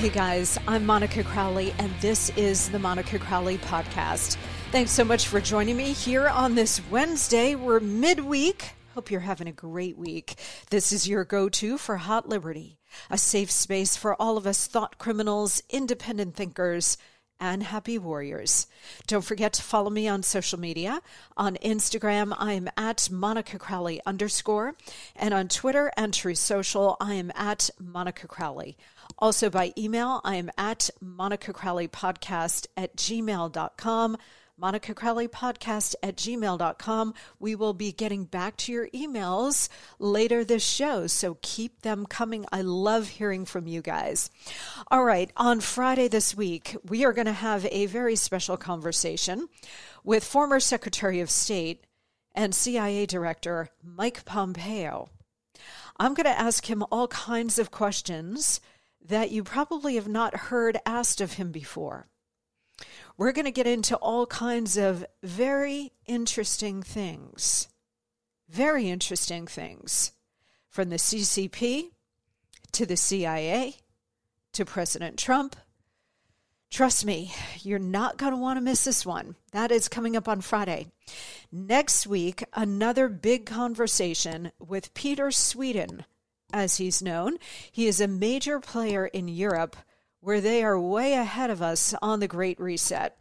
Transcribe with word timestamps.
Hey 0.00 0.08
guys, 0.08 0.58
I'm 0.66 0.86
Monica 0.86 1.22
Crowley, 1.22 1.72
and 1.78 1.92
this 2.00 2.30
is 2.30 2.70
the 2.70 2.78
Monica 2.78 3.18
Crowley 3.18 3.58
Podcast. 3.58 4.36
Thanks 4.72 4.90
so 4.90 5.04
much 5.04 5.28
for 5.28 5.40
joining 5.40 5.76
me 5.76 5.92
here 5.92 6.26
on 6.28 6.54
this 6.54 6.80
Wednesday. 6.90 7.54
We're 7.54 7.80
midweek. 7.80 8.70
Hope 8.94 9.10
you're 9.10 9.20
having 9.20 9.46
a 9.46 9.52
great 9.52 9.96
week. 9.96 10.34
This 10.70 10.90
is 10.90 11.06
your 11.06 11.24
go 11.24 11.48
to 11.48 11.78
for 11.78 11.98
Hot 11.98 12.28
Liberty, 12.28 12.78
a 13.08 13.16
safe 13.16 13.50
space 13.50 13.96
for 13.96 14.20
all 14.20 14.36
of 14.36 14.46
us 14.46 14.66
thought 14.66 14.98
criminals, 14.98 15.62
independent 15.70 16.34
thinkers, 16.34 16.96
and 17.40 17.62
happy 17.62 17.98
warriors. 17.98 18.66
Don't 19.06 19.24
forget 19.24 19.54
to 19.54 19.62
follow 19.62 19.90
me 19.90 20.06
on 20.06 20.22
social 20.22 20.60
media. 20.60 21.00
On 21.36 21.56
Instagram, 21.56 22.34
I 22.38 22.52
am 22.52 22.68
at 22.76 23.10
Monica 23.10 23.58
Crowley 23.58 24.00
underscore, 24.06 24.76
and 25.16 25.34
on 25.34 25.48
Twitter 25.48 25.90
and 25.96 26.12
Truth 26.12 26.38
Social, 26.38 26.96
I 27.00 27.14
am 27.14 27.32
at 27.34 27.70
Monica 27.80 28.28
Crowley. 28.28 28.76
Also 29.18 29.50
by 29.50 29.72
email, 29.76 30.20
I 30.24 30.36
am 30.36 30.50
at 30.56 30.90
Monica 31.00 31.52
Crowley 31.52 31.88
Podcast 31.88 32.66
at 32.76 32.96
gmail.com. 32.96 34.16
Monica 34.60 34.92
Crowley 34.92 35.26
Podcast 35.26 35.94
at 36.02 36.16
gmail.com. 36.16 37.14
We 37.38 37.54
will 37.54 37.72
be 37.72 37.92
getting 37.92 38.26
back 38.26 38.58
to 38.58 38.72
your 38.72 38.88
emails 38.88 39.70
later 39.98 40.44
this 40.44 40.62
show, 40.62 41.06
so 41.06 41.38
keep 41.40 41.80
them 41.80 42.04
coming. 42.04 42.44
I 42.52 42.60
love 42.60 43.08
hearing 43.08 43.46
from 43.46 43.66
you 43.66 43.80
guys. 43.80 44.28
All 44.90 45.02
right, 45.02 45.32
on 45.34 45.60
Friday 45.60 46.08
this 46.08 46.34
week, 46.34 46.76
we 46.84 47.06
are 47.06 47.14
going 47.14 47.24
to 47.24 47.32
have 47.32 47.64
a 47.70 47.86
very 47.86 48.16
special 48.16 48.58
conversation 48.58 49.48
with 50.04 50.24
former 50.24 50.60
Secretary 50.60 51.20
of 51.20 51.30
State 51.30 51.86
and 52.34 52.54
CIA 52.54 53.06
Director 53.06 53.70
Mike 53.82 54.26
Pompeo. 54.26 55.08
I'm 55.96 56.12
going 56.12 56.26
to 56.26 56.38
ask 56.38 56.68
him 56.68 56.84
all 56.92 57.08
kinds 57.08 57.58
of 57.58 57.70
questions 57.70 58.60
that 59.02 59.30
you 59.30 59.42
probably 59.42 59.94
have 59.94 60.08
not 60.08 60.36
heard 60.36 60.76
asked 60.84 61.22
of 61.22 61.34
him 61.34 61.50
before. 61.50 62.09
We're 63.20 63.32
going 63.32 63.44
to 63.44 63.50
get 63.50 63.66
into 63.66 63.96
all 63.96 64.24
kinds 64.24 64.78
of 64.78 65.04
very 65.22 65.92
interesting 66.06 66.82
things. 66.82 67.68
Very 68.48 68.88
interesting 68.88 69.46
things. 69.46 70.12
From 70.70 70.88
the 70.88 70.96
CCP 70.96 71.90
to 72.72 72.86
the 72.86 72.96
CIA 72.96 73.76
to 74.54 74.64
President 74.64 75.18
Trump. 75.18 75.54
Trust 76.70 77.04
me, 77.04 77.34
you're 77.58 77.78
not 77.78 78.16
going 78.16 78.32
to 78.32 78.40
want 78.40 78.56
to 78.56 78.62
miss 78.62 78.84
this 78.84 79.04
one. 79.04 79.36
That 79.52 79.70
is 79.70 79.86
coming 79.86 80.16
up 80.16 80.26
on 80.26 80.40
Friday. 80.40 80.86
Next 81.52 82.06
week, 82.06 82.42
another 82.54 83.10
big 83.10 83.44
conversation 83.44 84.50
with 84.58 84.94
Peter 84.94 85.30
Sweden 85.30 86.06
as 86.54 86.78
he's 86.78 87.02
known. 87.02 87.36
He 87.70 87.86
is 87.86 88.00
a 88.00 88.08
major 88.08 88.60
player 88.60 89.04
in 89.04 89.28
Europe 89.28 89.76
where 90.20 90.40
they 90.40 90.62
are 90.62 90.78
way 90.78 91.14
ahead 91.14 91.50
of 91.50 91.62
us 91.62 91.94
on 92.02 92.20
the 92.20 92.28
Great 92.28 92.60
Reset. 92.60 93.16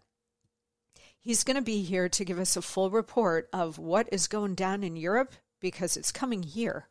He's 1.19 1.43
going 1.43 1.55
to 1.55 1.61
be 1.61 1.83
here 1.83 2.09
to 2.09 2.25
give 2.25 2.39
us 2.39 2.55
a 2.55 2.61
full 2.61 2.89
report 2.89 3.49
of 3.51 3.77
what 3.77 4.07
is 4.11 4.27
going 4.27 4.55
down 4.55 4.83
in 4.83 4.95
Europe 4.95 5.33
because 5.59 5.97
it's 5.97 6.11
coming 6.11 6.43
here. 6.43 6.87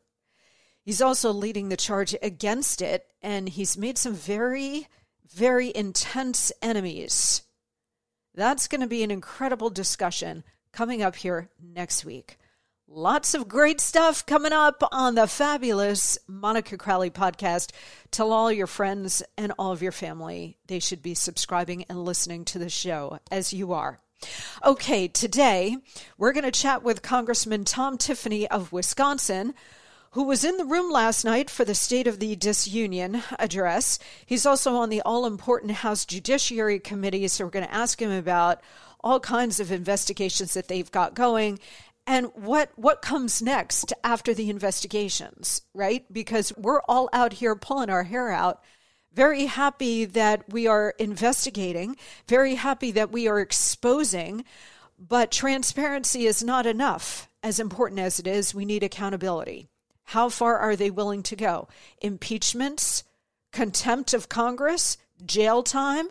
He's 0.83 1.03
also 1.03 1.33
leading 1.33 1.69
the 1.69 1.77
charge 1.77 2.15
against 2.23 2.81
it, 2.81 3.13
and 3.23 3.49
he's 3.49 3.77
made 3.77 3.99
some 3.99 4.15
very, 4.15 4.89
very 5.31 5.73
intense 5.75 6.53
enemies. 6.63 7.43
That's 8.35 8.69
going 8.69 8.81
to 8.81 8.87
be 8.87 9.03
an 9.03 9.11
incredible 9.11 9.69
discussion 9.69 10.45
coming 10.73 11.03
up 11.03 11.17
here 11.17 11.51
next 11.61 12.05
week. 12.05 12.38
Lots 12.91 13.35
of 13.35 13.49
great 13.49 13.83
stuff 13.83 14.25
coming 14.25 14.55
up 14.55 14.83
on 14.93 15.15
the 15.15 15.27
fabulous 15.27 16.17
Monica 16.27 16.79
Crowley 16.79 17.11
podcast. 17.11 17.71
Tell 18.11 18.33
all 18.33 18.51
your 18.51 18.67
friends 18.67 19.23
and 19.37 19.53
all 19.59 19.73
of 19.73 19.83
your 19.83 19.93
family 19.93 20.57
they 20.69 20.79
should 20.79 21.03
be 21.03 21.13
subscribing 21.13 21.85
and 21.91 22.03
listening 22.03 22.47
to 22.47 22.59
the 22.59 22.71
show 22.71 23.19
as 23.31 23.53
you 23.53 23.75
are. 23.75 24.01
Okay, 24.65 25.07
today 25.07 25.77
we're 26.17 26.33
going 26.33 26.45
to 26.45 26.51
chat 26.51 26.83
with 26.83 27.03
Congressman 27.03 27.65
Tom 27.65 27.99
Tiffany 27.99 28.49
of 28.49 28.73
Wisconsin, 28.73 29.53
who 30.13 30.25
was 30.25 30.43
in 30.43 30.57
the 30.57 30.65
room 30.65 30.91
last 30.91 31.27
night 31.27 31.51
for 31.51 31.67
the 31.67 31.75
State 31.75 32.07
of 32.07 32.21
the 32.21 32.37
Disunion 32.37 33.23
address. 33.39 33.99
He's 34.25 34.47
also 34.47 34.77
on 34.77 34.89
the 34.89 35.03
all 35.03 35.27
important 35.27 35.73
House 35.73 36.07
Judiciary 36.07 36.79
Committee, 36.79 37.29
so 37.29 37.45
we're 37.45 37.51
going 37.51 37.67
to 37.67 37.75
ask 37.75 38.01
him 38.01 38.11
about 38.11 38.63
all 39.01 39.21
kinds 39.21 39.61
of 39.61 39.71
investigations 39.71 40.55
that 40.55 40.69
they've 40.69 40.91
got 40.91 41.15
going 41.15 41.59
and 42.09 42.31
what 42.35 42.71
what 42.77 43.03
comes 43.03 43.43
next 43.43 43.93
after 44.03 44.33
the 44.35 44.51
investigations 44.51 45.63
right? 45.75 46.11
Because 46.13 46.53
we're 46.57 46.81
all 46.89 47.09
out 47.13 47.35
here 47.35 47.55
pulling 47.55 47.91
our 47.91 48.05
hair 48.05 48.31
out. 48.31 48.65
Very 49.13 49.47
happy 49.47 50.05
that 50.07 50.51
we 50.53 50.67
are 50.67 50.95
investigating. 50.99 51.97
Very 52.27 52.57
happy 52.57 52.91
that 52.93 53.13
we 53.13 53.29
are 53.29 53.41
exposing. 53.41 54.45
But 54.99 55.31
transparency 55.31 56.27
is 56.27 56.43
not 56.43 56.67
enough. 56.67 57.29
As 57.43 57.61
important 57.61 58.01
as 58.01 58.19
it 58.19 58.27
is 58.27 58.55
we 58.55 58.65
need 58.65 58.83
accountability. 58.83 59.69
How 60.05 60.31
far 60.31 60.59
are 60.59 60.75
they 60.75 60.91
willing 60.91 61.23
to 61.25 61.37
go? 61.37 61.69
Impeachments 62.01 63.05
contempt 63.53 64.13
of 64.13 64.29
congress 64.29 64.99
jail 65.25 65.63
time 65.63 66.09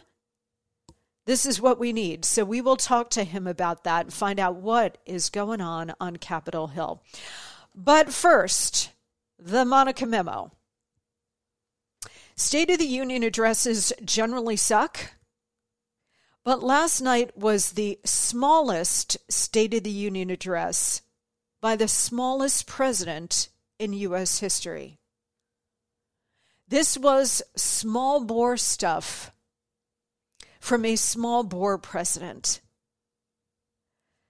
this 1.27 1.45
is 1.45 1.61
what 1.61 1.77
we 1.77 1.91
need. 1.91 2.23
So 2.23 2.45
we 2.45 2.61
will 2.61 2.77
talk 2.77 3.09
to 3.11 3.25
him 3.25 3.47
about 3.47 3.83
that 3.83 4.05
and 4.05 4.13
find 4.13 4.39
out 4.39 4.55
what 4.55 4.97
is 5.05 5.29
going 5.29 5.59
on 5.59 5.93
on 5.99 6.15
Capitol 6.15 6.67
Hill. 6.67 7.03
But 7.75 8.13
first, 8.13 8.91
the 9.37 9.65
Monica 9.65 10.05
memo. 10.05 10.53
State 12.37 12.69
of 12.69 12.79
the 12.79 12.85
Union 12.85 13.23
addresses 13.23 13.91
generally 14.05 14.55
suck. 14.55 15.11
But 16.45 16.63
last 16.63 17.01
night 17.01 17.37
was 17.37 17.73
the 17.73 17.99
smallest 18.05 19.17
State 19.29 19.73
of 19.73 19.83
the 19.83 19.89
Union 19.89 20.29
address 20.29 21.01
by 21.59 21.75
the 21.75 21.89
smallest 21.89 22.67
president 22.67 23.49
in 23.77 23.91
U.S. 23.91 24.39
history. 24.39 24.97
This 26.69 26.97
was 26.97 27.43
small 27.57 28.23
bore 28.23 28.55
stuff 28.55 29.33
from 30.67 30.83
a 30.83 30.97
small 30.97 31.43
bore 31.43 31.77
president. 31.77 32.59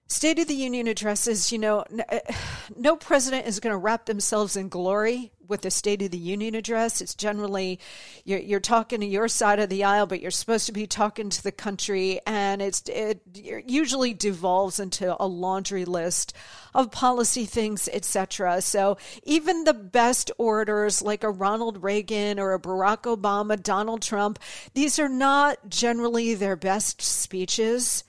State 0.06 0.38
of 0.38 0.46
the 0.46 0.54
Union 0.54 0.86
addresses, 0.86 1.50
you 1.50 1.58
know, 1.58 1.84
uh, 2.10 2.18
no 2.76 2.94
president 2.94 3.46
is 3.46 3.58
going 3.58 3.72
to 3.72 3.76
wrap 3.76 4.06
themselves 4.06 4.56
in 4.56 4.68
glory 4.68 5.32
with 5.48 5.62
the 5.62 5.70
State 5.70 6.02
of 6.02 6.10
the 6.10 6.18
Union 6.18 6.54
address. 6.54 7.00
It's 7.00 7.14
generally 7.14 7.80
you're, 8.24 8.38
you're, 8.38 8.60
talking 8.60 9.00
to 9.00 9.06
your 9.06 9.28
side 9.28 9.58
of 9.58 9.70
the 9.70 9.84
aisle, 9.84 10.06
but 10.06 10.20
you're 10.20 10.30
supposed 10.30 10.66
to 10.66 10.72
be 10.72 10.86
talking 10.86 11.30
to 11.30 11.42
the 11.42 11.52
country, 11.52 12.20
and 12.26 12.60
it's 12.60 12.82
it 12.88 13.22
usually 13.34 14.12
devolves 14.12 14.78
into 14.78 15.16
a 15.18 15.26
laundry 15.26 15.84
list 15.84 16.34
of 16.74 16.90
policy 16.90 17.46
things, 17.46 17.88
etc. 17.92 18.60
So 18.60 18.98
even 19.22 19.64
the 19.64 19.74
best 19.74 20.30
orators 20.38 21.00
like 21.00 21.24
a 21.24 21.30
Ronald 21.30 21.82
Reagan 21.82 22.38
or 22.38 22.52
a 22.52 22.60
Barack 22.60 23.02
Obama, 23.02 23.60
Donald 23.60 24.02
Trump, 24.02 24.38
these 24.74 24.98
are 24.98 25.08
not 25.08 25.70
generally 25.70 26.34
their 26.34 26.56
best 26.56 27.00
speeches 27.00 28.04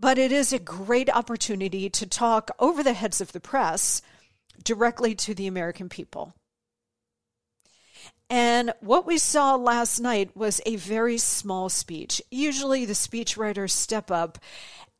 but 0.00 0.18
it 0.18 0.32
is 0.32 0.52
a 0.52 0.58
great 0.58 1.10
opportunity 1.10 1.90
to 1.90 2.06
talk 2.06 2.50
over 2.58 2.82
the 2.82 2.94
heads 2.94 3.20
of 3.20 3.32
the 3.32 3.40
press 3.40 4.00
directly 4.64 5.14
to 5.14 5.34
the 5.34 5.46
American 5.46 5.88
people. 5.88 6.34
And 8.30 8.72
what 8.80 9.06
we 9.06 9.18
saw 9.18 9.56
last 9.56 9.98
night 9.98 10.36
was 10.36 10.60
a 10.64 10.76
very 10.76 11.18
small 11.18 11.68
speech. 11.68 12.22
Usually 12.30 12.84
the 12.84 12.92
speechwriters 12.92 13.72
step 13.72 14.10
up 14.10 14.38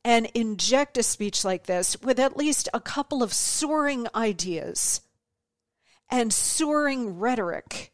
and 0.04 0.26
inject 0.34 0.98
a 0.98 1.02
speech 1.02 1.44
like 1.44 1.66
this 1.66 1.96
with 2.02 2.18
at 2.18 2.36
least 2.36 2.68
a 2.74 2.80
couple 2.80 3.22
of 3.22 3.32
soaring 3.32 4.06
ideas 4.14 5.00
and 6.10 6.32
soaring 6.32 7.18
rhetoric 7.20 7.92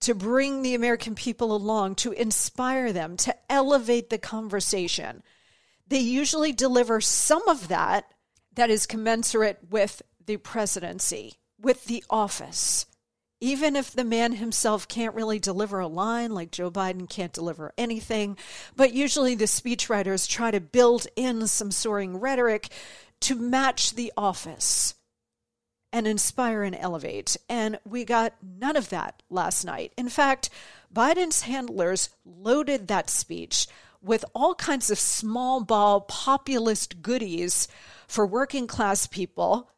to 0.00 0.14
bring 0.14 0.62
the 0.62 0.74
American 0.74 1.14
people 1.14 1.56
along, 1.56 1.94
to 1.96 2.12
inspire 2.12 2.92
them, 2.92 3.16
to 3.16 3.34
elevate 3.50 4.10
the 4.10 4.18
conversation 4.18 5.22
they 5.88 5.98
usually 5.98 6.52
deliver 6.52 7.00
some 7.00 7.46
of 7.48 7.68
that 7.68 8.12
that 8.54 8.70
is 8.70 8.86
commensurate 8.86 9.58
with 9.70 10.02
the 10.24 10.36
presidency, 10.36 11.34
with 11.58 11.86
the 11.86 12.04
office. 12.10 12.86
Even 13.40 13.76
if 13.76 13.92
the 13.92 14.04
man 14.04 14.32
himself 14.32 14.88
can't 14.88 15.14
really 15.14 15.38
deliver 15.38 15.78
a 15.78 15.86
line, 15.86 16.32
like 16.32 16.50
Joe 16.50 16.70
Biden 16.70 17.08
can't 17.08 17.32
deliver 17.32 17.72
anything, 17.78 18.36
but 18.74 18.92
usually 18.92 19.34
the 19.34 19.44
speechwriters 19.44 20.28
try 20.28 20.50
to 20.50 20.60
build 20.60 21.06
in 21.14 21.46
some 21.46 21.70
soaring 21.70 22.18
rhetoric 22.18 22.68
to 23.20 23.36
match 23.36 23.94
the 23.94 24.12
office 24.16 24.94
and 25.92 26.06
inspire 26.06 26.62
and 26.62 26.76
elevate. 26.76 27.36
And 27.48 27.78
we 27.84 28.04
got 28.04 28.34
none 28.42 28.76
of 28.76 28.90
that 28.90 29.22
last 29.30 29.64
night. 29.64 29.92
In 29.96 30.08
fact, 30.08 30.50
Biden's 30.92 31.42
handlers 31.42 32.10
loaded 32.24 32.88
that 32.88 33.08
speech 33.08 33.66
with 34.02 34.24
all 34.34 34.54
kinds 34.54 34.90
of 34.90 34.98
small 34.98 35.62
ball 35.62 36.02
populist 36.02 37.02
goodies 37.02 37.68
for 38.06 38.26
working 38.26 38.66
class 38.66 39.06
people 39.06 39.70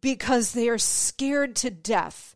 because 0.00 0.52
they 0.52 0.68
are 0.68 0.78
scared 0.78 1.56
to 1.56 1.70
death 1.70 2.33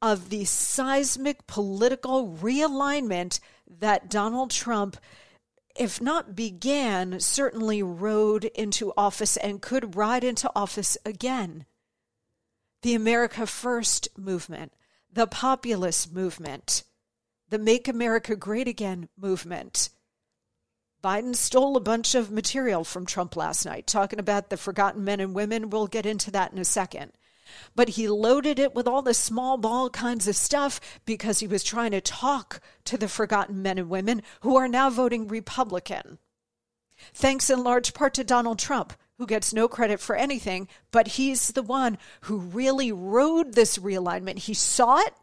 of 0.00 0.30
the 0.30 0.44
seismic 0.44 1.46
political 1.46 2.28
realignment 2.28 3.40
that 3.66 4.08
Donald 4.08 4.50
Trump, 4.50 4.96
if 5.76 6.00
not 6.00 6.36
began, 6.36 7.20
certainly 7.20 7.82
rode 7.82 8.44
into 8.44 8.92
office 8.96 9.36
and 9.36 9.62
could 9.62 9.96
ride 9.96 10.24
into 10.24 10.50
office 10.54 10.96
again. 11.04 11.64
The 12.82 12.94
America 12.94 13.46
First 13.46 14.08
movement, 14.16 14.72
the 15.12 15.26
populist 15.26 16.12
movement, 16.12 16.84
the 17.48 17.58
Make 17.58 17.88
America 17.88 18.36
Great 18.36 18.68
Again 18.68 19.08
movement 19.16 19.90
Biden 21.02 21.36
stole 21.36 21.76
a 21.76 21.80
bunch 21.80 22.14
of 22.14 22.30
material 22.30 22.82
from 22.82 23.06
Trump 23.06 23.36
last 23.36 23.64
night, 23.64 23.86
talking 23.86 24.18
about 24.18 24.50
the 24.50 24.56
forgotten 24.56 25.04
men 25.04 25.20
and 25.20 25.34
women. 25.34 25.70
We'll 25.70 25.86
get 25.86 26.06
into 26.06 26.30
that 26.32 26.52
in 26.52 26.58
a 26.58 26.64
second. 26.64 27.12
But 27.74 27.90
he 27.90 28.08
loaded 28.08 28.58
it 28.58 28.74
with 28.74 28.86
all 28.86 29.02
the 29.02 29.14
small 29.14 29.56
ball 29.56 29.90
kinds 29.90 30.28
of 30.28 30.36
stuff 30.36 30.80
because 31.04 31.40
he 31.40 31.46
was 31.46 31.64
trying 31.64 31.92
to 31.92 32.00
talk 32.00 32.60
to 32.84 32.96
the 32.96 33.08
forgotten 33.08 33.62
men 33.62 33.78
and 33.78 33.88
women 33.88 34.22
who 34.40 34.56
are 34.56 34.68
now 34.68 34.90
voting 34.90 35.28
Republican. 35.28 36.18
Thanks 37.14 37.48
in 37.50 37.62
large 37.62 37.94
part 37.94 38.14
to 38.14 38.24
Donald 38.24 38.58
Trump, 38.58 38.92
who 39.18 39.26
gets 39.26 39.52
no 39.52 39.68
credit 39.68 40.00
for 40.00 40.16
anything, 40.16 40.68
but 40.90 41.08
he's 41.08 41.48
the 41.48 41.62
one 41.62 41.98
who 42.22 42.38
really 42.38 42.92
rode 42.92 43.54
this 43.54 43.78
realignment. 43.78 44.38
He 44.38 44.54
saw 44.54 44.98
it 44.98 45.14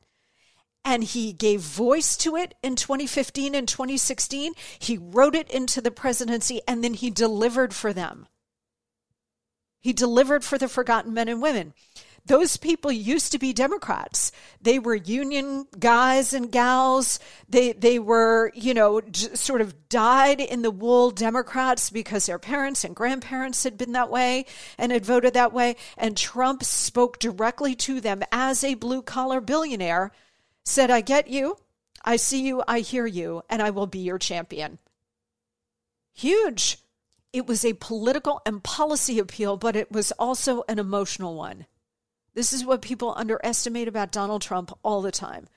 and 0.86 1.04
he 1.04 1.33
gave 1.33 1.62
voice 1.62 2.16
to 2.18 2.36
it 2.36 2.54
in 2.62 2.75
2015 2.75 3.56
and 3.56 3.68
2016. 3.68 4.54
He 4.77 4.98
wrote 4.98 5.36
it 5.36 5.50
into 5.50 5.81
the 5.81 5.92
presidency 5.92 6.62
and 6.68 6.83
then 6.83 6.94
he 6.94 7.10
delivered 7.10 7.74
for 7.74 7.92
them. 7.92 8.27
He 9.81 9.94
delivered 9.94 10.44
for 10.44 10.57
the 10.57 10.68
forgotten 10.68 11.13
men 11.13 11.27
and 11.27 11.42
women. 11.42 11.74
Those 12.27 12.57
people 12.57 12.92
used 12.92 13.31
to 13.33 13.38
be 13.38 13.54
Democrats. 13.54 14.31
They 14.60 14.80
were 14.80 14.95
union 14.95 15.68
guys 15.77 16.33
and 16.33 16.51
gals. 16.51 17.19
They 17.48 17.74
they 17.74 18.00
were, 18.00 18.51
you 18.56 18.74
know, 18.74 19.01
sort 19.13 19.62
of 19.62 19.89
dyed 19.89 20.42
in 20.42 20.63
the 20.63 20.72
wool 20.72 21.12
Democrats 21.12 21.92
because 21.92 22.25
their 22.25 22.39
parents 22.39 22.83
and 22.83 22.95
grandparents 22.95 23.63
had 23.63 23.77
been 23.77 23.92
that 23.92 24.10
way 24.10 24.45
and 24.77 24.92
had 24.92 25.06
voted 25.06 25.36
that 25.36 25.54
way. 25.54 25.75
And 25.98 26.18
Trump 26.18 26.63
spoke 26.63 27.19
directly 27.19 27.75
to 27.75 28.01
them 28.01 28.24
as 28.31 28.63
a 28.63 28.74
blue 28.74 29.04
collar 29.04 29.39
billionaire 29.39 30.12
said, 30.63 30.89
I 30.89 31.01
get 31.01 31.27
you, 31.27 31.57
I 32.04 32.16
see 32.16 32.42
you, 32.42 32.63
I 32.68 32.80
hear 32.80 33.06
you, 33.06 33.44
and 33.50 33.62
I 33.62 33.69
will 33.69 33.88
be 33.88 34.00
your 34.00 34.18
champion. 34.18 34.80
Huge. 36.13 36.80
It 37.31 37.45
was 37.45 37.63
a 37.63 37.74
political 37.74 38.42
and 38.45 38.63
policy 38.63 39.19
appeal, 39.19 39.57
but 39.57 39.75
it 39.75 39.92
was 39.92 40.12
also 40.13 40.63
an 40.68 40.80
emotional 40.80 41.36
one. 41.36 41.68
This 42.36 42.54
is 42.54 42.66
what 42.66 42.82
people 42.82 43.14
underestimate 43.16 43.88
about 43.88 44.12
Donald 44.12 44.42
Trump 44.42 44.78
all 44.84 45.02
the 45.02 45.12
time. 45.12 45.48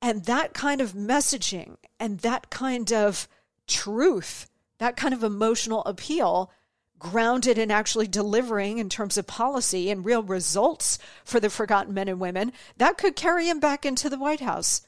And 0.00 0.24
that 0.24 0.54
kind 0.54 0.80
of 0.80 0.92
messaging 0.92 1.76
and 1.98 2.20
that 2.20 2.50
kind 2.50 2.92
of 2.92 3.28
truth, 3.66 4.48
that 4.78 4.96
kind 4.96 5.12
of 5.12 5.24
emotional 5.24 5.84
appeal 5.84 6.52
grounded 6.98 7.58
in 7.58 7.70
actually 7.70 8.06
delivering 8.06 8.78
in 8.78 8.88
terms 8.88 9.18
of 9.18 9.26
policy 9.26 9.90
and 9.90 10.04
real 10.04 10.22
results 10.22 10.98
for 11.24 11.40
the 11.40 11.50
forgotten 11.50 11.92
men 11.92 12.08
and 12.08 12.20
women, 12.20 12.52
that 12.76 12.96
could 12.96 13.16
carry 13.16 13.48
him 13.48 13.60
back 13.60 13.84
into 13.84 14.08
the 14.08 14.18
White 14.18 14.40
House. 14.40 14.86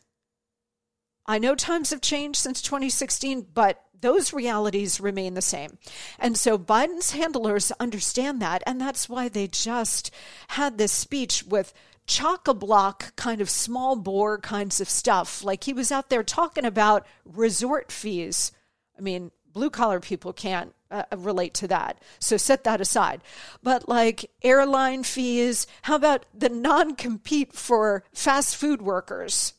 I 1.26 1.38
know 1.38 1.54
times 1.54 1.90
have 1.90 2.00
changed 2.00 2.38
since 2.38 2.62
2016, 2.62 3.48
but 3.52 3.84
those 4.00 4.32
realities 4.32 5.00
remain 5.00 5.34
the 5.34 5.42
same. 5.42 5.78
And 6.18 6.36
so 6.36 6.58
Biden's 6.58 7.12
handlers 7.12 7.72
understand 7.80 8.40
that, 8.42 8.62
and 8.66 8.80
that's 8.80 9.08
why 9.08 9.28
they 9.28 9.48
just 9.48 10.10
had 10.48 10.78
this 10.78 10.92
speech 10.92 11.44
with 11.44 11.72
chock 12.06 12.48
a 12.48 12.54
block 12.54 13.14
kind 13.16 13.40
of 13.40 13.50
small 13.50 13.94
bore 13.94 14.38
kinds 14.38 14.80
of 14.80 14.88
stuff. 14.88 15.44
Like 15.44 15.64
he 15.64 15.72
was 15.72 15.92
out 15.92 16.08
there 16.08 16.22
talking 16.22 16.64
about 16.64 17.06
resort 17.24 17.92
fees. 17.92 18.50
I 18.96 19.02
mean, 19.02 19.30
blue 19.52 19.70
collar 19.70 20.00
people 20.00 20.32
can't 20.32 20.74
uh, 20.90 21.04
relate 21.16 21.54
to 21.54 21.68
that. 21.68 22.02
So 22.18 22.36
set 22.36 22.64
that 22.64 22.80
aside. 22.80 23.20
But 23.62 23.88
like 23.88 24.30
airline 24.42 25.04
fees, 25.04 25.66
how 25.82 25.96
about 25.96 26.24
the 26.34 26.48
non 26.48 26.96
compete 26.96 27.52
for 27.52 28.04
fast 28.12 28.56
food 28.56 28.80
workers? 28.80 29.52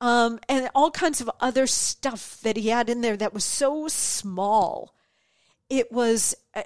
Um, 0.00 0.40
and 0.48 0.68
all 0.74 0.90
kinds 0.90 1.20
of 1.20 1.30
other 1.40 1.66
stuff 1.66 2.40
that 2.42 2.56
he 2.56 2.68
had 2.68 2.90
in 2.90 3.00
there 3.00 3.16
that 3.16 3.32
was 3.32 3.44
so 3.44 3.88
small. 3.88 4.94
It 5.70 5.90
was, 5.90 6.34
uh, 6.54 6.62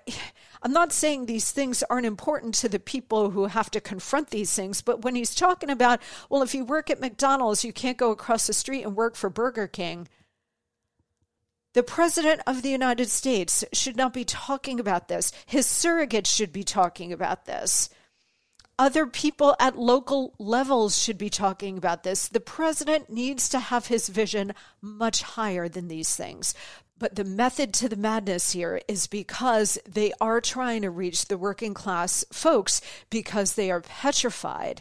I'm 0.63 0.73
not 0.73 0.93
saying 0.93 1.27
these 1.27 1.53
things 1.53 1.85
aren't 1.85 2.07
important 2.07 2.55
to 2.57 2.69
the 2.69 2.81
people 2.81 3.31
who 3.31 3.47
have 3.47 3.71
to 3.71 3.81
confront 3.81 4.31
these 4.31 4.53
things, 4.53 4.83
but 4.83 5.03
when 5.03 5.15
he's 5.15 5.35
talking 5.35 5.71
about, 5.71 6.01
well, 6.29 6.43
if 6.43 6.55
you 6.55 6.65
work 6.65 6.91
at 6.91 7.01
McDonald's, 7.01 7.65
you 7.65 7.73
can't 7.73 7.97
go 7.97 8.11
across 8.11 8.47
the 8.47 8.53
street 8.53 8.83
and 8.83 8.97
work 8.97 9.15
for 9.15 9.31
Burger 9.31 9.69
King 9.69 10.09
the 11.73 11.83
President 11.83 12.41
of 12.47 12.63
the 12.63 12.71
United 12.71 13.09
States 13.09 13.65
should 13.73 13.97
not 13.97 14.13
be 14.13 14.25
talking 14.25 14.81
about 14.81 15.09
this. 15.09 15.33
His 15.47 15.67
surrogate 15.67 16.27
should 16.27 16.53
be 16.53 16.65
talking 16.65 17.13
about 17.13 17.45
this. 17.45 17.91
Other 18.81 19.07
people 19.07 19.55
at 19.61 19.79
local 19.79 20.33
levels 20.39 20.97
should 20.99 21.19
be 21.19 21.29
talking 21.29 21.77
about 21.77 22.03
this. 22.03 22.29
The 22.29 22.41
president 22.41 23.11
needs 23.11 23.47
to 23.51 23.59
have 23.59 23.89
his 23.89 24.09
vision 24.09 24.55
much 24.81 25.21
higher 25.21 25.69
than 25.69 25.89
these 25.89 26.17
things. 26.17 26.55
But 26.99 27.15
the 27.15 27.25
method 27.25 27.75
to 27.75 27.91
the 27.91 27.97
madness 27.97 28.53
here 28.53 28.81
is 28.89 29.07
because 29.07 29.79
they 29.87 30.15
are 30.19 30.41
trying 30.41 30.81
to 30.81 30.89
reach 30.89 31.27
the 31.27 31.37
working 31.37 31.75
class 31.75 32.25
folks 32.33 32.81
because 33.11 33.53
they 33.53 33.71
are 33.71 33.83
petrified 33.83 34.81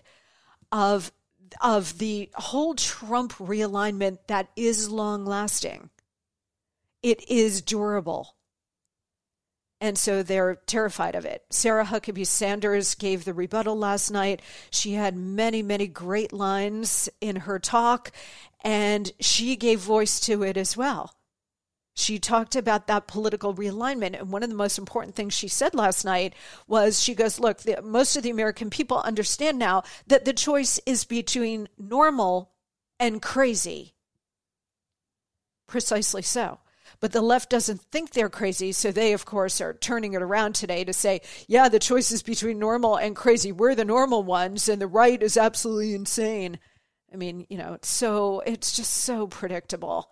of, 0.72 1.12
of 1.60 1.98
the 1.98 2.30
whole 2.36 2.76
Trump 2.76 3.34
realignment 3.34 4.20
that 4.28 4.48
is 4.56 4.90
long 4.90 5.26
lasting 5.26 5.90
it 7.02 7.30
is 7.30 7.62
durable. 7.62 8.36
And 9.82 9.98
so 9.98 10.24
they're 10.24 10.56
terrified 10.66 11.16
of 11.16 11.26
it. 11.26 11.46
Sarah 11.50 11.86
Huckabee 11.86 12.28
Sanders 12.28 12.96
gave 12.96 13.24
the 13.24 13.34
rebuttal 13.34 13.78
last 13.78 14.12
night. 14.12 14.42
She 14.70 14.94
had 14.94 15.16
many, 15.16 15.62
many 15.62 15.88
great 15.88 16.34
lines 16.34 17.08
in 17.22 17.38
her 17.38 17.60
talk, 17.60 18.12
and 18.62 19.10
she 19.22 19.56
gave 19.56 19.80
voice 19.80 20.20
to 20.22 20.44
it 20.44 20.58
as 20.58 20.76
well. 20.76 21.14
She 22.00 22.18
talked 22.18 22.56
about 22.56 22.88
that 22.88 23.08
political 23.08 23.54
realignment. 23.54 24.18
And 24.20 24.32
one 24.32 24.42
of 24.42 24.50
the 24.50 24.56
most 24.56 24.78
important 24.78 25.16
things 25.16 25.34
she 25.34 25.50
said 25.50 25.76
last 25.76 26.06
night 26.06 26.34
was 26.66 27.02
she 27.02 27.14
goes, 27.14 27.40
Look, 27.40 27.60
the, 27.60 27.82
most 27.82 28.16
of 28.16 28.24
the 28.24 28.30
American 28.30 28.70
people 28.70 29.00
understand 29.00 29.60
now 29.60 29.84
that 30.08 30.24
the 30.24 30.34
choice 30.34 30.80
is 30.86 31.04
between 31.04 31.68
normal 31.78 32.52
and 33.00 33.22
crazy. 33.22 33.96
Precisely 35.68 36.22
so. 36.22 36.60
But 37.00 37.12
the 37.12 37.22
left 37.22 37.50
doesn't 37.50 37.82
think 37.82 38.12
they're 38.12 38.30
crazy. 38.30 38.72
So 38.72 38.92
they, 38.92 39.14
of 39.14 39.26
course, 39.26 39.62
are 39.62 39.74
turning 39.74 40.14
it 40.14 40.22
around 40.22 40.56
today 40.56 40.84
to 40.84 40.94
say, 40.94 41.22
yeah, 41.48 41.70
the 41.70 41.80
choice 41.80 42.12
is 42.12 42.24
between 42.24 42.60
normal 42.60 42.98
and 42.98 43.16
crazy. 43.16 43.52
We're 43.52 43.76
the 43.76 43.86
normal 43.86 44.24
ones, 44.24 44.70
and 44.70 44.82
the 44.82 44.88
right 44.88 45.22
is 45.22 45.38
absolutely 45.38 45.94
insane. 45.94 46.60
I 47.12 47.16
mean, 47.16 47.48
you 47.50 47.58
know, 47.58 47.74
it's 47.74 47.90
so, 47.90 48.42
it's 48.46 48.76
just 48.76 48.94
so 48.94 49.28
predictable. 49.28 50.12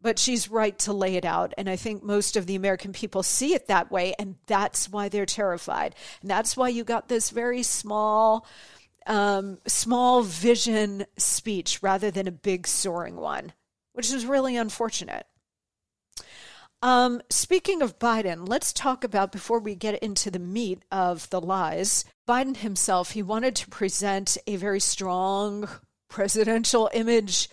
But 0.00 0.18
she's 0.18 0.50
right 0.50 0.76
to 0.80 0.92
lay 0.92 1.14
it 1.14 1.24
out. 1.24 1.54
And 1.56 1.70
I 1.70 1.76
think 1.76 2.02
most 2.02 2.36
of 2.36 2.46
the 2.46 2.56
American 2.56 2.92
people 2.92 3.22
see 3.22 3.54
it 3.54 3.68
that 3.68 3.92
way. 3.92 4.14
And 4.18 4.34
that's 4.48 4.88
why 4.88 5.08
they're 5.08 5.26
terrified. 5.26 5.94
And 6.22 6.28
that's 6.28 6.56
why 6.56 6.70
you 6.70 6.82
got 6.82 7.08
this 7.08 7.30
very 7.30 7.62
small, 7.62 8.44
um, 9.06 9.58
small 9.68 10.22
vision 10.24 11.06
speech 11.18 11.84
rather 11.84 12.10
than 12.10 12.26
a 12.26 12.32
big 12.32 12.66
soaring 12.66 13.14
one, 13.14 13.52
which 13.92 14.12
is 14.12 14.26
really 14.26 14.56
unfortunate. 14.56 15.24
Um, 16.82 17.22
speaking 17.30 17.80
of 17.80 18.00
Biden, 18.00 18.48
let's 18.48 18.72
talk 18.72 19.04
about 19.04 19.30
before 19.30 19.60
we 19.60 19.76
get 19.76 20.02
into 20.02 20.32
the 20.32 20.40
meat 20.40 20.82
of 20.90 21.30
the 21.30 21.40
lies. 21.40 22.04
Biden 22.26 22.56
himself, 22.56 23.12
he 23.12 23.22
wanted 23.22 23.54
to 23.56 23.68
present 23.68 24.36
a 24.48 24.56
very 24.56 24.80
strong 24.80 25.68
presidential 26.08 26.90
image 26.92 27.48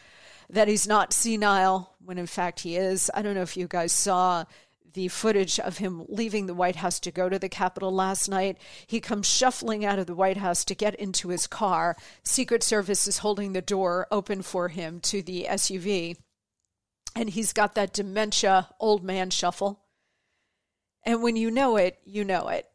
that 0.49 0.67
he's 0.67 0.87
not 0.87 1.13
senile 1.13 1.95
when 2.03 2.17
in 2.17 2.25
fact 2.25 2.61
he 2.61 2.75
is. 2.75 3.11
I 3.13 3.21
don't 3.21 3.35
know 3.35 3.43
if 3.43 3.55
you 3.55 3.67
guys 3.67 3.91
saw 3.91 4.45
the 4.93 5.07
footage 5.09 5.59
of 5.59 5.77
him 5.77 6.03
leaving 6.09 6.47
the 6.47 6.55
White 6.55 6.77
House 6.77 6.99
to 7.01 7.11
go 7.11 7.29
to 7.29 7.37
the 7.37 7.49
Capitol 7.49 7.93
last 7.93 8.27
night. 8.29 8.57
He 8.87 8.99
comes 8.99 9.27
shuffling 9.27 9.85
out 9.85 9.99
of 9.99 10.07
the 10.07 10.15
White 10.15 10.37
House 10.37 10.65
to 10.65 10.73
get 10.73 10.95
into 10.95 11.29
his 11.29 11.45
car. 11.45 11.95
Secret 12.23 12.63
Service 12.63 13.07
is 13.07 13.19
holding 13.19 13.53
the 13.53 13.61
door 13.61 14.07
open 14.09 14.41
for 14.41 14.69
him 14.69 14.99
to 15.01 15.21
the 15.21 15.45
SUV. 15.47 16.17
And 17.19 17.29
he's 17.29 17.51
got 17.51 17.75
that 17.75 17.91
dementia 17.91 18.69
old 18.79 19.03
man 19.03 19.29
shuffle. 19.29 19.83
And 21.03 21.21
when 21.21 21.35
you 21.35 21.51
know 21.51 21.75
it, 21.75 21.99
you 22.05 22.23
know 22.23 22.47
it 22.47 22.65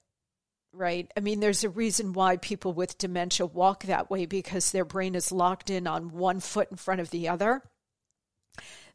right? 0.76 1.08
I 1.16 1.20
mean, 1.20 1.38
there's 1.38 1.62
a 1.62 1.68
reason 1.68 2.12
why 2.12 2.36
people 2.36 2.72
with 2.72 2.98
dementia 2.98 3.46
walk 3.46 3.84
that 3.84 4.10
way 4.10 4.26
because 4.26 4.72
their 4.72 4.84
brain 4.84 5.14
is 5.14 5.30
locked 5.30 5.70
in 5.70 5.86
on 5.86 6.10
one 6.10 6.40
foot 6.40 6.68
in 6.68 6.76
front 6.76 7.00
of 7.00 7.10
the 7.10 7.28
other. 7.28 7.62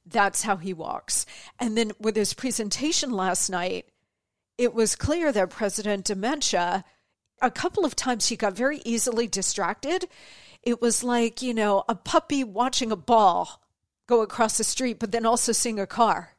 That's 0.06 0.42
how 0.42 0.58
he 0.58 0.74
walks. 0.74 1.26
And 1.58 1.78
then 1.78 1.94
with 1.98 2.18
his 2.18 2.34
presentation 2.34 3.12
last 3.12 3.50
night, 3.50 3.86
it 4.58 4.74
was 4.74 4.98
clear 4.98 5.32
that 5.32 5.52
President 5.52 6.04
Dementia, 6.04 6.84
a 7.42 7.50
couple 7.50 7.86
of 7.86 7.96
times 7.96 8.28
he 8.28 8.36
got 8.36 8.58
very 8.58 8.82
easily 8.84 9.28
distracted. 9.28 10.06
It 10.62 10.82
was 10.82 11.02
like, 11.02 11.42
you 11.42 11.54
know, 11.54 11.86
a 11.88 11.96
puppy 11.96 12.44
watching 12.44 12.92
a 12.92 12.98
ball 12.98 13.62
go 14.10 14.22
across 14.22 14.58
the 14.58 14.64
street, 14.64 15.00
but 15.00 15.12
then 15.12 15.26
also 15.26 15.52
seeing 15.52 15.80
a 15.80 15.86
car 15.86 16.36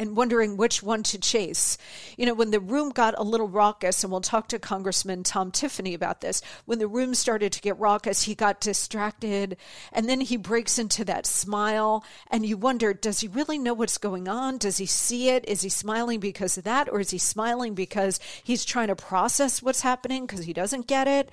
and 0.00 0.16
wondering 0.16 0.56
which 0.56 0.82
one 0.82 1.02
to 1.02 1.18
chase. 1.18 1.76
You 2.16 2.26
know, 2.26 2.34
when 2.34 2.50
the 2.50 2.60
room 2.60 2.90
got 2.90 3.14
a 3.16 3.22
little 3.22 3.48
raucous, 3.48 4.02
and 4.02 4.12
we'll 4.12 4.20
talk 4.20 4.48
to 4.48 4.58
Congressman 4.58 5.24
Tom 5.24 5.50
Tiffany 5.50 5.94
about 5.94 6.20
this, 6.20 6.40
when 6.66 6.78
the 6.78 6.86
room 6.86 7.14
started 7.14 7.52
to 7.52 7.60
get 7.60 7.78
raucous, 7.78 8.22
he 8.22 8.34
got 8.34 8.60
distracted, 8.60 9.56
and 9.92 10.08
then 10.08 10.20
he 10.20 10.36
breaks 10.36 10.78
into 10.78 11.04
that 11.04 11.26
smile, 11.26 12.04
and 12.30 12.46
you 12.46 12.56
wonder, 12.56 12.92
does 12.94 13.20
he 13.20 13.28
really 13.28 13.58
know 13.58 13.74
what's 13.74 13.98
going 13.98 14.28
on? 14.28 14.58
Does 14.58 14.78
he 14.78 14.86
see 14.86 15.30
it? 15.30 15.44
Is 15.48 15.62
he 15.62 15.68
smiling 15.68 16.20
because 16.20 16.58
of 16.58 16.64
that, 16.64 16.88
or 16.88 17.00
is 17.00 17.10
he 17.10 17.18
smiling 17.18 17.74
because 17.74 18.20
he's 18.44 18.64
trying 18.64 18.88
to 18.88 18.96
process 18.96 19.62
what's 19.62 19.82
happening 19.82 20.26
because 20.26 20.44
he 20.44 20.52
doesn't 20.52 20.86
get 20.86 21.08
it? 21.08 21.30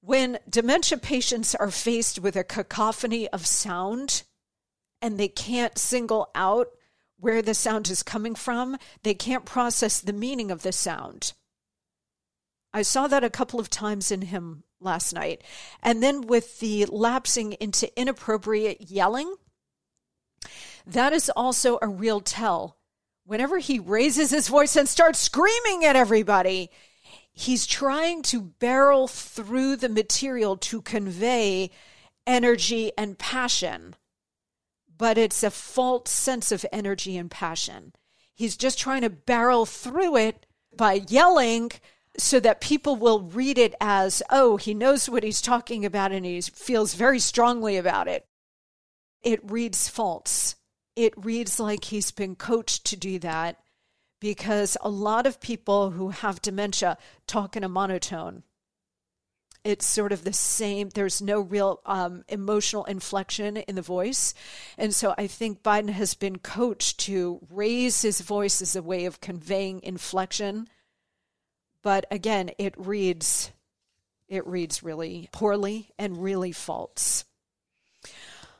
When 0.00 0.38
dementia 0.48 0.98
patients 0.98 1.54
are 1.54 1.70
faced 1.70 2.18
with 2.18 2.36
a 2.36 2.44
cacophony 2.44 3.26
of 3.28 3.46
sound 3.46 4.24
and 5.04 5.18
they 5.18 5.28
can't 5.28 5.76
single 5.76 6.30
out 6.34 6.68
where 7.18 7.42
the 7.42 7.52
sound 7.52 7.90
is 7.90 8.02
coming 8.02 8.34
from, 8.34 8.78
they 9.02 9.12
can't 9.12 9.44
process 9.44 10.00
the 10.00 10.14
meaning 10.14 10.50
of 10.50 10.62
the 10.62 10.72
sound. 10.72 11.34
I 12.72 12.80
saw 12.80 13.06
that 13.08 13.22
a 13.22 13.28
couple 13.28 13.60
of 13.60 13.68
times 13.68 14.10
in 14.10 14.22
him 14.22 14.64
last 14.80 15.12
night. 15.12 15.42
And 15.82 16.02
then 16.02 16.22
with 16.22 16.58
the 16.60 16.86
lapsing 16.86 17.52
into 17.60 18.00
inappropriate 18.00 18.90
yelling, 18.90 19.34
that 20.86 21.12
is 21.12 21.28
also 21.36 21.78
a 21.82 21.86
real 21.86 22.20
tell. 22.20 22.78
Whenever 23.26 23.58
he 23.58 23.78
raises 23.78 24.30
his 24.30 24.48
voice 24.48 24.74
and 24.74 24.88
starts 24.88 25.18
screaming 25.18 25.84
at 25.84 25.96
everybody, 25.96 26.70
he's 27.30 27.66
trying 27.66 28.22
to 28.22 28.40
barrel 28.40 29.06
through 29.06 29.76
the 29.76 29.90
material 29.90 30.56
to 30.56 30.80
convey 30.80 31.70
energy 32.26 32.90
and 32.96 33.18
passion 33.18 33.96
but 34.96 35.18
it's 35.18 35.42
a 35.42 35.50
false 35.50 36.10
sense 36.10 36.52
of 36.52 36.66
energy 36.72 37.16
and 37.16 37.30
passion. 37.30 37.92
He's 38.34 38.56
just 38.56 38.78
trying 38.78 39.02
to 39.02 39.10
barrel 39.10 39.66
through 39.66 40.16
it 40.16 40.46
by 40.76 41.04
yelling 41.08 41.70
so 42.16 42.38
that 42.40 42.60
people 42.60 42.96
will 42.96 43.22
read 43.22 43.58
it 43.58 43.74
as, 43.80 44.22
oh, 44.30 44.56
he 44.56 44.74
knows 44.74 45.08
what 45.08 45.24
he's 45.24 45.40
talking 45.40 45.84
about 45.84 46.12
and 46.12 46.24
he 46.24 46.40
feels 46.40 46.94
very 46.94 47.18
strongly 47.18 47.76
about 47.76 48.08
it. 48.08 48.26
It 49.22 49.50
reads 49.50 49.88
false. 49.88 50.56
It 50.96 51.12
reads 51.16 51.58
like 51.58 51.84
he's 51.84 52.12
been 52.12 52.36
coached 52.36 52.84
to 52.86 52.96
do 52.96 53.18
that 53.20 53.58
because 54.20 54.76
a 54.80 54.88
lot 54.88 55.26
of 55.26 55.40
people 55.40 55.90
who 55.90 56.10
have 56.10 56.40
dementia 56.40 56.98
talk 57.26 57.56
in 57.56 57.64
a 57.64 57.68
monotone 57.68 58.44
it's 59.64 59.86
sort 59.86 60.12
of 60.12 60.24
the 60.24 60.32
same. 60.32 60.90
There's 60.90 61.22
no 61.22 61.40
real 61.40 61.80
um, 61.86 62.24
emotional 62.28 62.84
inflection 62.84 63.56
in 63.56 63.74
the 63.74 63.82
voice. 63.82 64.34
And 64.76 64.94
so 64.94 65.14
I 65.16 65.26
think 65.26 65.62
Biden 65.62 65.88
has 65.88 66.14
been 66.14 66.38
coached 66.38 67.00
to 67.00 67.40
raise 67.50 68.02
his 68.02 68.20
voice 68.20 68.60
as 68.60 68.76
a 68.76 68.82
way 68.82 69.06
of 69.06 69.22
conveying 69.22 69.82
inflection. 69.82 70.68
But 71.82 72.06
again, 72.10 72.50
it 72.58 72.74
reads 72.76 73.50
it 74.28 74.46
reads 74.46 74.82
really 74.82 75.28
poorly 75.32 75.90
and 75.98 76.22
really 76.22 76.52
false. 76.52 77.24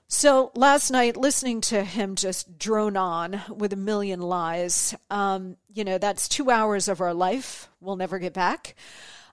So 0.07 0.53
last 0.55 0.91
night, 0.91 1.17
listening 1.17 1.63
to 1.63 1.83
him 1.83 2.15
just 2.15 2.59
drone 2.59 2.97
on 2.97 3.41
with 3.49 3.73
a 3.73 3.77
million 3.77 4.21
lies, 4.21 4.95
um, 5.11 5.57
you 5.73 5.83
know, 5.83 5.99
that's 5.99 6.29
two 6.29 6.51
hours 6.51 6.89
of 6.89 7.01
our 7.01 7.15
life 7.15 7.69
we'll 7.81 7.97
never 7.97 8.19
get 8.19 8.35
back. 8.35 8.77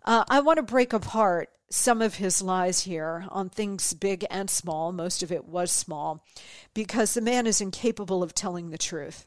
Uh, 0.03 0.23
I 0.29 0.39
want 0.39 0.57
to 0.57 0.63
break 0.63 0.93
apart 0.93 1.49
some 1.71 2.01
of 2.01 2.15
his 2.15 2.41
lies 2.41 2.81
here 2.81 3.25
on 3.29 3.49
things 3.49 3.93
big 3.93 4.25
and 4.29 4.49
small. 4.49 4.91
Most 4.91 5.23
of 5.23 5.31
it 5.31 5.45
was 5.45 5.71
small 5.71 6.23
because 6.73 7.13
the 7.13 7.21
man 7.21 7.47
is 7.47 7.61
incapable 7.61 8.21
of 8.21 8.35
telling 8.35 8.69
the 8.69 8.77
truth. 8.77 9.25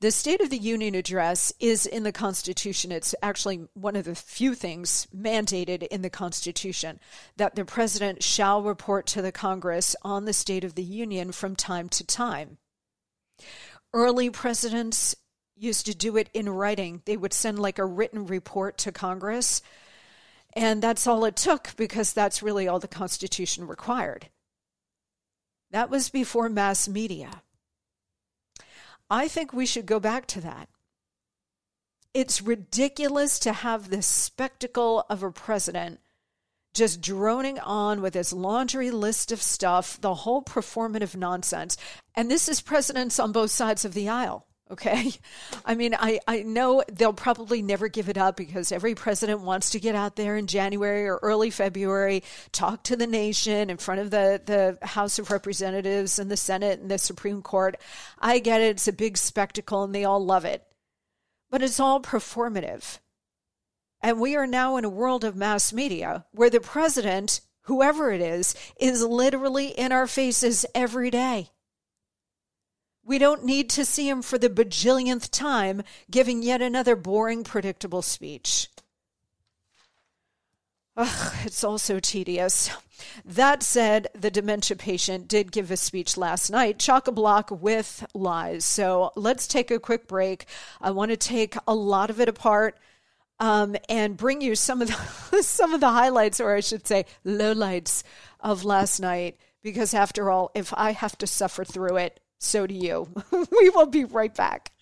The 0.00 0.10
State 0.10 0.40
of 0.40 0.50
the 0.50 0.58
Union 0.58 0.96
address 0.96 1.52
is 1.60 1.86
in 1.86 2.02
the 2.02 2.10
Constitution. 2.10 2.90
It's 2.90 3.14
actually 3.22 3.68
one 3.74 3.94
of 3.94 4.04
the 4.04 4.16
few 4.16 4.54
things 4.54 5.06
mandated 5.14 5.86
in 5.86 6.02
the 6.02 6.10
Constitution 6.10 6.98
that 7.36 7.54
the 7.54 7.64
President 7.64 8.22
shall 8.22 8.62
report 8.62 9.06
to 9.08 9.22
the 9.22 9.30
Congress 9.30 9.94
on 10.02 10.24
the 10.24 10.32
State 10.32 10.64
of 10.64 10.74
the 10.74 10.82
Union 10.82 11.30
from 11.30 11.54
time 11.54 11.88
to 11.90 12.04
time. 12.04 12.58
Early 13.92 14.28
presidents 14.30 15.14
used 15.56 15.86
to 15.86 15.94
do 15.94 16.16
it 16.16 16.28
in 16.34 16.48
writing. 16.48 17.02
They 17.04 17.16
would 17.16 17.32
send 17.32 17.60
like 17.60 17.78
a 17.78 17.84
written 17.84 18.26
report 18.26 18.78
to 18.78 18.90
Congress 18.90 19.62
and 20.54 20.82
that's 20.82 21.06
all 21.06 21.24
it 21.24 21.36
took 21.36 21.74
because 21.76 22.12
that's 22.12 22.42
really 22.42 22.68
all 22.68 22.78
the 22.78 22.88
Constitution 22.88 23.66
required. 23.66 24.28
That 25.70 25.90
was 25.90 26.10
before 26.10 26.48
mass 26.48 26.88
media. 26.88 27.42
I 29.10 29.28
think 29.28 29.52
we 29.52 29.66
should 29.66 29.86
go 29.86 30.00
back 30.00 30.26
to 30.28 30.40
that. 30.42 30.68
It's 32.14 32.42
ridiculous 32.42 33.38
to 33.40 33.52
have 33.52 33.88
this 33.88 34.06
spectacle 34.06 35.06
of 35.08 35.22
a 35.22 35.30
president 35.30 36.00
just 36.74 37.00
droning 37.00 37.58
on 37.58 38.00
with 38.00 38.14
his 38.14 38.32
laundry 38.32 38.90
list 38.90 39.30
of 39.32 39.42
stuff, 39.42 40.00
the 40.00 40.14
whole 40.14 40.42
performative 40.42 41.14
nonsense. 41.14 41.76
And 42.14 42.30
this 42.30 42.48
is 42.48 42.60
presidents 42.60 43.18
on 43.18 43.32
both 43.32 43.50
sides 43.50 43.84
of 43.84 43.94
the 43.94 44.08
aisle. 44.08 44.46
Okay. 44.70 45.12
I 45.64 45.74
mean, 45.74 45.94
I, 45.94 46.20
I 46.26 46.42
know 46.42 46.82
they'll 46.90 47.12
probably 47.12 47.62
never 47.62 47.88
give 47.88 48.08
it 48.08 48.16
up 48.16 48.36
because 48.36 48.72
every 48.72 48.94
president 48.94 49.40
wants 49.40 49.70
to 49.70 49.80
get 49.80 49.94
out 49.94 50.16
there 50.16 50.36
in 50.36 50.46
January 50.46 51.06
or 51.06 51.18
early 51.22 51.50
February, 51.50 52.22
talk 52.52 52.82
to 52.84 52.96
the 52.96 53.06
nation 53.06 53.70
in 53.70 53.76
front 53.76 54.00
of 54.00 54.10
the, 54.10 54.40
the 54.44 54.86
House 54.86 55.18
of 55.18 55.30
Representatives 55.30 56.18
and 56.18 56.30
the 56.30 56.36
Senate 56.36 56.80
and 56.80 56.90
the 56.90 56.98
Supreme 56.98 57.42
Court. 57.42 57.76
I 58.18 58.38
get 58.38 58.60
it. 58.60 58.70
It's 58.70 58.88
a 58.88 58.92
big 58.92 59.18
spectacle 59.18 59.82
and 59.84 59.94
they 59.94 60.04
all 60.04 60.24
love 60.24 60.44
it. 60.44 60.64
But 61.50 61.62
it's 61.62 61.80
all 61.80 62.00
performative. 62.00 62.98
And 64.00 64.18
we 64.18 64.34
are 64.36 64.46
now 64.46 64.76
in 64.78 64.84
a 64.84 64.90
world 64.90 65.22
of 65.22 65.36
mass 65.36 65.72
media 65.72 66.24
where 66.32 66.50
the 66.50 66.60
president, 66.60 67.40
whoever 67.62 68.10
it 68.10 68.20
is, 68.20 68.54
is 68.80 69.04
literally 69.04 69.68
in 69.68 69.92
our 69.92 70.06
faces 70.06 70.66
every 70.74 71.10
day. 71.10 71.50
We 73.04 73.18
don't 73.18 73.44
need 73.44 73.68
to 73.70 73.84
see 73.84 74.08
him 74.08 74.22
for 74.22 74.38
the 74.38 74.48
bajillionth 74.48 75.30
time 75.30 75.82
giving 76.10 76.42
yet 76.42 76.62
another 76.62 76.94
boring, 76.94 77.42
predictable 77.42 78.02
speech. 78.02 78.68
Ugh, 80.96 81.34
it's 81.44 81.64
all 81.64 81.78
so 81.78 81.98
tedious. 81.98 82.70
That 83.24 83.62
said, 83.62 84.08
the 84.14 84.30
dementia 84.30 84.76
patient 84.76 85.26
did 85.26 85.50
give 85.50 85.70
a 85.70 85.76
speech 85.76 86.16
last 86.16 86.50
night, 86.50 86.78
chock 86.78 87.08
a 87.08 87.12
block 87.12 87.50
with 87.50 88.06
lies. 88.14 88.64
So 88.64 89.10
let's 89.16 89.46
take 89.46 89.70
a 89.70 89.80
quick 89.80 90.06
break. 90.06 90.46
I 90.80 90.90
want 90.90 91.10
to 91.10 91.16
take 91.16 91.56
a 91.66 91.74
lot 91.74 92.10
of 92.10 92.20
it 92.20 92.28
apart 92.28 92.78
um, 93.40 93.74
and 93.88 94.16
bring 94.16 94.40
you 94.40 94.54
some 94.54 94.82
of 94.82 94.88
the 94.88 95.42
some 95.42 95.74
of 95.74 95.80
the 95.80 95.90
highlights, 95.90 96.40
or 96.40 96.54
I 96.54 96.60
should 96.60 96.86
say, 96.86 97.06
lowlights 97.24 98.04
of 98.38 98.64
last 98.64 99.00
night. 99.00 99.38
Because 99.62 99.94
after 99.94 100.30
all, 100.30 100.50
if 100.54 100.72
I 100.76 100.92
have 100.92 101.16
to 101.18 101.26
suffer 101.26 101.64
through 101.64 101.96
it, 101.96 102.20
so 102.42 102.66
do 102.66 102.74
you. 102.74 103.08
we 103.50 103.70
will 103.70 103.86
be 103.86 104.04
right 104.04 104.34
back. 104.34 104.72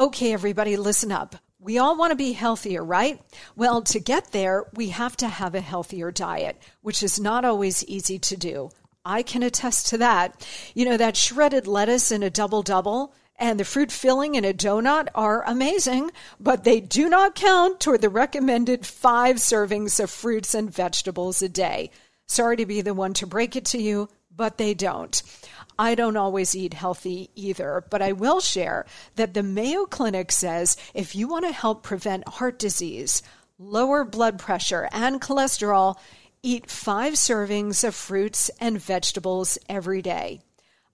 Okay, 0.00 0.32
everybody, 0.32 0.76
listen 0.76 1.12
up. 1.12 1.36
We 1.60 1.78
all 1.78 1.96
want 1.96 2.10
to 2.10 2.16
be 2.16 2.32
healthier, 2.32 2.84
right? 2.84 3.20
Well, 3.56 3.82
to 3.82 4.00
get 4.00 4.32
there, 4.32 4.64
we 4.74 4.88
have 4.88 5.16
to 5.18 5.28
have 5.28 5.54
a 5.54 5.60
healthier 5.60 6.10
diet, 6.10 6.60
which 6.82 7.02
is 7.02 7.20
not 7.20 7.44
always 7.44 7.84
easy 7.84 8.18
to 8.18 8.36
do. 8.36 8.70
I 9.04 9.22
can 9.22 9.42
attest 9.42 9.86
to 9.88 9.98
that. 9.98 10.46
You 10.74 10.84
know, 10.84 10.96
that 10.96 11.16
shredded 11.16 11.66
lettuce 11.66 12.10
in 12.10 12.22
a 12.22 12.30
double 12.30 12.62
double 12.62 13.14
and 13.36 13.58
the 13.58 13.64
fruit 13.64 13.90
filling 13.90 14.36
in 14.36 14.44
a 14.44 14.52
donut 14.52 15.08
are 15.14 15.42
amazing, 15.44 16.10
but 16.38 16.64
they 16.64 16.80
do 16.80 17.08
not 17.08 17.34
count 17.34 17.80
toward 17.80 18.00
the 18.00 18.08
recommended 18.08 18.86
five 18.86 19.36
servings 19.36 20.02
of 20.02 20.10
fruits 20.10 20.54
and 20.54 20.72
vegetables 20.72 21.42
a 21.42 21.48
day. 21.48 21.90
Sorry 22.26 22.56
to 22.56 22.66
be 22.66 22.80
the 22.80 22.94
one 22.94 23.14
to 23.14 23.26
break 23.26 23.56
it 23.56 23.64
to 23.66 23.78
you, 23.78 24.08
but 24.34 24.58
they 24.58 24.74
don't. 24.74 25.22
I 25.78 25.94
don't 25.94 26.16
always 26.16 26.54
eat 26.54 26.74
healthy 26.74 27.30
either, 27.34 27.84
but 27.90 28.00
I 28.00 28.12
will 28.12 28.40
share 28.40 28.86
that 29.16 29.34
the 29.34 29.42
Mayo 29.42 29.86
Clinic 29.86 30.30
says 30.30 30.76
if 30.94 31.14
you 31.14 31.28
want 31.28 31.44
to 31.44 31.52
help 31.52 31.82
prevent 31.82 32.28
heart 32.28 32.58
disease, 32.58 33.22
lower 33.58 34.04
blood 34.04 34.38
pressure, 34.38 34.88
and 34.92 35.20
cholesterol, 35.20 35.96
eat 36.42 36.70
five 36.70 37.14
servings 37.14 37.82
of 37.86 37.94
fruits 37.94 38.50
and 38.60 38.80
vegetables 38.80 39.58
every 39.68 40.02
day. 40.02 40.40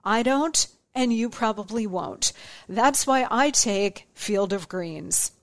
I 0.04 0.22
don't, 0.22 0.66
and 0.94 1.12
you 1.12 1.28
probably 1.28 1.86
won't. 1.86 2.32
That's 2.68 3.06
why 3.06 3.26
I 3.30 3.50
take 3.50 4.08
Field 4.14 4.52
of 4.52 4.68
Greens. 4.68 5.32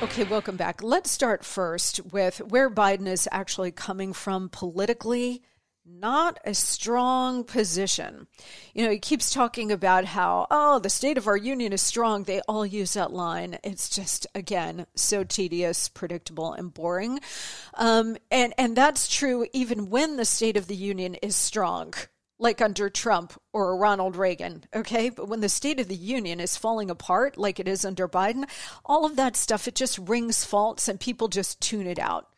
Okay, 0.00 0.22
welcome 0.22 0.56
back. 0.56 0.80
Let's 0.80 1.10
start 1.10 1.44
first 1.44 1.98
with 2.12 2.38
where 2.38 2.70
Biden 2.70 3.08
is 3.08 3.28
actually 3.32 3.72
coming 3.72 4.12
from 4.12 4.48
politically. 4.48 5.42
Not 5.84 6.38
a 6.44 6.54
strong 6.54 7.42
position. 7.42 8.28
You 8.74 8.84
know, 8.84 8.92
he 8.92 9.00
keeps 9.00 9.32
talking 9.32 9.72
about 9.72 10.04
how, 10.04 10.46
oh, 10.52 10.78
the 10.78 10.88
state 10.88 11.18
of 11.18 11.26
our 11.26 11.36
union 11.36 11.72
is 11.72 11.82
strong. 11.82 12.22
They 12.22 12.40
all 12.42 12.64
use 12.64 12.92
that 12.92 13.12
line. 13.12 13.58
It's 13.64 13.88
just, 13.88 14.24
again, 14.36 14.86
so 14.94 15.24
tedious, 15.24 15.88
predictable, 15.88 16.52
and 16.52 16.72
boring. 16.72 17.18
Um, 17.74 18.18
and, 18.30 18.54
and 18.56 18.76
that's 18.76 19.08
true 19.08 19.46
even 19.52 19.90
when 19.90 20.16
the 20.16 20.24
state 20.24 20.56
of 20.56 20.68
the 20.68 20.76
union 20.76 21.16
is 21.16 21.34
strong 21.34 21.92
like 22.38 22.60
under 22.60 22.88
Trump 22.88 23.32
or 23.52 23.76
Ronald 23.76 24.16
Reagan, 24.16 24.64
okay? 24.74 25.10
But 25.10 25.28
when 25.28 25.40
the 25.40 25.48
State 25.48 25.80
of 25.80 25.88
the 25.88 25.96
Union 25.96 26.40
is 26.40 26.56
falling 26.56 26.90
apart 26.90 27.36
like 27.36 27.58
it 27.58 27.68
is 27.68 27.84
under 27.84 28.08
Biden, 28.08 28.44
all 28.84 29.04
of 29.04 29.16
that 29.16 29.36
stuff, 29.36 29.66
it 29.66 29.74
just 29.74 29.98
rings 29.98 30.44
false 30.44 30.88
and 30.88 31.00
people 31.00 31.28
just 31.28 31.60
tune 31.60 31.86
it 31.86 31.98
out. 31.98 32.28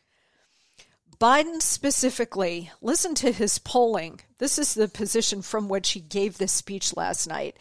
Biden 1.19 1.61
specifically, 1.61 2.71
listen 2.81 3.13
to 3.15 3.31
his 3.31 3.59
polling. 3.59 4.21
This 4.39 4.57
is 4.57 4.73
the 4.73 4.87
position 4.87 5.43
from 5.43 5.69
which 5.69 5.91
he 5.91 5.99
gave 5.99 6.37
this 6.39 6.51
speech 6.51 6.97
last 6.97 7.27
night. 7.27 7.57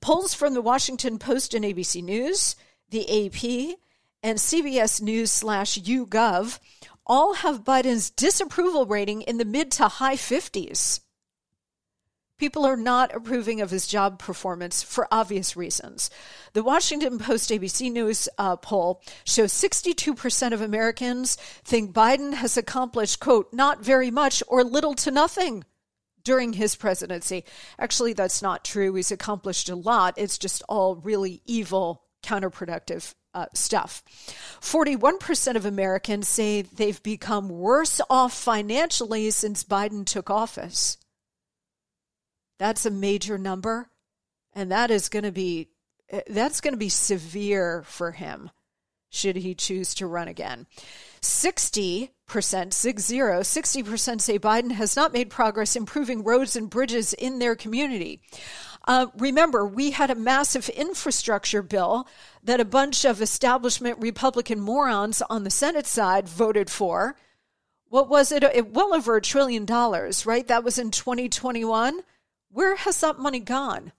Polls 0.00 0.32
from 0.32 0.54
the 0.54 0.62
Washington 0.62 1.18
Post 1.18 1.52
and 1.52 1.62
ABC 1.62 2.02
News, 2.02 2.56
the 2.88 3.02
AP, 3.02 3.76
and 4.22 4.38
CBS 4.38 5.02
News 5.02 5.30
slash 5.30 5.76
YouGov 5.76 6.58
all 7.06 7.34
have 7.34 7.64
Biden's 7.64 8.08
disapproval 8.08 8.86
rating 8.86 9.20
in 9.22 9.36
the 9.36 9.44
mid 9.44 9.70
to 9.72 9.88
high 9.88 10.16
50s. 10.16 11.00
People 12.42 12.66
are 12.66 12.76
not 12.76 13.14
approving 13.14 13.60
of 13.60 13.70
his 13.70 13.86
job 13.86 14.18
performance 14.18 14.82
for 14.82 15.06
obvious 15.12 15.56
reasons. 15.56 16.10
The 16.54 16.64
Washington 16.64 17.20
Post 17.20 17.50
ABC 17.50 17.92
News 17.92 18.28
uh, 18.36 18.56
poll 18.56 19.00
shows 19.22 19.52
62% 19.52 20.52
of 20.52 20.60
Americans 20.60 21.36
think 21.62 21.92
Biden 21.92 22.34
has 22.34 22.56
accomplished, 22.56 23.20
quote, 23.20 23.52
not 23.52 23.84
very 23.84 24.10
much 24.10 24.42
or 24.48 24.64
little 24.64 24.94
to 24.94 25.12
nothing 25.12 25.62
during 26.24 26.54
his 26.54 26.74
presidency. 26.74 27.44
Actually, 27.78 28.12
that's 28.12 28.42
not 28.42 28.64
true. 28.64 28.92
He's 28.96 29.12
accomplished 29.12 29.68
a 29.68 29.76
lot. 29.76 30.14
It's 30.16 30.36
just 30.36 30.64
all 30.68 30.96
really 30.96 31.42
evil, 31.46 32.02
counterproductive 32.24 33.14
uh, 33.34 33.46
stuff. 33.54 34.02
41% 34.60 35.54
of 35.54 35.64
Americans 35.64 36.26
say 36.26 36.62
they've 36.62 37.02
become 37.04 37.48
worse 37.48 38.00
off 38.10 38.32
financially 38.32 39.30
since 39.30 39.62
Biden 39.62 40.04
took 40.04 40.28
office. 40.28 40.96
That's 42.58 42.86
a 42.86 42.90
major 42.90 43.38
number. 43.38 43.88
And 44.54 44.70
that 44.70 44.90
is 44.90 45.08
going 45.08 45.24
to 45.24 45.32
be 45.32 45.68
that's 46.26 46.60
going 46.60 46.74
to 46.74 46.78
be 46.78 46.90
severe 46.90 47.82
for 47.86 48.12
him 48.12 48.50
should 49.08 49.36
he 49.36 49.54
choose 49.54 49.94
to 49.94 50.06
run 50.06 50.26
again. 50.26 50.66
60%, 51.20 52.08
six 52.72 53.02
zero, 53.02 53.40
60% 53.40 54.20
say 54.20 54.38
Biden 54.38 54.72
has 54.72 54.96
not 54.96 55.12
made 55.12 55.30
progress 55.30 55.76
improving 55.76 56.24
roads 56.24 56.56
and 56.56 56.70
bridges 56.70 57.12
in 57.12 57.38
their 57.38 57.54
community. 57.54 58.22
Uh, 58.88 59.06
remember, 59.16 59.66
we 59.66 59.92
had 59.92 60.10
a 60.10 60.14
massive 60.14 60.68
infrastructure 60.70 61.62
bill 61.62 62.08
that 62.42 62.58
a 62.58 62.64
bunch 62.64 63.04
of 63.04 63.20
establishment 63.20 63.98
Republican 64.00 64.60
morons 64.60 65.22
on 65.30 65.44
the 65.44 65.50
Senate 65.50 65.86
side 65.86 66.28
voted 66.28 66.68
for. 66.68 67.14
What 67.88 68.08
was 68.08 68.32
it? 68.32 68.42
it 68.42 68.72
well 68.72 68.94
over 68.94 69.16
a 69.16 69.20
trillion 69.20 69.66
dollars, 69.66 70.26
right? 70.26 70.48
That 70.48 70.64
was 70.64 70.78
in 70.78 70.90
2021. 70.90 72.00
Where 72.52 72.76
has 72.76 73.00
that 73.00 73.18
money 73.18 73.40
gone? 73.40 73.92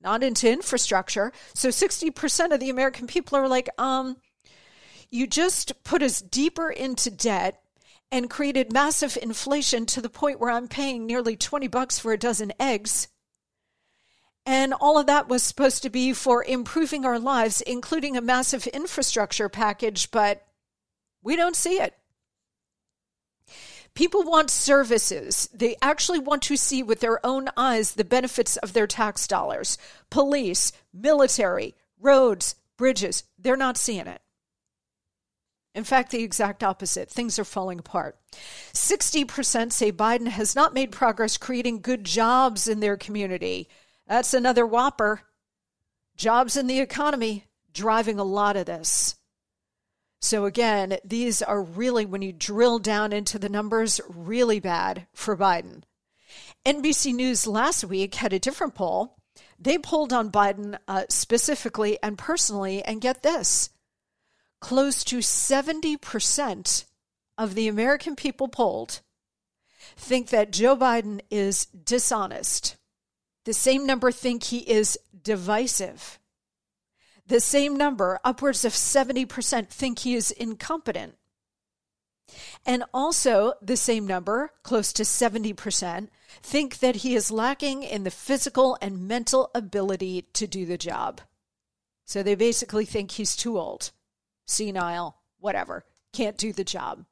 Not 0.00 0.22
into 0.22 0.50
infrastructure. 0.50 1.32
So 1.54 1.68
60% 1.68 2.52
of 2.52 2.60
the 2.60 2.70
American 2.70 3.06
people 3.06 3.36
are 3.36 3.48
like, 3.48 3.68
um, 3.78 4.16
you 5.10 5.26
just 5.26 5.82
put 5.82 6.02
us 6.02 6.20
deeper 6.20 6.70
into 6.70 7.10
debt 7.10 7.60
and 8.12 8.30
created 8.30 8.72
massive 8.72 9.18
inflation 9.20 9.86
to 9.86 10.00
the 10.00 10.08
point 10.08 10.38
where 10.38 10.50
I'm 10.50 10.68
paying 10.68 11.04
nearly 11.04 11.36
20 11.36 11.66
bucks 11.66 11.98
for 11.98 12.12
a 12.12 12.18
dozen 12.18 12.52
eggs. 12.60 13.08
And 14.46 14.72
all 14.74 14.98
of 14.98 15.06
that 15.06 15.28
was 15.28 15.42
supposed 15.42 15.82
to 15.82 15.90
be 15.90 16.12
for 16.12 16.44
improving 16.44 17.04
our 17.04 17.18
lives, 17.18 17.60
including 17.62 18.16
a 18.16 18.20
massive 18.20 18.66
infrastructure 18.68 19.48
package, 19.48 20.10
but 20.10 20.46
we 21.22 21.34
don't 21.34 21.56
see 21.56 21.80
it. 21.80 21.94
People 23.94 24.24
want 24.24 24.50
services. 24.50 25.48
They 25.54 25.76
actually 25.80 26.18
want 26.18 26.42
to 26.42 26.56
see 26.56 26.82
with 26.82 27.00
their 27.00 27.24
own 27.24 27.48
eyes 27.56 27.92
the 27.92 28.04
benefits 28.04 28.56
of 28.56 28.72
their 28.72 28.88
tax 28.88 29.28
dollars. 29.28 29.78
Police, 30.10 30.72
military, 30.92 31.76
roads, 32.00 32.56
bridges, 32.76 33.24
they're 33.38 33.56
not 33.56 33.76
seeing 33.76 34.06
it. 34.08 34.20
In 35.74 35.84
fact, 35.84 36.10
the 36.10 36.22
exact 36.22 36.62
opposite. 36.62 37.10
Things 37.10 37.38
are 37.38 37.44
falling 37.44 37.80
apart. 37.80 38.16
60% 38.72 39.72
say 39.72 39.90
Biden 39.90 40.28
has 40.28 40.54
not 40.54 40.74
made 40.74 40.92
progress 40.92 41.36
creating 41.36 41.80
good 41.80 42.04
jobs 42.04 42.68
in 42.68 42.80
their 42.80 42.96
community. 42.96 43.68
That's 44.06 44.34
another 44.34 44.66
whopper. 44.66 45.22
Jobs 46.16 46.56
in 46.56 46.68
the 46.68 46.78
economy 46.78 47.46
driving 47.72 48.20
a 48.20 48.24
lot 48.24 48.56
of 48.56 48.66
this. 48.66 49.16
So, 50.24 50.46
again, 50.46 50.96
these 51.04 51.42
are 51.42 51.62
really, 51.62 52.06
when 52.06 52.22
you 52.22 52.32
drill 52.32 52.78
down 52.78 53.12
into 53.12 53.38
the 53.38 53.50
numbers, 53.50 54.00
really 54.08 54.58
bad 54.58 55.06
for 55.12 55.36
Biden. 55.36 55.82
NBC 56.64 57.14
News 57.14 57.46
last 57.46 57.84
week 57.84 58.14
had 58.14 58.32
a 58.32 58.38
different 58.38 58.74
poll. 58.74 59.18
They 59.58 59.76
polled 59.76 60.14
on 60.14 60.30
Biden 60.30 60.78
uh, 60.88 61.04
specifically 61.10 61.98
and 62.02 62.16
personally, 62.16 62.82
and 62.82 63.02
get 63.02 63.22
this 63.22 63.68
close 64.62 65.04
to 65.04 65.18
70% 65.18 66.84
of 67.36 67.54
the 67.54 67.68
American 67.68 68.16
people 68.16 68.48
polled 68.48 69.02
think 69.94 70.30
that 70.30 70.52
Joe 70.52 70.74
Biden 70.74 71.20
is 71.30 71.66
dishonest. 71.66 72.76
The 73.44 73.52
same 73.52 73.84
number 73.84 74.10
think 74.10 74.44
he 74.44 74.60
is 74.60 74.98
divisive. 75.22 76.18
The 77.26 77.40
same 77.40 77.76
number, 77.76 78.20
upwards 78.24 78.64
of 78.64 78.72
70%, 78.72 79.68
think 79.68 80.00
he 80.00 80.14
is 80.14 80.30
incompetent. 80.30 81.16
And 82.66 82.84
also, 82.92 83.54
the 83.62 83.76
same 83.76 84.06
number, 84.06 84.52
close 84.62 84.92
to 84.94 85.02
70%, 85.02 86.08
think 86.42 86.78
that 86.78 86.96
he 86.96 87.14
is 87.14 87.30
lacking 87.30 87.82
in 87.82 88.04
the 88.04 88.10
physical 88.10 88.76
and 88.80 89.06
mental 89.06 89.50
ability 89.54 90.22
to 90.34 90.46
do 90.46 90.66
the 90.66 90.78
job. 90.78 91.20
So 92.04 92.22
they 92.22 92.34
basically 92.34 92.84
think 92.84 93.12
he's 93.12 93.36
too 93.36 93.58
old 93.58 93.92
senile, 94.46 95.16
whatever, 95.38 95.84
can't 96.12 96.36
do 96.36 96.52
the 96.52 96.64
job. 96.64 97.06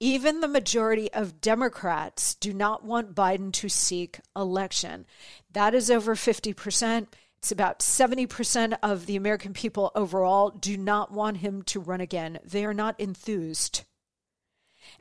Even 0.00 0.40
the 0.40 0.48
majority 0.48 1.10
of 1.12 1.40
Democrats 1.40 2.34
do 2.34 2.52
not 2.52 2.84
want 2.84 3.14
Biden 3.14 3.52
to 3.52 3.68
seek 3.68 4.20
election. 4.36 5.06
That 5.50 5.74
is 5.74 5.90
over 5.90 6.14
50%. 6.14 7.06
It's 7.44 7.52
about 7.52 7.80
70% 7.80 8.78
of 8.82 9.04
the 9.04 9.16
American 9.16 9.52
people 9.52 9.92
overall 9.94 10.48
do 10.48 10.78
not 10.78 11.12
want 11.12 11.36
him 11.36 11.60
to 11.64 11.78
run 11.78 12.00
again. 12.00 12.38
They 12.42 12.64
are 12.64 12.72
not 12.72 12.98
enthused. 12.98 13.84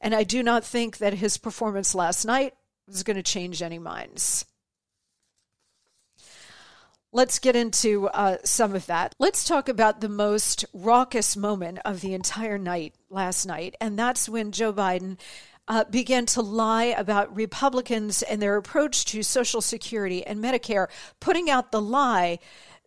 And 0.02 0.14
I 0.14 0.26
do 0.26 0.44
not 0.44 0.66
think 0.66 0.98
that 0.98 1.14
his 1.14 1.38
performance 1.38 1.96
last 1.96 2.26
night 2.26 2.54
is 2.86 3.04
going 3.04 3.16
to 3.16 3.24
change 3.24 3.62
any 3.62 3.80
minds. 3.80 4.44
Let's 7.14 7.40
get 7.40 7.56
into 7.56 8.10
uh, 8.10 8.40
some 8.44 8.76
of 8.76 8.88
that. 8.88 9.16
Let's 9.20 9.48
talk 9.48 9.70
about 9.70 10.02
the 10.02 10.10
most 10.10 10.66
raucous 10.74 11.38
moment 11.38 11.80
of 11.86 12.02
the 12.02 12.14
entire 12.14 12.58
night 12.58 12.94
last 13.10 13.46
night, 13.46 13.78
and 13.80 13.98
that's 13.98 14.28
when 14.28 14.52
Joe 14.52 14.74
Biden 14.74 15.18
uh, 15.68 15.84
began 15.86 16.26
to 16.28 16.42
lie 16.42 16.86
about 16.86 17.36
Republicans 17.36 18.22
and 18.22 18.42
their 18.42 18.58
approach 18.58 19.06
to 19.06 19.24
Social 19.24 19.62
Security 19.62 20.26
and 20.26 20.44
Medicare, 20.44 20.88
putting 21.20 21.50
out 21.50 21.72
the 21.72 21.82
lie 21.82 22.40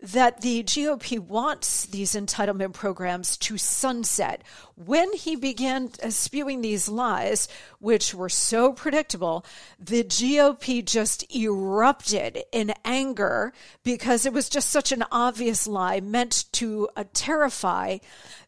that 0.03 0.43
the 0.43 0.63
GOP 0.63 1.19
wants 1.19 1.87
these 1.87 2.13
entitlement 2.13 2.75
programs 2.75 3.37
to 3.39 3.57
sunset. 3.57 4.43
When 4.75 5.11
he 5.15 5.37
began 5.37 5.91
uh, 6.03 6.11
spewing 6.11 6.61
these 6.61 6.87
lies, 6.87 7.49
which 7.79 8.13
were 8.13 8.29
so 8.29 8.73
predictable, 8.75 9.47
the 9.79 10.05
GOP 10.05 10.85
just 10.85 11.35
erupted 11.35 12.45
in 12.53 12.75
anger 12.85 13.55
because 13.85 14.27
it 14.27 14.35
was 14.35 14.51
just 14.51 14.69
such 14.69 14.93
an 14.93 15.03
obvious 15.11 15.67
lie 15.67 16.01
meant 16.01 16.45
to 16.53 16.91
uh, 16.95 17.05
terrify 17.15 17.97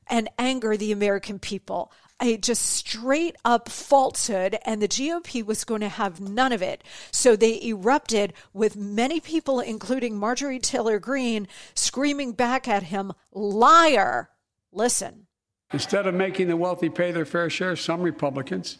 and 0.06 0.28
anger 0.38 0.76
the 0.76 0.92
American 0.92 1.38
people 1.38 1.90
a 2.20 2.36
just 2.36 2.62
straight 2.62 3.36
up 3.44 3.68
falsehood, 3.68 4.58
and 4.64 4.82
the 4.82 4.88
GOP 4.88 5.44
was 5.44 5.64
going 5.64 5.80
to 5.80 5.88
have 5.88 6.20
none 6.20 6.52
of 6.52 6.62
it. 6.62 6.82
So 7.10 7.36
they 7.36 7.62
erupted 7.62 8.32
with 8.52 8.76
many 8.76 9.20
people, 9.20 9.60
including 9.60 10.18
Marjorie 10.18 10.58
Taylor 10.58 10.98
Greene, 10.98 11.48
screaming 11.74 12.32
back 12.32 12.66
at 12.66 12.84
him, 12.84 13.12
liar. 13.32 14.30
Listen. 14.72 15.26
Instead 15.72 16.06
of 16.06 16.14
making 16.14 16.48
the 16.48 16.56
wealthy 16.56 16.88
pay 16.88 17.12
their 17.12 17.26
fair 17.26 17.50
share, 17.50 17.76
some 17.76 18.00
Republicans, 18.00 18.78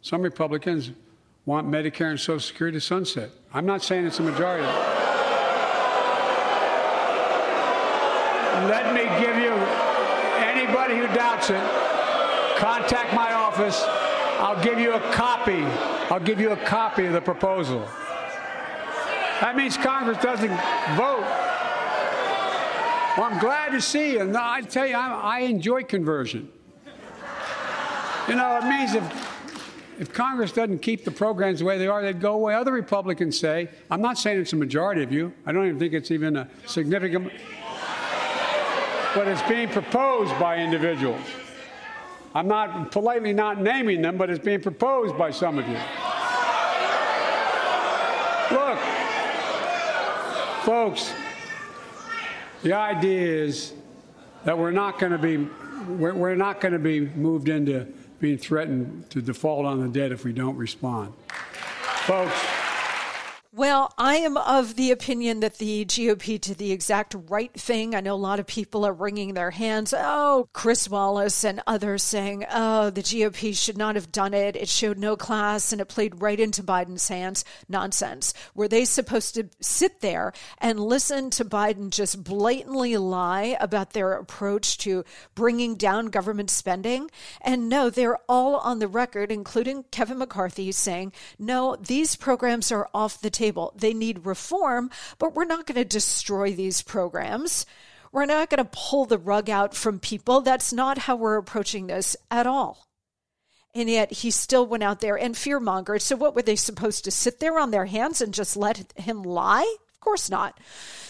some 0.00 0.22
Republicans 0.22 0.90
want 1.44 1.68
Medicare 1.68 2.10
and 2.10 2.20
Social 2.20 2.40
Security 2.40 2.76
to 2.76 2.80
sunset. 2.80 3.30
I'm 3.52 3.66
not 3.66 3.82
saying 3.82 4.06
it's 4.06 4.18
a 4.18 4.22
majority. 4.22 4.66
Let 8.68 8.94
me 8.94 9.02
give 9.24 9.36
you 9.36 9.52
anybody 10.38 10.96
who 10.96 11.06
doubts 11.14 11.50
it 11.50 11.91
Contact 12.62 13.12
my 13.12 13.32
office. 13.32 13.82
I'll 14.38 14.62
give 14.62 14.78
you 14.78 14.92
a 14.92 15.00
copy. 15.10 15.64
I'll 16.12 16.20
give 16.20 16.38
you 16.38 16.52
a 16.52 16.56
copy 16.56 17.06
of 17.06 17.12
the 17.12 17.20
proposal. 17.20 17.80
That 19.40 19.54
means 19.56 19.76
Congress 19.76 20.18
doesn't 20.18 20.56
vote. 20.94 21.26
Well, 23.18 23.26
I'm 23.26 23.40
glad 23.40 23.70
to 23.70 23.80
see 23.80 24.12
you. 24.12 24.20
And 24.20 24.36
I 24.36 24.60
tell 24.60 24.86
you, 24.86 24.94
I, 24.94 25.38
I 25.38 25.38
enjoy 25.40 25.82
conversion. 25.82 26.52
You 28.28 28.36
know, 28.36 28.60
it 28.62 28.68
means 28.68 28.94
if, 28.94 29.98
if 29.98 30.12
Congress 30.12 30.52
doesn't 30.52 30.82
keep 30.82 31.04
the 31.04 31.10
programs 31.10 31.58
the 31.58 31.64
way 31.64 31.78
they 31.78 31.88
are, 31.88 32.00
they'd 32.00 32.20
go 32.20 32.34
away. 32.34 32.54
Other 32.54 32.70
Republicans 32.70 33.36
say, 33.36 33.70
I'm 33.90 34.00
not 34.00 34.18
saying 34.18 34.40
it's 34.40 34.52
a 34.52 34.56
majority 34.56 35.02
of 35.02 35.10
you. 35.10 35.32
I 35.46 35.50
don't 35.50 35.66
even 35.66 35.80
think 35.80 35.94
it's 35.94 36.12
even 36.12 36.36
a 36.36 36.48
significant, 36.68 37.32
but 39.16 39.26
it's 39.26 39.42
being 39.48 39.68
proposed 39.68 40.38
by 40.38 40.58
individuals. 40.58 41.26
I'm 42.34 42.48
not 42.48 42.90
politely 42.90 43.32
not 43.32 43.60
naming 43.60 44.02
them, 44.02 44.16
but 44.16 44.30
it's 44.30 44.44
being 44.44 44.60
proposed 44.60 45.18
by 45.18 45.30
some 45.30 45.58
of 45.58 45.68
you. 45.68 45.78
Look, 48.56 48.78
folks, 50.64 51.12
the 52.62 52.72
idea 52.72 53.44
is 53.44 53.74
that 54.44 54.56
we're 54.56 54.70
not 54.70 54.98
going 54.98 55.12
to 55.12 55.18
be 55.18 55.48
we're, 55.88 56.14
we're 56.14 56.34
not 56.36 56.60
going 56.60 56.72
to 56.72 56.78
be 56.78 57.00
moved 57.00 57.48
into 57.48 57.86
being 58.20 58.38
threatened 58.38 59.10
to 59.10 59.20
default 59.20 59.66
on 59.66 59.80
the 59.80 59.88
debt 59.88 60.12
if 60.12 60.24
we 60.24 60.32
don't 60.32 60.56
respond. 60.56 61.12
Folks, 62.06 62.32
well, 63.54 63.92
I 63.98 64.16
am 64.16 64.38
of 64.38 64.76
the 64.76 64.92
opinion 64.92 65.40
that 65.40 65.58
the 65.58 65.84
GOP 65.84 66.40
did 66.40 66.56
the 66.56 66.72
exact 66.72 67.14
right 67.28 67.52
thing. 67.52 67.94
I 67.94 68.00
know 68.00 68.14
a 68.14 68.16
lot 68.16 68.40
of 68.40 68.46
people 68.46 68.86
are 68.86 68.94
wringing 68.94 69.34
their 69.34 69.50
hands. 69.50 69.92
Oh, 69.94 70.48
Chris 70.54 70.88
Wallace 70.88 71.44
and 71.44 71.60
others 71.66 72.02
saying, 72.02 72.46
oh, 72.50 72.88
the 72.88 73.02
GOP 73.02 73.54
should 73.54 73.76
not 73.76 73.94
have 73.94 74.10
done 74.10 74.32
it. 74.32 74.56
It 74.56 74.70
showed 74.70 74.96
no 74.96 75.16
class 75.16 75.70
and 75.70 75.82
it 75.82 75.88
played 75.88 76.22
right 76.22 76.40
into 76.40 76.62
Biden's 76.62 77.06
hands. 77.08 77.44
Nonsense. 77.68 78.32
Were 78.54 78.68
they 78.68 78.86
supposed 78.86 79.34
to 79.34 79.50
sit 79.60 80.00
there 80.00 80.32
and 80.56 80.80
listen 80.80 81.28
to 81.30 81.44
Biden 81.44 81.90
just 81.90 82.24
blatantly 82.24 82.96
lie 82.96 83.58
about 83.60 83.92
their 83.92 84.14
approach 84.14 84.78
to 84.78 85.04
bringing 85.34 85.74
down 85.74 86.06
government 86.06 86.48
spending? 86.48 87.10
And 87.42 87.68
no, 87.68 87.90
they're 87.90 88.18
all 88.30 88.56
on 88.56 88.78
the 88.78 88.88
record, 88.88 89.30
including 89.30 89.84
Kevin 89.90 90.16
McCarthy, 90.16 90.72
saying, 90.72 91.12
no, 91.38 91.76
these 91.76 92.16
programs 92.16 92.72
are 92.72 92.88
off 92.94 93.20
the 93.20 93.28
table 93.28 93.41
table. 93.42 93.72
They 93.76 93.92
need 93.92 94.24
reform, 94.24 94.90
but 95.18 95.34
we're 95.34 95.44
not 95.44 95.66
going 95.66 95.76
to 95.76 95.84
destroy 95.84 96.52
these 96.52 96.80
programs. 96.80 97.66
We're 98.12 98.26
not 98.26 98.50
going 98.50 98.64
to 98.64 98.70
pull 98.70 99.06
the 99.06 99.18
rug 99.18 99.50
out 99.50 99.74
from 99.74 99.98
people. 99.98 100.42
That's 100.42 100.72
not 100.72 100.98
how 100.98 101.16
we're 101.16 101.38
approaching 101.38 101.86
this 101.86 102.16
at 102.30 102.46
all. 102.46 102.86
And 103.74 103.88
yet 103.88 104.12
he 104.12 104.30
still 104.30 104.66
went 104.66 104.82
out 104.82 105.00
there 105.00 105.18
and 105.18 105.36
fear 105.36 105.58
fearmongered. 105.58 106.02
So, 106.02 106.14
what 106.14 106.34
were 106.34 106.42
they 106.42 106.56
supposed 106.56 107.04
to 107.04 107.10
sit 107.10 107.40
there 107.40 107.58
on 107.58 107.70
their 107.70 107.86
hands 107.86 108.20
and 108.20 108.34
just 108.34 108.56
let 108.56 108.92
him 108.96 109.22
lie? 109.22 109.76
Of 109.94 110.00
course 110.00 110.28
not. 110.28 110.60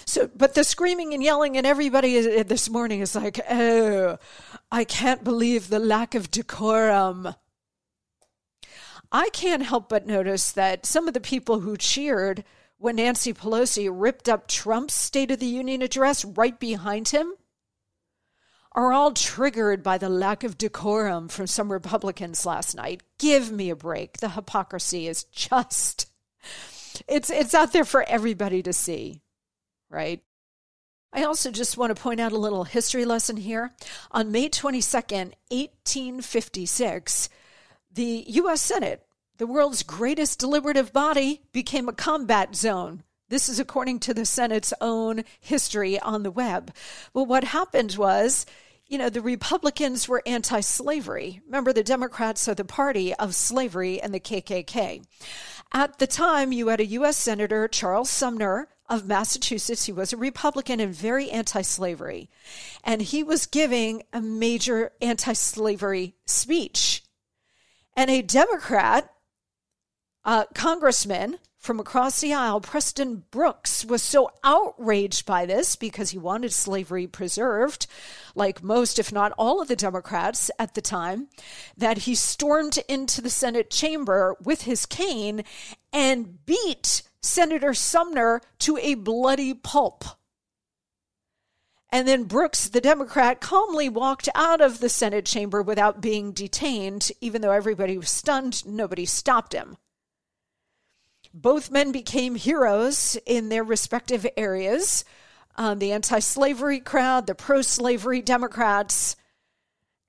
So, 0.06 0.30
but 0.34 0.54
the 0.54 0.62
screaming 0.62 1.12
and 1.12 1.22
yelling, 1.22 1.56
and 1.56 1.66
everybody 1.66 2.42
this 2.42 2.70
morning 2.70 3.00
is 3.00 3.16
like, 3.16 3.40
oh, 3.50 4.18
I 4.70 4.84
can't 4.84 5.24
believe 5.24 5.68
the 5.68 5.80
lack 5.80 6.14
of 6.14 6.30
decorum. 6.30 7.34
I 9.12 9.28
can't 9.28 9.62
help 9.62 9.90
but 9.90 10.06
notice 10.06 10.50
that 10.52 10.86
some 10.86 11.06
of 11.06 11.12
the 11.12 11.20
people 11.20 11.60
who 11.60 11.76
cheered 11.76 12.44
when 12.78 12.96
Nancy 12.96 13.34
Pelosi 13.34 13.88
ripped 13.92 14.28
up 14.28 14.48
Trump's 14.48 14.94
State 14.94 15.30
of 15.30 15.38
the 15.38 15.46
Union 15.46 15.82
address 15.82 16.24
right 16.24 16.58
behind 16.58 17.10
him 17.10 17.34
are 18.72 18.92
all 18.92 19.12
triggered 19.12 19.82
by 19.82 19.98
the 19.98 20.08
lack 20.08 20.42
of 20.42 20.56
decorum 20.56 21.28
from 21.28 21.46
some 21.46 21.70
Republicans 21.70 22.46
last 22.46 22.74
night. 22.74 23.02
Give 23.18 23.52
me 23.52 23.68
a 23.68 23.76
break. 23.76 24.16
The 24.16 24.30
hypocrisy 24.30 25.06
is 25.06 25.24
just 25.24 26.08
it's 27.06 27.30
it's 27.30 27.54
out 27.54 27.72
there 27.72 27.84
for 27.84 28.02
everybody 28.08 28.62
to 28.62 28.72
see, 28.72 29.20
right? 29.90 30.22
I 31.12 31.24
also 31.24 31.50
just 31.50 31.76
want 31.76 31.94
to 31.94 32.02
point 32.02 32.20
out 32.20 32.32
a 32.32 32.38
little 32.38 32.64
history 32.64 33.04
lesson 33.04 33.36
here. 33.36 33.72
On 34.10 34.32
May 34.32 34.48
22nd, 34.48 35.34
1856, 35.50 37.28
the 37.94 38.24
U.S. 38.28 38.62
Senate, 38.62 39.06
the 39.38 39.46
world's 39.46 39.82
greatest 39.82 40.38
deliberative 40.38 40.92
body, 40.92 41.42
became 41.52 41.88
a 41.88 41.92
combat 41.92 42.54
zone. 42.54 43.02
This 43.28 43.48
is 43.48 43.58
according 43.58 44.00
to 44.00 44.14
the 44.14 44.26
Senate's 44.26 44.74
own 44.80 45.24
history 45.40 45.98
on 45.98 46.22
the 46.22 46.30
web. 46.30 46.72
But 47.14 47.24
what 47.24 47.44
happened 47.44 47.96
was 47.96 48.46
you 48.92 48.98
know, 48.98 49.08
the 49.08 49.22
Republicans 49.22 50.06
were 50.06 50.22
anti 50.26 50.60
slavery. 50.60 51.40
Remember, 51.46 51.72
the 51.72 51.82
Democrats 51.82 52.46
are 52.46 52.54
the 52.54 52.62
party 52.64 53.14
of 53.14 53.34
slavery 53.34 53.98
and 54.02 54.12
the 54.12 54.20
KKK. 54.20 55.02
At 55.72 55.98
the 55.98 56.06
time, 56.06 56.52
you 56.52 56.68
had 56.68 56.80
a 56.80 56.86
U.S. 56.86 57.16
Senator, 57.16 57.68
Charles 57.68 58.10
Sumner 58.10 58.68
of 58.90 59.06
Massachusetts. 59.06 59.86
He 59.86 59.92
was 59.92 60.12
a 60.12 60.18
Republican 60.18 60.78
and 60.78 60.94
very 60.94 61.30
anti 61.30 61.62
slavery. 61.62 62.28
And 62.84 63.00
he 63.00 63.22
was 63.22 63.46
giving 63.46 64.02
a 64.12 64.20
major 64.20 64.92
anti 65.00 65.32
slavery 65.32 66.14
speech. 66.26 67.01
And 67.94 68.10
a 68.10 68.22
Democrat 68.22 69.12
uh, 70.24 70.44
congressman 70.54 71.38
from 71.62 71.78
across 71.78 72.20
the 72.20 72.34
aisle, 72.34 72.60
Preston 72.60 73.22
Brooks, 73.30 73.84
was 73.84 74.02
so 74.02 74.30
outraged 74.42 75.24
by 75.26 75.46
this 75.46 75.76
because 75.76 76.10
he 76.10 76.18
wanted 76.18 76.52
slavery 76.52 77.06
preserved, 77.06 77.86
like 78.34 78.64
most, 78.64 78.98
if 78.98 79.12
not 79.12 79.32
all, 79.38 79.62
of 79.62 79.68
the 79.68 79.76
Democrats 79.76 80.50
at 80.58 80.74
the 80.74 80.80
time, 80.80 81.28
that 81.76 81.98
he 81.98 82.16
stormed 82.16 82.78
into 82.88 83.20
the 83.20 83.30
Senate 83.30 83.70
chamber 83.70 84.36
with 84.42 84.62
his 84.62 84.86
cane 84.86 85.44
and 85.92 86.44
beat 86.44 87.02
Senator 87.20 87.74
Sumner 87.74 88.40
to 88.58 88.76
a 88.78 88.94
bloody 88.94 89.54
pulp. 89.54 90.04
And 91.92 92.08
then 92.08 92.24
Brooks, 92.24 92.70
the 92.70 92.80
Democrat, 92.80 93.42
calmly 93.42 93.90
walked 93.90 94.30
out 94.34 94.62
of 94.62 94.80
the 94.80 94.88
Senate 94.88 95.26
chamber 95.26 95.60
without 95.60 96.00
being 96.00 96.32
detained, 96.32 97.12
even 97.20 97.42
though 97.42 97.52
everybody 97.52 97.98
was 97.98 98.10
stunned. 98.10 98.66
Nobody 98.66 99.04
stopped 99.04 99.52
him. 99.52 99.76
Both 101.34 101.70
men 101.70 101.92
became 101.92 102.34
heroes 102.34 103.18
in 103.26 103.50
their 103.50 103.62
respective 103.62 104.26
areas. 104.38 105.04
Um, 105.56 105.78
the 105.78 105.92
anti 105.92 106.18
slavery 106.20 106.80
crowd, 106.80 107.26
the 107.26 107.34
pro 107.34 107.60
slavery 107.60 108.22
Democrats. 108.22 109.16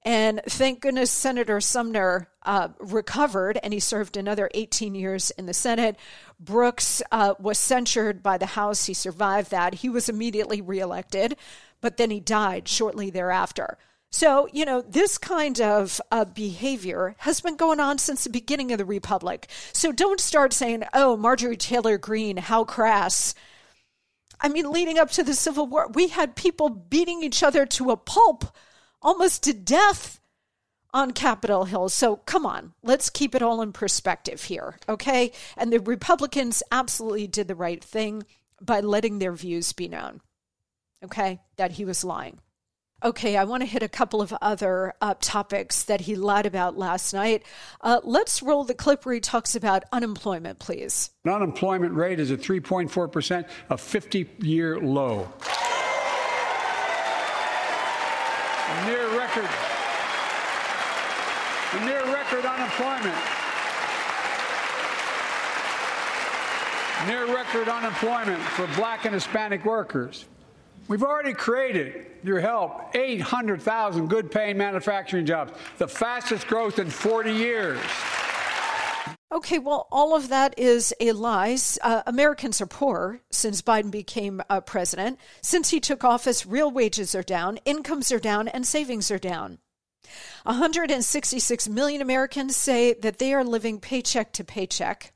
And 0.06 0.42
thank 0.48 0.82
goodness 0.82 1.12
Senator 1.12 1.62
Sumner 1.62 2.30
uh, 2.44 2.70
recovered 2.80 3.58
and 3.64 3.74
he 3.74 3.80
served 3.80 4.18
another 4.18 4.50
18 4.54 4.96
years 4.96 5.32
in 5.32 5.46
the 5.46 5.54
Senate. 5.54 5.98
Brooks 6.40 7.02
uh, 7.12 7.36
was 7.40 7.58
censured 7.58 8.22
by 8.22 8.38
the 8.38 8.46
House. 8.46 8.86
He 8.86 8.94
survived 8.94 9.52
that. 9.52 9.76
He 9.76 9.88
was 9.88 10.10
immediately 10.10 10.62
reelected, 10.62 11.38
but 11.84 11.98
then 11.98 12.10
he 12.10 12.22
died 12.22 12.68
shortly 12.68 13.10
thereafter. 13.10 13.78
So, 14.10 14.48
you 14.54 14.64
know, 14.64 14.82
this 14.82 15.18
kind 15.18 15.60
of 15.60 16.00
uh, 16.12 16.24
behavior 16.24 17.16
has 17.20 17.42
been 17.42 17.58
going 17.58 17.82
on 17.82 17.98
since 17.98 18.24
the 18.24 18.30
beginning 18.30 18.72
of 18.72 18.78
the 18.78 18.86
Republic. 18.86 19.48
So 19.74 19.92
don't 19.92 20.22
start 20.22 20.54
saying, 20.54 20.86
oh, 20.94 21.18
Marjorie 21.18 21.58
Taylor 21.58 21.98
Greene, 21.98 22.38
how 22.38 22.64
crass. 22.64 23.36
I 24.40 24.48
mean, 24.48 24.72
leading 24.72 24.98
up 24.98 25.12
to 25.12 25.24
the 25.24 25.34
Civil 25.34 25.68
War, 25.68 25.90
we 25.94 26.08
had 26.08 26.38
people 26.38 26.70
beating 26.70 27.22
each 27.22 27.44
other 27.44 27.66
to 27.66 27.92
a 27.92 27.98
pulp, 27.98 28.46
almost 29.02 29.44
to 29.44 29.54
death 29.54 30.22
on 30.94 31.12
Capitol 31.12 31.66
Hill. 31.66 31.90
So 31.90 32.16
come 32.16 32.46
on, 32.46 32.74
let's 32.82 33.10
keep 33.10 33.36
it 33.36 33.42
all 33.42 33.62
in 33.62 33.74
perspective 33.74 34.44
here, 34.44 34.78
okay? 34.88 35.34
And 35.58 35.74
the 35.74 35.82
Republicans 35.82 36.64
absolutely 36.72 37.28
did 37.28 37.50
the 37.50 37.56
right 37.56 37.84
thing 37.84 38.24
by 38.62 38.80
letting 38.80 39.20
their 39.20 39.34
views 39.34 39.74
be 39.74 39.90
known, 39.90 40.22
okay? 41.06 41.40
That 41.58 41.72
he 41.72 41.86
was 41.86 42.04
lying. 42.04 42.40
Okay, 43.04 43.36
I 43.36 43.44
want 43.44 43.62
to 43.62 43.68
hit 43.68 43.84
a 43.84 43.90
couple 43.90 44.22
of 44.22 44.34
other 44.42 44.94
uh, 45.02 45.16
topics 45.20 45.84
that 45.84 46.00
he 46.02 46.16
lied 46.16 46.46
about 46.46 46.78
last 46.78 47.14
night. 47.14 47.44
Uh, 47.82 48.00
let's 48.06 48.42
roll 48.42 48.64
the 48.64 48.74
clip 48.74 49.06
where 49.06 49.14
he 49.14 49.20
talks 49.20 49.56
about 49.58 49.84
unemployment, 49.92 50.60
please. 50.60 51.12
An 51.26 51.34
Unemployment 51.34 51.94
rate 51.96 52.22
is 52.22 52.32
at 52.32 52.40
3.4%, 52.40 53.46
a 53.70 53.78
50 53.78 54.30
year 54.40 54.80
low. 54.80 55.28
A 58.70 58.86
near 58.86 59.18
record. 59.18 59.50
A 61.74 61.86
near 61.86 62.06
record 62.06 62.46
unemployment. 62.46 63.18
Near 67.06 67.36
record 67.36 67.68
unemployment 67.68 68.42
for 68.42 68.66
black 68.78 69.04
and 69.04 69.14
Hispanic 69.14 69.66
workers. 69.66 70.24
We've 70.88 71.04
already 71.04 71.34
created, 71.34 72.08
your 72.24 72.42
help, 72.42 72.94
800,000 72.94 74.08
good 74.08 74.30
paying 74.30 74.58
manufacturing 74.58 75.26
jobs, 75.26 75.54
the 75.78 75.88
fastest 75.88 76.48
growth 76.48 76.78
in 76.78 76.90
40 76.90 77.32
years. 77.32 77.80
Okay, 79.32 79.60
well, 79.60 79.88
all 79.92 80.16
of 80.16 80.30
that 80.30 80.54
is 80.60 80.94
a 81.00 81.14
lie. 81.14 81.58
Uh, 81.82 82.04
Americans 82.06 82.62
are 82.62 82.68
poor 82.68 83.22
since 83.32 83.62
Biden 83.62 83.90
became 83.90 84.42
uh, 84.50 84.62
president. 84.62 85.20
Since 85.42 85.70
he 85.70 85.80
took 85.80 86.04
office, 86.04 86.46
real 86.46 86.70
wages 86.70 87.16
are 87.16 87.24
down, 87.24 87.58
incomes 87.66 88.12
are 88.12 88.20
down, 88.20 88.48
and 88.48 88.68
savings 88.68 89.10
are 89.10 89.18
down. 89.18 89.60
166 90.44 91.70
million 91.70 92.02
Americans 92.02 92.56
say 92.56 92.94
that 92.94 93.18
they 93.18 93.34
are 93.34 93.44
living 93.44 93.80
paycheck 93.80 94.34
to 94.34 94.44
paycheck. 94.44 95.14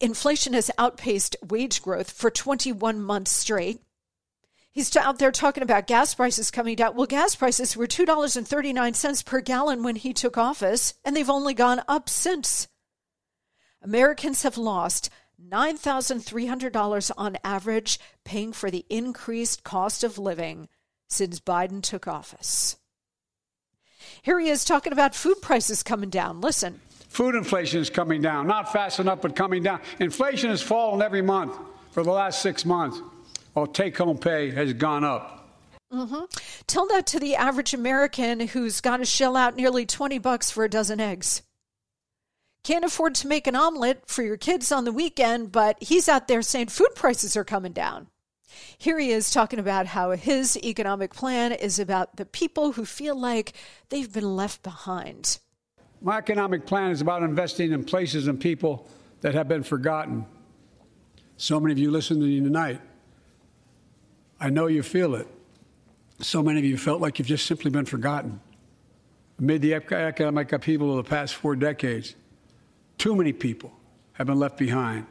Inflation 0.00 0.54
has 0.54 0.70
outpaced 0.78 1.36
wage 1.46 1.82
growth 1.82 2.10
for 2.10 2.30
21 2.30 3.02
months 3.02 3.32
straight. 3.32 3.82
He's 4.78 4.94
out 4.96 5.18
there 5.18 5.32
talking 5.32 5.64
about 5.64 5.88
gas 5.88 6.14
prices 6.14 6.52
coming 6.52 6.76
down. 6.76 6.94
Well, 6.94 7.08
gas 7.08 7.34
prices 7.34 7.76
were 7.76 7.88
$2.39 7.88 9.24
per 9.24 9.40
gallon 9.40 9.82
when 9.82 9.96
he 9.96 10.12
took 10.12 10.38
office, 10.38 10.94
and 11.04 11.16
they've 11.16 11.28
only 11.28 11.52
gone 11.52 11.82
up 11.88 12.08
since. 12.08 12.68
Americans 13.82 14.44
have 14.44 14.56
lost 14.56 15.10
$9,300 15.44 17.10
on 17.18 17.38
average 17.42 17.98
paying 18.24 18.52
for 18.52 18.70
the 18.70 18.86
increased 18.88 19.64
cost 19.64 20.04
of 20.04 20.16
living 20.16 20.68
since 21.08 21.40
Biden 21.40 21.82
took 21.82 22.06
office. 22.06 22.76
Here 24.22 24.38
he 24.38 24.48
is 24.48 24.64
talking 24.64 24.92
about 24.92 25.12
food 25.12 25.42
prices 25.42 25.82
coming 25.82 26.08
down. 26.08 26.40
Listen. 26.40 26.80
Food 27.08 27.34
inflation 27.34 27.80
is 27.80 27.90
coming 27.90 28.22
down, 28.22 28.46
not 28.46 28.72
fast 28.72 29.00
enough, 29.00 29.22
but 29.22 29.34
coming 29.34 29.64
down. 29.64 29.80
Inflation 29.98 30.50
has 30.50 30.62
fallen 30.62 31.02
every 31.02 31.22
month 31.22 31.58
for 31.90 32.04
the 32.04 32.12
last 32.12 32.42
six 32.42 32.64
months 32.64 33.02
while 33.58 33.66
take 33.66 33.98
home 33.98 34.18
pay 34.18 34.50
has 34.52 34.72
gone 34.72 35.02
up. 35.02 35.48
Mm-hmm. 35.92 36.24
Tell 36.68 36.86
that 36.88 37.06
to 37.08 37.18
the 37.18 37.34
average 37.34 37.74
American 37.74 38.40
who's 38.40 38.80
got 38.80 38.98
to 38.98 39.04
shell 39.04 39.36
out 39.36 39.56
nearly 39.56 39.84
20 39.84 40.18
bucks 40.18 40.48
for 40.48 40.62
a 40.62 40.70
dozen 40.70 41.00
eggs. 41.00 41.42
Can't 42.62 42.84
afford 42.84 43.16
to 43.16 43.26
make 43.26 43.46
an 43.48 43.56
omelet 43.56 44.02
for 44.06 44.22
your 44.22 44.36
kids 44.36 44.70
on 44.70 44.84
the 44.84 44.92
weekend, 44.92 45.50
but 45.50 45.76
he's 45.80 46.08
out 46.08 46.28
there 46.28 46.42
saying 46.42 46.68
food 46.68 46.90
prices 46.94 47.36
are 47.36 47.44
coming 47.44 47.72
down. 47.72 48.06
Here 48.76 48.98
he 48.98 49.10
is 49.10 49.30
talking 49.30 49.58
about 49.58 49.86
how 49.86 50.10
his 50.12 50.56
economic 50.58 51.12
plan 51.12 51.52
is 51.52 51.80
about 51.80 52.16
the 52.16 52.26
people 52.26 52.72
who 52.72 52.84
feel 52.84 53.18
like 53.18 53.54
they've 53.88 54.12
been 54.12 54.36
left 54.36 54.62
behind. 54.62 55.38
My 56.00 56.18
economic 56.18 56.64
plan 56.64 56.92
is 56.92 57.00
about 57.00 57.24
investing 57.24 57.72
in 57.72 57.84
places 57.84 58.28
and 58.28 58.38
people 58.40 58.88
that 59.22 59.34
have 59.34 59.48
been 59.48 59.64
forgotten. 59.64 60.26
So 61.38 61.58
many 61.58 61.72
of 61.72 61.78
you 61.78 61.90
listening 61.90 62.20
to 62.20 62.26
me 62.26 62.40
tonight 62.40 62.80
I 64.40 64.50
know 64.50 64.66
you 64.66 64.82
feel 64.82 65.14
it. 65.14 65.26
So 66.20 66.42
many 66.42 66.58
of 66.58 66.64
you 66.64 66.76
felt 66.76 67.00
like 67.00 67.18
you've 67.18 67.28
just 67.28 67.46
simply 67.46 67.70
been 67.70 67.84
forgotten. 67.84 68.40
Amid 69.38 69.62
the 69.62 69.74
economic 69.74 70.52
upheaval 70.52 70.98
of 70.98 71.04
the 71.04 71.08
past 71.08 71.34
four 71.34 71.54
decades, 71.54 72.14
too 72.98 73.14
many 73.14 73.32
people 73.32 73.72
have 74.14 74.26
been 74.26 74.38
left 74.38 74.58
behind 74.58 75.06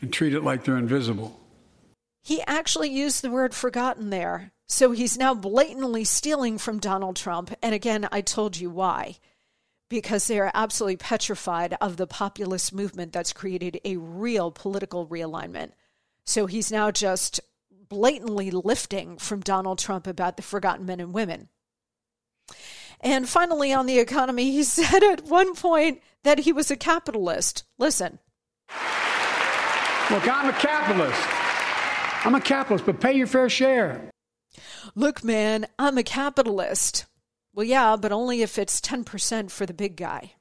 and 0.00 0.12
treated 0.12 0.42
like 0.42 0.64
they're 0.64 0.76
invisible. 0.76 1.38
He 2.22 2.42
actually 2.46 2.90
used 2.90 3.22
the 3.22 3.30
word 3.30 3.54
forgotten 3.54 4.10
there. 4.10 4.52
So 4.68 4.92
he's 4.92 5.18
now 5.18 5.34
blatantly 5.34 6.04
stealing 6.04 6.58
from 6.58 6.78
Donald 6.78 7.16
Trump. 7.16 7.54
And 7.62 7.74
again, 7.74 8.08
I 8.12 8.20
told 8.20 8.56
you 8.56 8.70
why. 8.70 9.16
Because 9.88 10.26
they 10.26 10.38
are 10.38 10.52
absolutely 10.54 10.96
petrified 10.96 11.76
of 11.80 11.96
the 11.96 12.06
populist 12.06 12.72
movement 12.72 13.12
that's 13.12 13.32
created 13.32 13.80
a 13.84 13.96
real 13.96 14.50
political 14.52 15.06
realignment. 15.06 15.72
So 16.24 16.46
he's 16.46 16.70
now 16.70 16.92
just 16.92 17.40
blatantly 17.90 18.50
lifting 18.50 19.18
from 19.18 19.40
Donald 19.40 19.78
Trump 19.78 20.06
about 20.06 20.36
the 20.36 20.42
forgotten 20.42 20.86
men 20.86 21.00
and 21.00 21.12
women. 21.12 21.48
And 23.00 23.28
finally, 23.28 23.72
on 23.72 23.86
the 23.86 23.98
economy, 23.98 24.52
he 24.52 24.62
said 24.64 25.02
at 25.02 25.24
one 25.24 25.54
point 25.54 26.00
that 26.22 26.38
he 26.40 26.52
was 26.52 26.70
a 26.70 26.76
capitalist. 26.76 27.64
Listen. 27.78 28.18
Look, 30.10 30.26
I'm 30.26 30.48
a 30.48 30.52
capitalist. 30.58 31.20
I'm 32.24 32.34
a 32.34 32.40
capitalist, 32.40 32.86
but 32.86 33.00
pay 33.00 33.12
your 33.12 33.26
fair 33.26 33.48
share. 33.48 34.10
Look, 34.94 35.22
man, 35.22 35.66
I'm 35.78 35.98
a 35.98 36.02
capitalist. 36.02 37.06
Well, 37.54 37.66
yeah, 37.66 37.96
but 37.96 38.12
only 38.12 38.42
if 38.42 38.58
it's 38.58 38.80
10% 38.80 39.50
for 39.50 39.66
the 39.66 39.74
big 39.74 39.96
guy. 39.96 40.34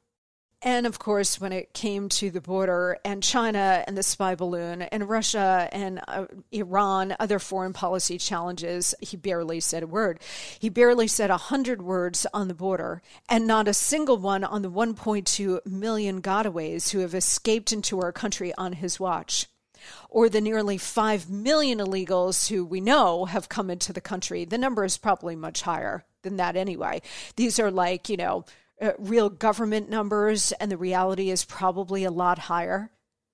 And 0.61 0.85
of 0.85 0.99
course, 0.99 1.39
when 1.39 1.53
it 1.53 1.73
came 1.73 2.09
to 2.09 2.29
the 2.29 2.41
border 2.41 2.97
and 3.05 3.23
China 3.23 3.83
and 3.87 3.97
the 3.97 4.03
spy 4.03 4.35
balloon 4.35 4.81
and 4.81 5.07
Russia 5.07 5.69
and 5.71 6.01
uh, 6.05 6.25
Iran, 6.51 7.15
other 7.17 7.39
foreign 7.39 7.71
policy 7.71 8.17
challenges, 8.17 8.93
he 8.99 9.15
barely 9.15 9.61
said 9.61 9.83
a 9.83 9.87
word. 9.87 10.19
He 10.59 10.67
barely 10.67 11.07
said 11.07 11.29
a 11.29 11.37
hundred 11.37 11.81
words 11.81 12.27
on 12.33 12.49
the 12.49 12.53
border 12.53 13.01
and 13.29 13.47
not 13.47 13.69
a 13.69 13.73
single 13.73 14.17
one 14.17 14.43
on 14.43 14.61
the 14.61 14.71
1.2 14.71 15.65
million 15.65 16.21
gotaways 16.21 16.89
who 16.89 16.99
have 16.99 17.15
escaped 17.15 17.71
into 17.71 18.01
our 18.01 18.11
country 18.11 18.53
on 18.57 18.73
his 18.73 18.99
watch. 18.99 19.45
Or 20.09 20.27
the 20.27 20.41
nearly 20.41 20.77
5 20.77 21.29
million 21.29 21.79
illegals 21.79 22.49
who 22.49 22.65
we 22.65 22.81
know 22.81 23.25
have 23.25 23.47
come 23.47 23.69
into 23.69 23.93
the 23.93 24.01
country. 24.01 24.43
The 24.43 24.57
number 24.57 24.83
is 24.83 24.97
probably 24.97 25.37
much 25.37 25.61
higher 25.61 26.03
than 26.21 26.35
that 26.35 26.57
anyway. 26.57 27.01
These 27.37 27.61
are 27.61 27.71
like, 27.71 28.09
you 28.09 28.17
know, 28.17 28.43
uh, 28.81 28.91
real 28.97 29.29
government 29.29 29.89
numbers, 29.89 30.51
and 30.53 30.71
the 30.71 30.77
reality 30.77 31.29
is 31.29 31.45
probably 31.45 32.03
a 32.03 32.11
lot 32.11 32.39
higher. 32.39 32.91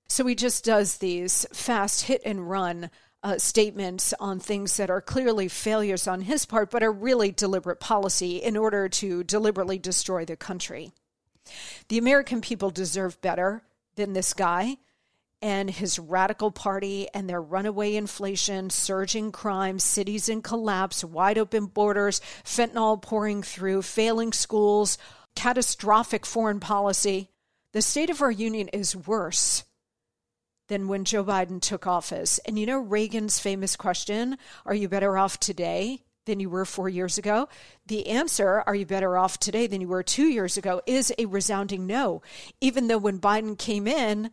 So 0.07 0.25
he 0.25 0.35
just 0.35 0.63
does 0.63 0.97
these 0.97 1.45
fast 1.51 2.03
hit 2.03 2.21
and 2.25 2.49
run 2.49 2.89
uh, 3.23 3.39
statements 3.39 4.13
on 4.19 4.39
things 4.39 4.77
that 4.77 4.91
are 4.91 5.01
clearly 5.01 5.47
failures 5.47 6.07
on 6.07 6.21
his 6.21 6.45
part, 6.45 6.69
but 6.69 6.83
are 6.83 6.91
really 6.91 7.31
deliberate 7.31 7.79
policy 7.79 8.37
in 8.37 8.55
order 8.55 8.87
to 8.87 9.23
deliberately 9.23 9.79
destroy 9.79 10.25
the 10.25 10.35
country. 10.35 10.91
The 11.89 11.97
American 11.97 12.41
people 12.41 12.69
deserve 12.69 13.19
better 13.21 13.63
than 13.95 14.13
this 14.13 14.33
guy 14.33 14.77
and 15.41 15.69
his 15.69 15.99
radical 15.99 16.51
party 16.51 17.07
and 17.13 17.29
their 17.29 17.41
runaway 17.41 17.95
inflation, 17.95 18.69
surging 18.69 19.31
crime, 19.31 19.79
cities 19.79 20.29
in 20.29 20.41
collapse, 20.41 21.03
wide 21.03 21.37
open 21.37 21.65
borders, 21.65 22.21
fentanyl 22.43 23.01
pouring 23.01 23.43
through, 23.43 23.81
failing 23.81 24.33
schools, 24.33 24.97
catastrophic 25.35 26.25
foreign 26.25 26.59
policy. 26.59 27.29
The 27.73 27.81
state 27.81 28.09
of 28.09 28.21
our 28.21 28.31
union 28.31 28.69
is 28.69 28.95
worse 28.95 29.63
than 30.67 30.87
when 30.87 31.05
Joe 31.05 31.23
Biden 31.23 31.61
took 31.61 31.85
office. 31.85 32.39
And 32.39 32.57
you 32.57 32.65
know 32.65 32.79
Reagan's 32.79 33.39
famous 33.39 33.75
question, 33.75 34.37
are 34.65 34.73
you 34.73 34.89
better 34.89 35.17
off 35.17 35.39
today 35.39 36.01
than 36.25 36.39
you 36.39 36.49
were 36.49 36.65
4 36.65 36.89
years 36.89 37.17
ago? 37.17 37.47
The 37.85 38.07
answer, 38.07 38.63
are 38.65 38.73
you 38.73 38.85
better 38.85 39.15
off 39.17 39.37
today 39.37 39.67
than 39.67 39.81
you 39.81 39.87
were 39.87 40.01
2 40.01 40.25
years 40.25 40.57
ago, 40.57 40.81
is 40.87 41.13
a 41.19 41.25
resounding 41.25 41.85
no. 41.85 42.23
Even 42.61 42.87
though 42.87 42.97
when 42.97 43.19
Biden 43.19 43.57
came 43.57 43.87
in, 43.87 44.31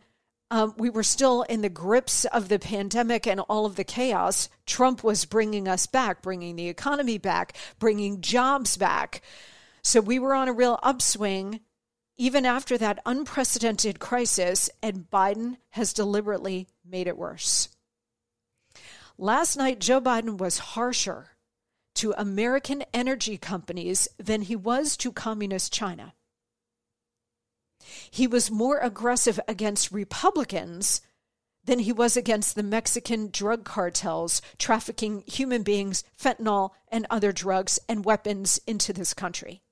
um, 0.49 0.73
we 0.77 0.89
were 0.89 1.03
still 1.03 1.43
in 1.43 1.61
the 1.61 1.69
grips 1.69 2.25
of 2.25 2.47
the 2.47 2.59
pandemic 2.59 3.27
and 3.27 3.39
all 3.41 3.65
of 3.65 3.75
the 3.75 3.83
chaos. 3.83 4.49
Trump 4.65 5.03
was 5.03 5.25
bringing 5.25 5.67
us 5.67 5.87
back, 5.87 6.21
bringing 6.21 6.55
the 6.55 6.67
economy 6.67 7.17
back, 7.17 7.55
bringing 7.79 8.21
jobs 8.21 8.77
back. 8.77 9.21
So 9.83 9.99
we 9.99 10.17
were 10.19 10.33
on 10.33 10.47
a 10.47 10.53
real 10.53 10.79
upswing 10.81 11.59
even 12.15 12.45
after 12.45 12.77
that 12.77 12.99
unprecedented 13.05 13.99
crisis, 13.99 14.69
and 14.81 15.09
Biden 15.09 15.57
has 15.71 15.93
deliberately 15.93 16.67
made 16.85 17.07
it 17.07 17.17
worse. 17.17 17.69
Last 19.17 19.57
night, 19.57 19.79
Joe 19.79 19.99
Biden 19.99 20.37
was 20.37 20.59
harsher 20.59 21.31
to 21.95 22.13
American 22.17 22.83
energy 22.93 23.37
companies 23.37 24.07
than 24.17 24.43
he 24.43 24.55
was 24.55 24.95
to 24.97 25.11
communist 25.11 25.73
China. 25.73 26.13
He 28.09 28.27
was 28.27 28.51
more 28.51 28.77
aggressive 28.77 29.39
against 29.47 29.91
Republicans 29.91 31.01
than 31.65 31.79
he 31.79 31.91
was 31.91 32.15
against 32.15 32.55
the 32.55 32.63
Mexican 32.63 33.29
drug 33.31 33.63
cartels 33.63 34.41
trafficking 34.57 35.23
human 35.25 35.63
beings, 35.63 36.03
fentanyl, 36.19 36.71
and 36.89 37.07
other 37.09 37.31
drugs 37.31 37.79
and 37.89 38.05
weapons 38.05 38.59
into 38.67 38.93
this 38.93 39.13
country. 39.13 39.62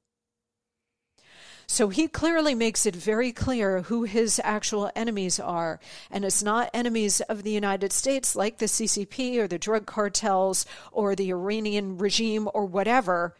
So 1.71 1.87
he 1.87 2.09
clearly 2.09 2.53
makes 2.53 2.85
it 2.85 2.97
very 2.97 3.31
clear 3.31 3.83
who 3.83 4.03
his 4.03 4.41
actual 4.43 4.91
enemies 4.93 5.39
are. 5.39 5.79
And 6.11 6.25
it's 6.25 6.43
not 6.43 6.69
enemies 6.73 7.21
of 7.21 7.43
the 7.43 7.51
United 7.51 7.93
States 7.93 8.35
like 8.35 8.57
the 8.57 8.65
CCP 8.65 9.37
or 9.37 9.47
the 9.47 9.57
drug 9.57 9.85
cartels 9.85 10.65
or 10.91 11.15
the 11.15 11.29
Iranian 11.29 11.97
regime 11.97 12.49
or 12.53 12.65
whatever. 12.65 13.37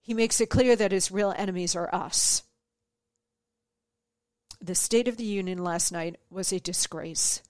He 0.00 0.14
makes 0.14 0.40
it 0.40 0.48
clear 0.48 0.74
that 0.76 0.92
his 0.92 1.12
real 1.12 1.34
enemies 1.36 1.76
are 1.76 1.94
us. 1.94 2.44
The 4.62 4.74
State 4.74 5.06
of 5.06 5.18
the 5.18 5.24
Union 5.24 5.62
last 5.62 5.92
night 5.92 6.16
was 6.30 6.54
a 6.54 6.60
disgrace. 6.60 7.42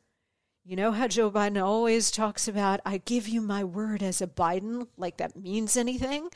You 0.65 0.75
know 0.75 0.91
how 0.91 1.07
Joe 1.07 1.31
Biden 1.31 1.65
always 1.65 2.11
talks 2.11 2.49
about, 2.49 2.81
I 2.85 2.99
give 2.99 3.29
you 3.29 3.41
my 3.41 3.63
word 3.63 4.03
as 4.03 4.21
a 4.21 4.27
Biden, 4.27 4.89
like 4.97 5.19
that 5.19 5.37
means 5.37 5.77
anything? 5.77 6.29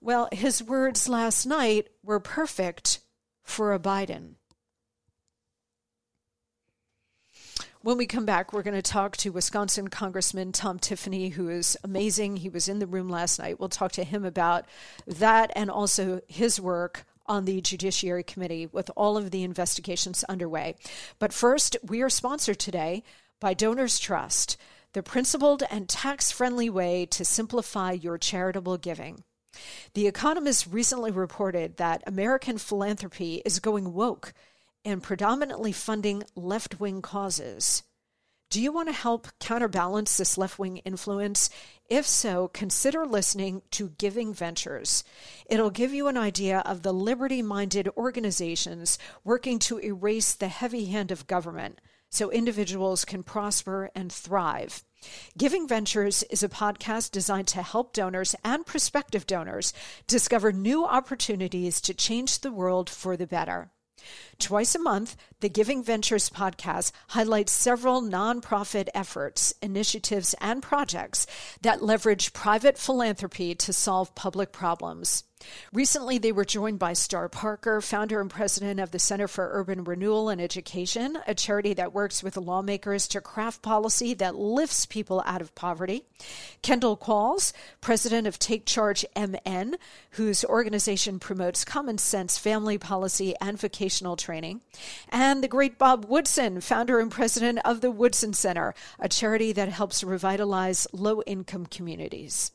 Well, 0.00 0.30
his 0.32 0.62
words 0.62 1.10
last 1.10 1.44
night 1.44 1.88
were 2.02 2.20
perfect 2.20 3.00
for 3.48 3.72
a 3.72 3.78
Biden. 3.78 4.34
When 7.80 7.96
we 7.96 8.06
come 8.06 8.26
back, 8.26 8.52
we're 8.52 8.62
going 8.62 8.74
to 8.74 8.82
talk 8.82 9.16
to 9.18 9.30
Wisconsin 9.30 9.88
Congressman 9.88 10.52
Tom 10.52 10.78
Tiffany, 10.78 11.30
who 11.30 11.48
is 11.48 11.76
amazing. 11.84 12.36
He 12.36 12.48
was 12.48 12.68
in 12.68 12.80
the 12.80 12.86
room 12.86 13.08
last 13.08 13.38
night. 13.38 13.58
We'll 13.58 13.68
talk 13.68 13.92
to 13.92 14.04
him 14.04 14.24
about 14.24 14.66
that 15.06 15.52
and 15.54 15.70
also 15.70 16.20
his 16.26 16.60
work 16.60 17.06
on 17.26 17.44
the 17.44 17.60
Judiciary 17.60 18.24
Committee 18.24 18.66
with 18.66 18.90
all 18.96 19.16
of 19.16 19.30
the 19.30 19.44
investigations 19.44 20.24
underway. 20.24 20.74
But 21.18 21.32
first, 21.32 21.76
we 21.82 22.02
are 22.02 22.10
sponsored 22.10 22.58
today 22.58 23.04
by 23.40 23.54
Donors 23.54 23.98
Trust, 23.98 24.56
the 24.92 25.02
principled 25.02 25.62
and 25.70 25.88
tax 25.88 26.32
friendly 26.32 26.68
way 26.68 27.06
to 27.06 27.24
simplify 27.24 27.92
your 27.92 28.18
charitable 28.18 28.76
giving. 28.78 29.22
The 29.94 30.06
Economist 30.06 30.66
recently 30.66 31.10
reported 31.10 31.76
that 31.76 32.02
American 32.06 32.58
philanthropy 32.58 33.42
is 33.44 33.60
going 33.60 33.94
woke 33.94 34.32
and 34.84 35.02
predominantly 35.02 35.72
funding 35.72 36.24
left 36.34 36.80
wing 36.80 37.02
causes. 37.02 37.82
Do 38.50 38.62
you 38.62 38.72
want 38.72 38.88
to 38.88 38.94
help 38.94 39.28
counterbalance 39.40 40.16
this 40.16 40.38
left 40.38 40.58
wing 40.58 40.78
influence? 40.78 41.50
If 41.90 42.06
so, 42.06 42.48
consider 42.48 43.04
listening 43.04 43.60
to 43.72 43.90
Giving 43.98 44.32
Ventures. 44.32 45.04
It'll 45.44 45.68
give 45.68 45.92
you 45.92 46.06
an 46.06 46.16
idea 46.16 46.60
of 46.60 46.82
the 46.82 46.94
liberty 46.94 47.42
minded 47.42 47.90
organizations 47.94 48.98
working 49.22 49.58
to 49.60 49.78
erase 49.80 50.32
the 50.32 50.48
heavy 50.48 50.86
hand 50.86 51.10
of 51.10 51.26
government 51.26 51.80
so 52.08 52.30
individuals 52.30 53.04
can 53.04 53.22
prosper 53.22 53.90
and 53.94 54.10
thrive. 54.10 54.82
Giving 55.36 55.68
Ventures 55.68 56.24
is 56.24 56.42
a 56.42 56.48
podcast 56.48 57.12
designed 57.12 57.48
to 57.48 57.62
help 57.62 57.92
donors 57.92 58.34
and 58.44 58.66
prospective 58.66 59.26
donors 59.26 59.72
discover 60.06 60.52
new 60.52 60.84
opportunities 60.84 61.80
to 61.82 61.94
change 61.94 62.40
the 62.40 62.52
world 62.52 62.90
for 62.90 63.16
the 63.16 63.26
better. 63.26 63.70
Twice 64.40 64.76
a 64.76 64.78
month, 64.78 65.16
the 65.40 65.48
Giving 65.48 65.82
Ventures 65.82 66.30
podcast 66.30 66.92
highlights 67.08 67.50
several 67.50 68.00
nonprofit 68.00 68.88
efforts, 68.94 69.52
initiatives, 69.60 70.32
and 70.40 70.62
projects 70.62 71.26
that 71.62 71.82
leverage 71.82 72.32
private 72.32 72.78
philanthropy 72.78 73.56
to 73.56 73.72
solve 73.72 74.14
public 74.14 74.52
problems. 74.52 75.24
Recently, 75.72 76.18
they 76.18 76.32
were 76.32 76.44
joined 76.44 76.80
by 76.80 76.94
Star 76.94 77.28
Parker, 77.28 77.80
founder 77.80 78.20
and 78.20 78.28
president 78.28 78.80
of 78.80 78.90
the 78.90 78.98
Center 78.98 79.28
for 79.28 79.48
Urban 79.52 79.84
Renewal 79.84 80.28
and 80.28 80.40
Education, 80.40 81.18
a 81.26 81.34
charity 81.34 81.74
that 81.74 81.92
works 81.92 82.22
with 82.22 82.36
lawmakers 82.36 83.06
to 83.08 83.20
craft 83.20 83.62
policy 83.62 84.14
that 84.14 84.34
lifts 84.34 84.86
people 84.86 85.22
out 85.24 85.40
of 85.40 85.54
poverty. 85.54 86.04
Kendall 86.62 86.96
Qualls, 86.96 87.52
president 87.80 88.26
of 88.26 88.38
Take 88.38 88.66
Charge 88.66 89.04
MN, 89.16 89.76
whose 90.12 90.44
organization 90.44 91.20
promotes 91.20 91.64
common 91.64 91.98
sense 91.98 92.36
family 92.36 92.78
policy 92.78 93.34
and 93.40 93.58
vocational 93.58 94.16
training. 94.16 94.27
And 95.08 95.42
the 95.42 95.48
great 95.48 95.78
Bob 95.78 96.04
Woodson, 96.04 96.60
founder 96.60 97.00
and 97.00 97.10
president 97.10 97.60
of 97.64 97.80
the 97.80 97.90
Woodson 97.90 98.32
Center, 98.32 98.74
a 98.98 99.08
charity 99.08 99.52
that 99.52 99.68
helps 99.68 100.04
revitalize 100.04 100.86
low 100.92 101.22
income 101.22 101.66
communities. 101.66 102.52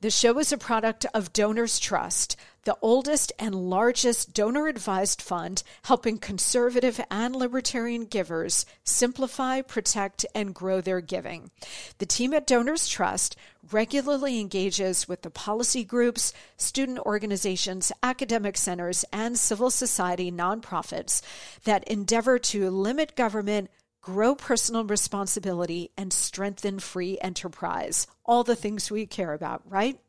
The 0.00 0.10
show 0.10 0.38
is 0.38 0.52
a 0.52 0.58
product 0.58 1.06
of 1.12 1.32
Donors 1.32 1.80
Trust, 1.80 2.36
the 2.62 2.76
oldest 2.80 3.32
and 3.36 3.52
largest 3.52 4.32
donor 4.32 4.68
advised 4.68 5.20
fund 5.20 5.64
helping 5.82 6.18
conservative 6.18 7.00
and 7.10 7.34
libertarian 7.34 8.04
givers 8.04 8.64
simplify, 8.84 9.60
protect, 9.60 10.24
and 10.36 10.54
grow 10.54 10.80
their 10.80 11.00
giving. 11.00 11.50
The 11.98 12.06
team 12.06 12.32
at 12.32 12.46
Donors 12.46 12.86
Trust 12.86 13.34
regularly 13.72 14.38
engages 14.38 15.08
with 15.08 15.22
the 15.22 15.30
policy 15.30 15.82
groups, 15.82 16.32
student 16.56 17.00
organizations, 17.00 17.90
academic 18.00 18.56
centers, 18.56 19.04
and 19.12 19.36
civil 19.36 19.68
society 19.68 20.30
nonprofits 20.30 21.22
that 21.64 21.82
endeavor 21.88 22.38
to 22.38 22.70
limit 22.70 23.16
government 23.16 23.68
grow 24.08 24.34
personal 24.34 24.84
responsibility, 24.84 25.90
and 25.98 26.14
strengthen 26.14 26.78
free 26.78 27.18
enterprise. 27.20 28.06
All 28.24 28.42
the 28.42 28.56
things 28.56 28.90
we 28.90 29.04
care 29.04 29.34
about, 29.34 29.60
right? 29.66 30.00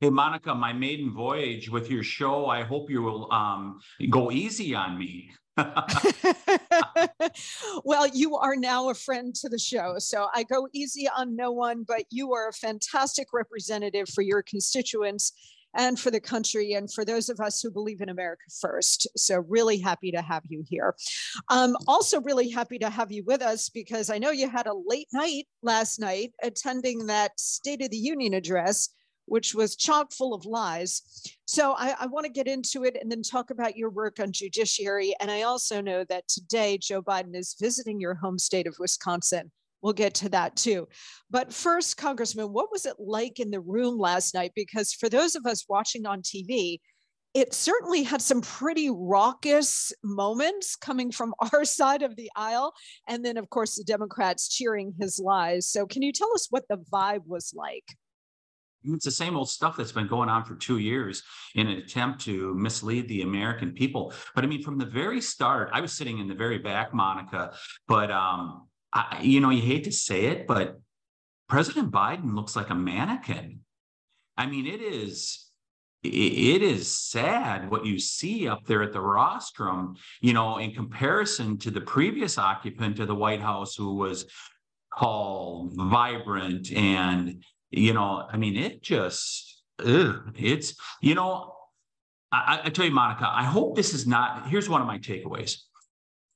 Hey, 0.00 0.10
Monica, 0.10 0.54
my 0.54 0.72
maiden 0.72 1.12
voyage 1.12 1.70
with 1.70 1.90
your 1.90 2.02
show. 2.02 2.46
I 2.46 2.62
hope 2.62 2.90
you 2.90 3.02
will 3.02 3.30
um, 3.30 3.78
go 4.10 4.32
easy 4.32 4.74
on 4.74 4.98
me. 4.98 5.30
well, 7.84 8.06
you 8.06 8.36
are 8.36 8.56
now 8.56 8.88
a 8.88 8.94
friend 8.94 9.34
to 9.36 9.48
the 9.48 9.58
show. 9.58 9.94
So 9.98 10.28
I 10.34 10.44
go 10.44 10.68
easy 10.72 11.08
on 11.08 11.36
no 11.36 11.52
one, 11.52 11.84
but 11.86 12.04
you 12.10 12.32
are 12.32 12.48
a 12.48 12.52
fantastic 12.52 13.28
representative 13.32 14.08
for 14.08 14.22
your 14.22 14.42
constituents 14.42 15.32
and 15.74 15.98
for 15.98 16.10
the 16.10 16.20
country 16.20 16.72
and 16.72 16.92
for 16.92 17.04
those 17.04 17.28
of 17.28 17.40
us 17.40 17.60
who 17.60 17.70
believe 17.70 18.00
in 18.00 18.08
America 18.08 18.42
first. 18.60 19.06
So, 19.16 19.44
really 19.48 19.78
happy 19.78 20.10
to 20.12 20.22
have 20.22 20.42
you 20.48 20.64
here. 20.68 20.94
Um, 21.48 21.76
also, 21.86 22.20
really 22.20 22.50
happy 22.50 22.78
to 22.78 22.90
have 22.90 23.12
you 23.12 23.24
with 23.24 23.42
us 23.42 23.68
because 23.68 24.10
I 24.10 24.18
know 24.18 24.30
you 24.30 24.48
had 24.48 24.66
a 24.66 24.74
late 24.74 25.08
night 25.12 25.46
last 25.62 26.00
night 26.00 26.32
attending 26.42 27.06
that 27.06 27.38
State 27.38 27.82
of 27.82 27.90
the 27.90 27.96
Union 27.96 28.34
address. 28.34 28.88
Which 29.30 29.54
was 29.54 29.76
chock 29.76 30.12
full 30.12 30.34
of 30.34 30.44
lies. 30.44 31.02
So, 31.46 31.74
I, 31.78 31.94
I 32.00 32.06
want 32.06 32.26
to 32.26 32.32
get 32.32 32.48
into 32.48 32.84
it 32.84 32.96
and 33.00 33.10
then 33.10 33.22
talk 33.22 33.50
about 33.50 33.76
your 33.76 33.90
work 33.90 34.18
on 34.18 34.32
judiciary. 34.32 35.14
And 35.20 35.30
I 35.30 35.42
also 35.42 35.80
know 35.80 36.04
that 36.08 36.26
today 36.26 36.78
Joe 36.78 37.00
Biden 37.00 37.36
is 37.36 37.54
visiting 37.60 38.00
your 38.00 38.14
home 38.14 38.38
state 38.38 38.66
of 38.66 38.74
Wisconsin. 38.80 39.52
We'll 39.82 39.92
get 39.92 40.14
to 40.14 40.28
that 40.30 40.56
too. 40.56 40.88
But 41.30 41.52
first, 41.52 41.96
Congressman, 41.96 42.52
what 42.52 42.72
was 42.72 42.86
it 42.86 42.96
like 42.98 43.40
in 43.40 43.50
the 43.50 43.60
room 43.60 43.98
last 43.98 44.34
night? 44.34 44.52
Because 44.54 44.92
for 44.92 45.08
those 45.08 45.36
of 45.36 45.46
us 45.46 45.64
watching 45.68 46.06
on 46.06 46.22
TV, 46.22 46.78
it 47.32 47.54
certainly 47.54 48.02
had 48.02 48.20
some 48.20 48.40
pretty 48.40 48.90
raucous 48.90 49.92
moments 50.02 50.74
coming 50.74 51.12
from 51.12 51.32
our 51.52 51.64
side 51.64 52.02
of 52.02 52.16
the 52.16 52.30
aisle. 52.36 52.74
And 53.08 53.24
then, 53.24 53.36
of 53.36 53.48
course, 53.50 53.76
the 53.76 53.84
Democrats 53.84 54.48
cheering 54.48 54.94
his 55.00 55.18
lies. 55.18 55.66
So, 55.70 55.86
can 55.86 56.02
you 56.02 56.12
tell 56.12 56.32
us 56.34 56.48
what 56.50 56.64
the 56.68 56.78
vibe 56.92 57.26
was 57.26 57.54
like? 57.56 57.84
It's 58.84 59.04
the 59.04 59.10
same 59.10 59.36
old 59.36 59.50
stuff 59.50 59.76
that's 59.76 59.92
been 59.92 60.06
going 60.06 60.28
on 60.28 60.44
for 60.44 60.54
two 60.54 60.78
years 60.78 61.22
in 61.54 61.66
an 61.66 61.78
attempt 61.78 62.22
to 62.22 62.54
mislead 62.54 63.08
the 63.08 63.22
American 63.22 63.72
people. 63.72 64.12
But 64.34 64.44
I 64.44 64.46
mean, 64.46 64.62
from 64.62 64.78
the 64.78 64.86
very 64.86 65.20
start, 65.20 65.70
I 65.72 65.80
was 65.80 65.92
sitting 65.92 66.18
in 66.18 66.28
the 66.28 66.34
very 66.34 66.58
back, 66.58 66.94
Monica, 66.94 67.52
but 67.86 68.10
um, 68.10 68.68
I, 68.92 69.20
you 69.22 69.40
know, 69.40 69.50
you 69.50 69.62
hate 69.62 69.84
to 69.84 69.92
say 69.92 70.26
it, 70.26 70.46
but 70.46 70.80
President 71.48 71.90
Biden 71.90 72.34
looks 72.34 72.56
like 72.56 72.70
a 72.70 72.74
mannequin. 72.74 73.60
I 74.36 74.46
mean, 74.46 74.66
it 74.66 74.80
is 74.80 75.50
it 76.02 76.62
is 76.62 76.90
sad 76.96 77.70
what 77.70 77.84
you 77.84 77.98
see 77.98 78.48
up 78.48 78.64
there 78.64 78.82
at 78.82 78.92
the 78.92 79.00
rostrum, 79.00 79.96
you 80.22 80.32
know, 80.32 80.56
in 80.56 80.72
comparison 80.72 81.58
to 81.58 81.70
the 81.70 81.82
previous 81.82 82.38
occupant 82.38 82.98
of 83.00 83.06
the 83.06 83.14
White 83.14 83.42
House 83.42 83.74
who 83.74 83.96
was 83.96 84.24
tall, 84.98 85.68
vibrant, 85.72 86.72
and 86.72 87.44
you 87.70 87.92
know, 87.92 88.26
I 88.30 88.36
mean, 88.36 88.56
it 88.56 88.82
just 88.82 89.62
ugh, 89.84 90.34
it's 90.36 90.74
you 91.00 91.14
know, 91.14 91.54
I, 92.32 92.60
I 92.64 92.70
tell 92.70 92.84
you, 92.84 92.92
Monica, 92.92 93.28
I 93.28 93.44
hope 93.44 93.76
this 93.76 93.94
is 93.94 94.06
not. 94.06 94.48
Here's 94.48 94.68
one 94.68 94.80
of 94.80 94.86
my 94.86 94.98
takeaways. 94.98 95.56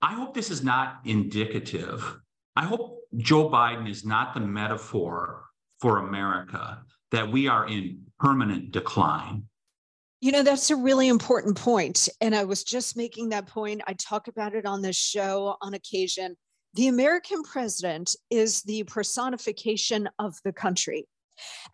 I 0.03 0.14
hope 0.14 0.35
this 0.35 0.51
is 0.51 0.62
not 0.62 1.01
indicative 1.05 2.18
I 2.57 2.64
hope 2.64 3.01
Joe 3.16 3.49
Biden 3.51 3.91
is 3.91 4.05
not 4.05 4.35
the 4.35 4.41
metaphor 4.41 5.45
for 5.80 5.99
America 5.99 6.82
that 7.11 7.30
we 7.30 7.49
are 7.49 7.66
in 7.66 8.03
permanent 8.18 8.70
decline. 8.70 9.45
You 10.20 10.32
know, 10.32 10.43
that's 10.43 10.70
a 10.70 10.76
really 10.76 11.09
important 11.09 11.57
point. 11.57 12.09
And 12.20 12.35
I 12.35 12.45
was 12.45 12.64
just 12.64 12.97
making 12.97 13.30
that 13.30 13.47
point. 13.47 13.82
I 13.87 13.95
talk 13.95 14.28
about 14.28 14.55
it 14.55 14.66
on 14.66 14.82
this 14.82 14.97
show 14.97 15.57
on 15.61 15.74
occasion. 15.74 16.37
The 16.74 16.89
American 16.89 17.43
president 17.43 18.16
is 18.30 18.62
the 18.62 18.85
personification 18.85 20.09
of 20.18 20.35
the 20.45 20.53
country. 20.53 21.07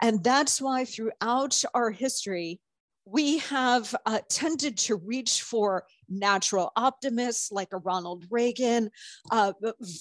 And 0.01 0.23
that's 0.23 0.61
why 0.61 0.85
throughout 0.85 1.63
our 1.75 1.91
history, 1.91 2.61
we 3.05 3.39
have 3.39 3.95
uh, 4.07 4.21
tended 4.29 4.77
to 4.79 4.95
reach 4.95 5.43
for 5.43 5.85
natural 6.09 6.71
optimists 6.77 7.51
like 7.51 7.69
a 7.73 7.79
Ronald 7.79 8.25
Reagan, 8.31 8.91
uh, 9.31 9.53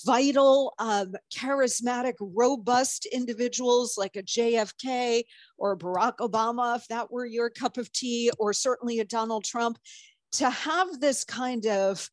vital, 0.05 0.73
um, 0.79 1.15
charismatic, 1.33 2.13
robust 2.19 3.05
individuals 3.07 3.97
like 3.97 4.15
a 4.15 4.23
JFK 4.23 5.23
or 5.57 5.77
Barack 5.77 6.17
Obama, 6.17 6.75
if 6.75 6.87
that 6.89 7.11
were 7.11 7.25
your 7.25 7.49
cup 7.49 7.77
of 7.77 7.91
tea, 7.91 8.31
or 8.37 8.53
certainly 8.53 8.99
a 8.99 9.05
Donald 9.05 9.43
Trump, 9.43 9.79
to 10.33 10.49
have 10.49 10.99
this 10.99 11.23
kind 11.23 11.65
of 11.65 12.09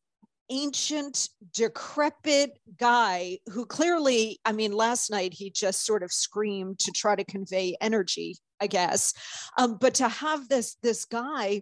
ancient, 0.49 1.29
decrepit 1.53 2.59
guy 2.77 3.39
who 3.51 3.65
clearly, 3.65 4.39
I 4.45 4.51
mean, 4.51 4.71
last 4.71 5.09
night 5.09 5.33
he 5.33 5.49
just 5.49 5.85
sort 5.85 6.03
of 6.03 6.11
screamed 6.11 6.79
to 6.79 6.91
try 6.91 7.15
to 7.15 7.23
convey 7.23 7.75
energy, 7.81 8.37
I 8.61 8.67
guess. 8.67 9.13
Um, 9.57 9.77
but 9.79 9.95
to 9.95 10.07
have 10.07 10.47
this 10.49 10.75
this 10.81 11.05
guy 11.05 11.61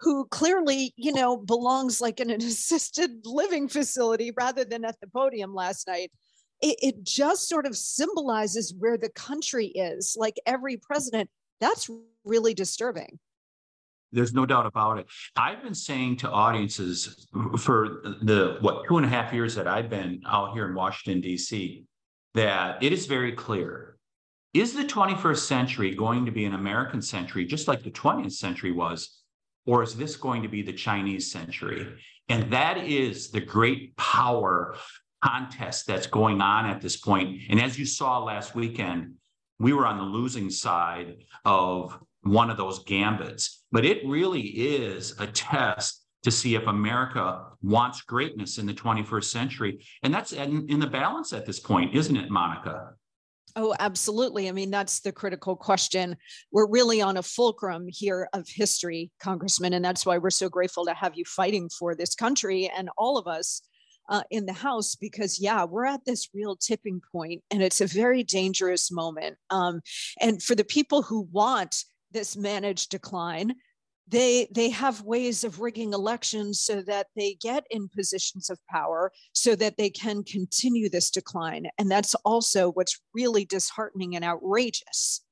who 0.00 0.26
clearly, 0.26 0.92
you 0.96 1.12
know, 1.12 1.36
belongs 1.36 2.00
like 2.00 2.20
in 2.20 2.30
an 2.30 2.42
assisted 2.42 3.10
living 3.24 3.68
facility 3.68 4.32
rather 4.36 4.64
than 4.64 4.84
at 4.84 5.00
the 5.00 5.08
podium 5.08 5.54
last 5.54 5.86
night. 5.86 6.10
It, 6.60 6.76
it 6.82 7.04
just 7.04 7.48
sort 7.48 7.66
of 7.66 7.76
symbolizes 7.76 8.74
where 8.76 8.98
the 8.98 9.10
country 9.10 9.66
is. 9.68 10.16
Like 10.18 10.40
every 10.44 10.76
president, 10.76 11.30
that's 11.60 11.88
really 12.24 12.52
disturbing. 12.52 13.18
There's 14.12 14.32
no 14.32 14.46
doubt 14.46 14.66
about 14.66 14.98
it. 14.98 15.06
I've 15.36 15.62
been 15.62 15.74
saying 15.74 16.16
to 16.18 16.30
audiences 16.30 17.28
for 17.58 18.00
the 18.22 18.58
what 18.60 18.84
two 18.88 18.96
and 18.96 19.06
a 19.06 19.08
half 19.08 19.32
years 19.32 19.54
that 19.54 19.68
I've 19.68 19.90
been 19.90 20.22
out 20.26 20.54
here 20.54 20.66
in 20.66 20.74
Washington, 20.74 21.20
D.C., 21.20 21.84
that 22.34 22.82
it 22.82 22.92
is 22.92 23.06
very 23.06 23.32
clear. 23.32 23.96
Is 24.54 24.72
the 24.72 24.84
21st 24.84 25.38
century 25.38 25.94
going 25.94 26.24
to 26.24 26.32
be 26.32 26.44
an 26.46 26.54
American 26.54 27.02
century, 27.02 27.44
just 27.44 27.68
like 27.68 27.82
the 27.82 27.90
20th 27.90 28.32
century 28.32 28.72
was? 28.72 29.22
Or 29.66 29.82
is 29.82 29.94
this 29.94 30.16
going 30.16 30.42
to 30.42 30.48
be 30.48 30.62
the 30.62 30.72
Chinese 30.72 31.30
century? 31.30 31.86
And 32.30 32.50
that 32.52 32.78
is 32.78 33.30
the 33.30 33.40
great 33.40 33.96
power 33.96 34.76
contest 35.22 35.86
that's 35.86 36.06
going 36.06 36.40
on 36.40 36.66
at 36.66 36.80
this 36.80 36.96
point. 36.96 37.42
And 37.50 37.60
as 37.60 37.78
you 37.78 37.84
saw 37.84 38.18
last 38.22 38.54
weekend, 38.54 39.14
we 39.58 39.72
were 39.72 39.86
on 39.86 39.98
the 39.98 40.04
losing 40.04 40.50
side 40.50 41.16
of 41.44 41.98
one 42.22 42.50
of 42.50 42.56
those 42.56 42.84
gambits. 42.84 43.57
But 43.70 43.84
it 43.84 44.06
really 44.06 44.40
is 44.40 45.14
a 45.18 45.26
test 45.26 46.04
to 46.22 46.30
see 46.30 46.54
if 46.54 46.66
America 46.66 47.44
wants 47.62 48.02
greatness 48.02 48.58
in 48.58 48.66
the 48.66 48.74
21st 48.74 49.24
century. 49.24 49.84
And 50.02 50.12
that's 50.12 50.32
in, 50.32 50.68
in 50.68 50.80
the 50.80 50.86
balance 50.86 51.32
at 51.32 51.46
this 51.46 51.60
point, 51.60 51.94
isn't 51.94 52.16
it, 52.16 52.30
Monica? 52.30 52.90
Oh, 53.56 53.74
absolutely. 53.78 54.48
I 54.48 54.52
mean, 54.52 54.70
that's 54.70 55.00
the 55.00 55.12
critical 55.12 55.56
question. 55.56 56.16
We're 56.52 56.68
really 56.68 57.00
on 57.00 57.16
a 57.16 57.22
fulcrum 57.22 57.86
here 57.88 58.28
of 58.32 58.46
history, 58.48 59.10
Congressman, 59.20 59.72
and 59.72 59.84
that's 59.84 60.04
why 60.04 60.18
we're 60.18 60.30
so 60.30 60.48
grateful 60.48 60.84
to 60.84 60.94
have 60.94 61.16
you 61.16 61.24
fighting 61.24 61.68
for 61.68 61.94
this 61.94 62.14
country 62.14 62.70
and 62.76 62.90
all 62.96 63.16
of 63.16 63.26
us 63.26 63.62
uh, 64.08 64.22
in 64.30 64.46
the 64.46 64.52
House 64.52 64.94
because, 64.94 65.40
yeah, 65.40 65.64
we're 65.64 65.86
at 65.86 66.04
this 66.04 66.28
real 66.34 66.56
tipping 66.56 67.00
point 67.12 67.42
and 67.50 67.62
it's 67.62 67.80
a 67.80 67.86
very 67.86 68.22
dangerous 68.22 68.90
moment. 68.90 69.36
Um, 69.50 69.80
and 70.20 70.42
for 70.42 70.54
the 70.54 70.64
people 70.64 71.02
who 71.02 71.28
want 71.32 71.84
this 72.12 72.36
managed 72.36 72.90
decline, 72.90 73.54
they 74.08 74.48
they 74.54 74.70
have 74.70 75.02
ways 75.02 75.44
of 75.44 75.60
rigging 75.60 75.92
elections 75.92 76.60
so 76.60 76.80
that 76.82 77.08
they 77.14 77.36
get 77.40 77.64
in 77.70 77.88
positions 77.88 78.48
of 78.48 78.58
power 78.70 79.12
so 79.32 79.54
that 79.54 79.76
they 79.76 79.90
can 79.90 80.22
continue 80.22 80.88
this 80.88 81.10
decline. 81.10 81.66
And 81.78 81.90
that's 81.90 82.14
also 82.24 82.72
what's 82.72 83.00
really 83.14 83.44
disheartening 83.44 84.16
and 84.16 84.24
outrageous 84.24 85.22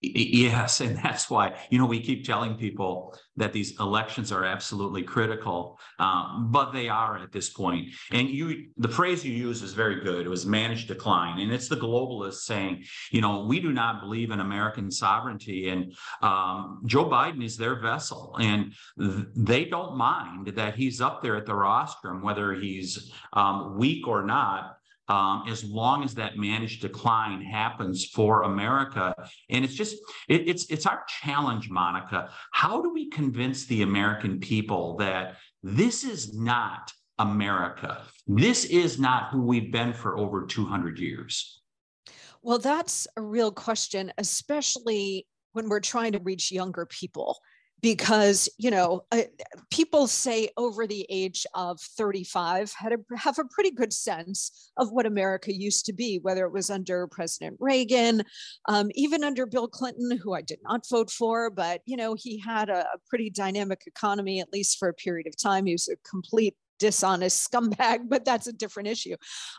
Yes, 0.00 0.80
and 0.80 0.96
that's 0.96 1.28
why 1.28 1.58
you 1.70 1.78
know 1.78 1.86
we 1.86 2.00
keep 2.00 2.24
telling 2.24 2.54
people 2.54 3.18
that 3.36 3.52
these 3.52 3.78
elections 3.80 4.30
are 4.30 4.44
absolutely 4.44 5.02
critical, 5.02 5.80
um, 5.98 6.50
but 6.52 6.72
they 6.72 6.88
are 6.88 7.18
at 7.18 7.32
this 7.32 7.50
point. 7.50 7.88
And 8.12 8.28
you, 8.28 8.68
the 8.76 8.88
phrase 8.88 9.24
you 9.24 9.32
use 9.32 9.60
is 9.60 9.72
very 9.72 10.00
good. 10.00 10.24
It 10.24 10.28
was 10.28 10.46
managed 10.46 10.86
decline, 10.86 11.40
and 11.40 11.52
it's 11.52 11.68
the 11.68 11.76
globalists 11.76 12.42
saying, 12.42 12.84
you 13.10 13.20
know, 13.20 13.44
we 13.46 13.58
do 13.58 13.72
not 13.72 14.00
believe 14.00 14.30
in 14.30 14.38
American 14.38 14.88
sovereignty, 14.92 15.68
and 15.68 15.92
um, 16.22 16.80
Joe 16.86 17.06
Biden 17.06 17.44
is 17.44 17.56
their 17.56 17.80
vessel, 17.80 18.36
and 18.40 18.72
th- 19.00 19.26
they 19.34 19.64
don't 19.64 19.96
mind 19.96 20.48
that 20.54 20.76
he's 20.76 21.00
up 21.00 21.22
there 21.22 21.34
at 21.34 21.46
the 21.46 21.56
rostrum, 21.56 22.22
whether 22.22 22.54
he's 22.54 23.12
um, 23.32 23.76
weak 23.76 24.06
or 24.06 24.22
not 24.24 24.77
um, 25.08 25.44
as 25.48 25.64
long 25.64 26.04
as 26.04 26.14
that 26.14 26.36
managed 26.36 26.82
decline 26.82 27.42
happens 27.42 28.04
for 28.04 28.42
America. 28.42 29.14
And 29.48 29.64
it's 29.64 29.74
just 29.74 29.96
it, 30.28 30.48
it's 30.48 30.70
it's 30.70 30.86
our 30.86 31.04
challenge, 31.22 31.70
Monica. 31.70 32.30
How 32.52 32.82
do 32.82 32.92
we 32.92 33.08
convince 33.08 33.66
the 33.66 33.82
American 33.82 34.38
people 34.40 34.96
that 34.96 35.36
this 35.62 36.04
is 36.04 36.34
not 36.34 36.92
America? 37.18 38.02
This 38.26 38.64
is 38.66 38.98
not 38.98 39.30
who 39.30 39.42
we've 39.42 39.72
been 39.72 39.92
for 39.92 40.18
over 40.18 40.46
200 40.46 40.98
years. 40.98 41.62
Well, 42.42 42.58
that's 42.58 43.06
a 43.16 43.22
real 43.22 43.50
question, 43.50 44.12
especially 44.18 45.26
when 45.52 45.68
we're 45.68 45.80
trying 45.80 46.12
to 46.12 46.20
reach 46.20 46.52
younger 46.52 46.86
people 46.86 47.38
because 47.80 48.48
you 48.58 48.70
know 48.70 49.02
uh, 49.12 49.22
people 49.70 50.06
say 50.06 50.48
over 50.56 50.86
the 50.86 51.06
age 51.08 51.46
of 51.54 51.80
35 51.80 52.72
had 52.76 52.92
a, 52.92 53.16
have 53.16 53.38
a 53.38 53.44
pretty 53.44 53.70
good 53.70 53.92
sense 53.92 54.70
of 54.76 54.90
what 54.90 55.06
america 55.06 55.54
used 55.54 55.86
to 55.86 55.92
be 55.92 56.18
whether 56.22 56.44
it 56.44 56.52
was 56.52 56.70
under 56.70 57.06
president 57.06 57.56
reagan 57.60 58.22
um, 58.68 58.90
even 58.94 59.22
under 59.22 59.46
bill 59.46 59.68
clinton 59.68 60.18
who 60.22 60.34
i 60.34 60.42
did 60.42 60.58
not 60.62 60.82
vote 60.88 61.10
for 61.10 61.50
but 61.50 61.80
you 61.86 61.96
know 61.96 62.14
he 62.14 62.38
had 62.38 62.68
a, 62.68 62.80
a 62.80 62.98
pretty 63.08 63.30
dynamic 63.30 63.82
economy 63.86 64.40
at 64.40 64.52
least 64.52 64.78
for 64.78 64.88
a 64.88 64.94
period 64.94 65.26
of 65.26 65.36
time. 65.36 65.66
He 65.66 65.72
was 65.72 65.88
a 65.88 65.96
complete 66.08 66.54
dishonest 66.78 67.50
scumbag 67.50 68.00
but 68.08 68.24
that's 68.24 68.46
a 68.46 68.52
different 68.52 68.88
issue. 68.88 69.16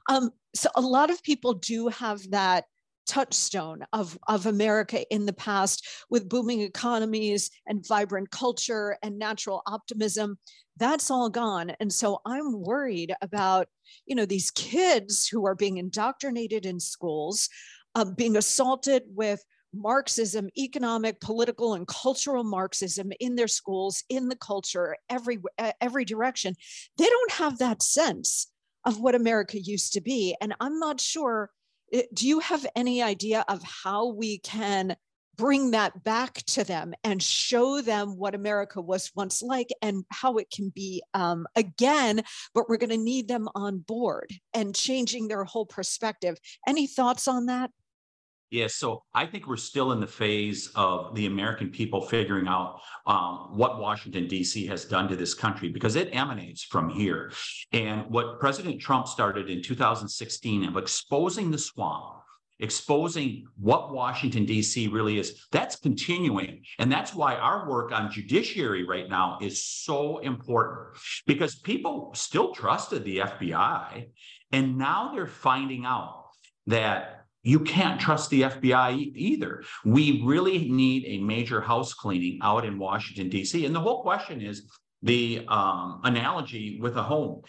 Um, 0.09 0.32
so 0.55 0.70
a 0.76 0.82
lot 0.82 1.09
of 1.09 1.24
people 1.24 1.53
do 1.53 1.88
have 1.88 2.20
that 2.32 2.65
touchstone 3.10 3.84
of, 3.91 4.18
of 4.28 4.45
America 4.45 5.03
in 5.12 5.26
the 5.26 5.34
past 5.34 5.88
with 6.12 6.30
booming 6.30 6.62
economies 6.62 7.49
and 7.66 7.86
vibrant 7.88 8.30
culture 8.30 8.97
and 9.01 9.18
natural 9.18 9.64
optimism. 9.66 10.38
That's 10.78 11.10
all 11.10 11.30
gone. 11.30 11.72
And 11.80 11.91
so 11.91 12.22
I'm 12.26 12.62
worried 12.62 13.14
about, 13.22 13.68
you 14.05 14.16
know, 14.16 14.26
these 14.26 14.51
kids 14.51 15.28
who 15.28 15.45
are 15.47 15.55
being 15.55 15.78
indoctrinated 15.78 16.68
in 16.68 16.80
schools, 16.80 17.49
uh, 17.95 18.05
being 18.05 18.38
assaulted 18.38 19.03
with 19.07 19.43
Marxism, 19.74 20.49
economic, 20.57 21.20
political, 21.20 21.74
and 21.74 21.88
cultural 21.88 22.43
Marxism 22.43 23.12
in 23.20 23.36
their 23.36 23.47
schools, 23.47 24.03
in 24.10 24.30
the 24.30 24.36
culture, 24.36 24.95
every 25.10 25.39
every 25.82 26.05
direction. 26.05 26.55
They 26.97 27.05
don't 27.05 27.32
have 27.34 27.57
that 27.60 27.84
sense 27.84 28.47
of 28.86 28.99
what 28.99 29.16
America 29.16 29.60
used 29.60 29.93
to 29.93 30.01
be, 30.01 30.36
and 30.41 30.55
I'm 30.60 30.80
not 30.80 30.99
sure 30.99 31.51
do 32.13 32.27
you 32.27 32.39
have 32.39 32.65
any 32.75 33.01
idea 33.01 33.43
of 33.47 33.61
how 33.63 34.07
we 34.07 34.39
can 34.39 34.95
bring 35.39 35.71
that 35.71 36.03
back 36.03 36.33
to 36.47 36.65
them 36.65 36.93
and 37.05 37.23
show 37.23 37.79
them 37.79 38.17
what 38.17 38.35
America 38.35 38.81
was 38.81 39.09
once 39.15 39.41
like 39.41 39.69
and 39.81 40.03
how 40.11 40.35
it 40.35 40.51
can 40.51 40.67
be 40.67 41.01
um, 41.13 41.47
again, 41.55 42.21
but 42.53 42.67
we're 42.67 42.75
going 42.75 42.89
to 42.89 42.97
need 42.97 43.29
them 43.29 43.47
on 43.55 43.77
board 43.77 44.29
and 44.53 44.75
changing 44.75 45.29
their 45.29 45.45
whole 45.45 45.65
perspective. 45.65 46.37
Any 46.67 46.87
thoughts 46.87 47.25
on 47.25 47.45
that? 47.45 47.71
Yeah, 48.51 48.65
so 48.67 49.03
I 49.13 49.27
think 49.27 49.47
we're 49.47 49.57
still 49.57 49.91
in 49.91 49.99
the 49.99 50.07
phase 50.07 50.71
of 50.73 51.13
the 51.13 51.27
American 51.27 51.69
people 51.69 52.01
figuring 52.01 52.47
out 52.47 52.79
um, 53.05 53.49
what 53.51 53.79
Washington, 53.79 54.27
D.C. 54.27 54.65
has 54.67 54.85
done 54.85 55.07
to 55.09 55.15
this 55.15 55.35
country 55.35 55.69
because 55.69 55.95
it 55.95 56.09
emanates 56.13 56.63
from 56.63 56.89
here. 56.89 57.31
And 57.73 58.09
what 58.09 58.39
President 58.39 58.81
Trump 58.81 59.07
started 59.07 59.51
in 59.51 59.61
2016 59.61 60.65
of 60.65 60.77
exposing 60.77 61.51
the 61.51 61.59
swamp, 61.59 62.23
exposing 62.59 63.45
what 63.55 63.93
Washington, 63.93 64.45
D.C. 64.45 64.87
really 64.87 65.19
is, 65.19 65.45
that's 65.51 65.75
continuing. 65.75 66.63
And 66.79 66.91
that's 66.91 67.13
why 67.13 67.35
our 67.35 67.69
work 67.69 67.91
on 67.91 68.11
judiciary 68.11 68.83
right 68.83 69.07
now 69.07 69.37
is 69.41 69.63
so 69.63 70.17
important 70.19 70.97
because 71.27 71.53
people 71.53 72.11
still 72.15 72.51
trusted 72.51 73.03
the 73.03 73.19
FBI. 73.19 74.07
And 74.51 74.79
now 74.79 75.11
they're 75.13 75.27
finding 75.27 75.85
out 75.85 76.25
that 76.65 77.18
you 77.43 77.59
can't 77.61 77.99
trust 77.99 78.29
the 78.29 78.43
FBI 78.43 79.11
either. 79.15 79.63
We 79.85 80.21
really 80.25 80.69
need 80.69 81.05
a 81.05 81.23
major 81.23 81.61
house 81.61 81.93
cleaning 81.93 82.39
out 82.41 82.65
in 82.65 82.77
Washington, 82.77 83.29
D.C. 83.29 83.65
And 83.65 83.73
the 83.73 83.79
whole 83.79 84.01
question 84.01 84.41
is 84.41 84.69
the 85.01 85.45
um, 85.47 86.01
analogy 86.03 86.79
with 86.81 86.97
a 86.97 87.03
home. 87.03 87.41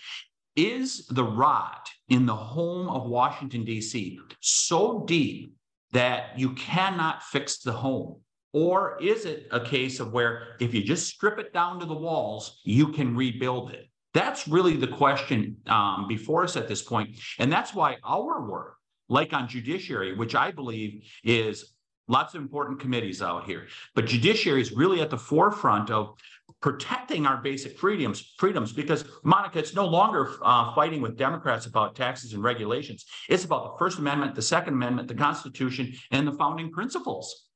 Is 0.56 1.06
the 1.06 1.24
rot 1.24 1.88
in 2.08 2.26
the 2.26 2.36
home 2.36 2.88
of 2.88 3.08
Washington, 3.08 3.64
D.C. 3.64 4.20
so 4.40 5.04
deep 5.06 5.54
that 5.92 6.38
you 6.38 6.52
cannot 6.52 7.22
fix 7.22 7.58
the 7.58 7.72
home? 7.72 8.20
Or 8.52 8.98
is 9.00 9.26
it 9.26 9.46
a 9.52 9.60
case 9.60 10.00
of 10.00 10.12
where 10.12 10.56
if 10.60 10.74
you 10.74 10.82
just 10.82 11.08
strip 11.08 11.38
it 11.38 11.52
down 11.52 11.78
to 11.80 11.86
the 11.86 11.94
walls, 11.94 12.60
you 12.64 12.88
can 12.88 13.16
rebuild 13.16 13.70
it? 13.70 13.86
That's 14.12 14.48
really 14.48 14.76
the 14.76 14.88
question 14.88 15.56
um, 15.66 16.06
before 16.08 16.42
us 16.42 16.56
at 16.56 16.66
this 16.66 16.82
point. 16.82 17.16
And 17.38 17.52
that's 17.52 17.72
why 17.72 17.98
our 18.02 18.48
work 18.48 18.74
like 19.10 19.34
on 19.34 19.46
judiciary, 19.46 20.16
which 20.16 20.34
I 20.34 20.50
believe 20.50 21.04
is 21.22 21.74
lots 22.08 22.34
of 22.34 22.40
important 22.40 22.80
committees 22.80 23.20
out 23.20 23.44
here. 23.44 23.66
But 23.94 24.06
judiciary 24.06 24.62
is 24.62 24.72
really 24.72 25.00
at 25.02 25.10
the 25.10 25.18
forefront 25.18 25.90
of 25.90 26.14
protecting 26.60 27.26
our 27.26 27.38
basic 27.38 27.78
freedoms 27.78 28.34
freedoms 28.38 28.72
because 28.72 29.04
monica 29.22 29.58
it's 29.58 29.74
no 29.74 29.86
longer 29.86 30.30
uh, 30.42 30.74
fighting 30.74 31.00
with 31.00 31.16
democrats 31.16 31.66
about 31.66 31.94
taxes 31.94 32.34
and 32.34 32.42
regulations 32.42 33.06
it's 33.28 33.44
about 33.44 33.72
the 33.72 33.78
first 33.78 33.98
amendment 33.98 34.34
the 34.34 34.42
second 34.42 34.74
amendment 34.74 35.08
the 35.08 35.14
constitution 35.14 35.92
and 36.10 36.26
the 36.26 36.32
founding 36.32 36.70
principles 36.70 37.49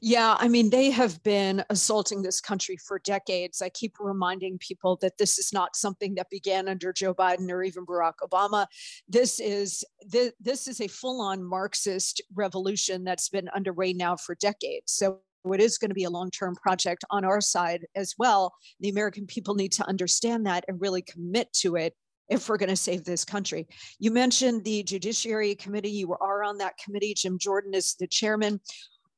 yeah, 0.00 0.36
I 0.38 0.48
mean, 0.48 0.70
they 0.70 0.90
have 0.90 1.22
been 1.22 1.64
assaulting 1.70 2.22
this 2.22 2.40
country 2.40 2.76
for 2.76 2.98
decades. 2.98 3.62
I 3.62 3.68
keep 3.68 3.96
reminding 4.00 4.58
people 4.58 4.96
that 5.02 5.18
this 5.18 5.38
is 5.38 5.52
not 5.52 5.76
something 5.76 6.14
that 6.16 6.30
began 6.30 6.68
under 6.68 6.92
Joe 6.92 7.14
Biden 7.14 7.50
or 7.50 7.62
even 7.62 7.86
Barack 7.86 8.14
Obama. 8.22 8.66
This 9.08 9.40
is 9.40 9.84
this, 10.06 10.32
this 10.40 10.68
is 10.68 10.80
a 10.80 10.88
full-on 10.88 11.42
Marxist 11.42 12.20
revolution 12.34 13.04
that's 13.04 13.28
been 13.28 13.48
underway 13.50 13.92
now 13.92 14.16
for 14.16 14.34
decades. 14.34 14.92
So 14.92 15.20
it 15.52 15.60
is 15.60 15.78
going 15.78 15.90
to 15.90 15.94
be 15.94 16.04
a 16.04 16.10
long-term 16.10 16.54
project 16.56 17.04
on 17.10 17.24
our 17.24 17.40
side 17.40 17.86
as 17.96 18.14
well. 18.18 18.54
The 18.80 18.90
American 18.90 19.26
people 19.26 19.54
need 19.54 19.72
to 19.72 19.88
understand 19.88 20.46
that 20.46 20.64
and 20.68 20.80
really 20.80 21.02
commit 21.02 21.52
to 21.54 21.76
it 21.76 21.94
if 22.28 22.48
we're 22.48 22.56
going 22.56 22.68
to 22.68 22.76
save 22.76 23.04
this 23.04 23.24
country. 23.24 23.66
You 23.98 24.10
mentioned 24.10 24.64
the 24.64 24.82
Judiciary 24.84 25.54
Committee. 25.54 25.90
You 25.90 26.14
are 26.14 26.44
on 26.44 26.58
that 26.58 26.78
committee. 26.78 27.14
Jim 27.14 27.38
Jordan 27.38 27.74
is 27.74 27.94
the 27.98 28.06
chairman. 28.06 28.60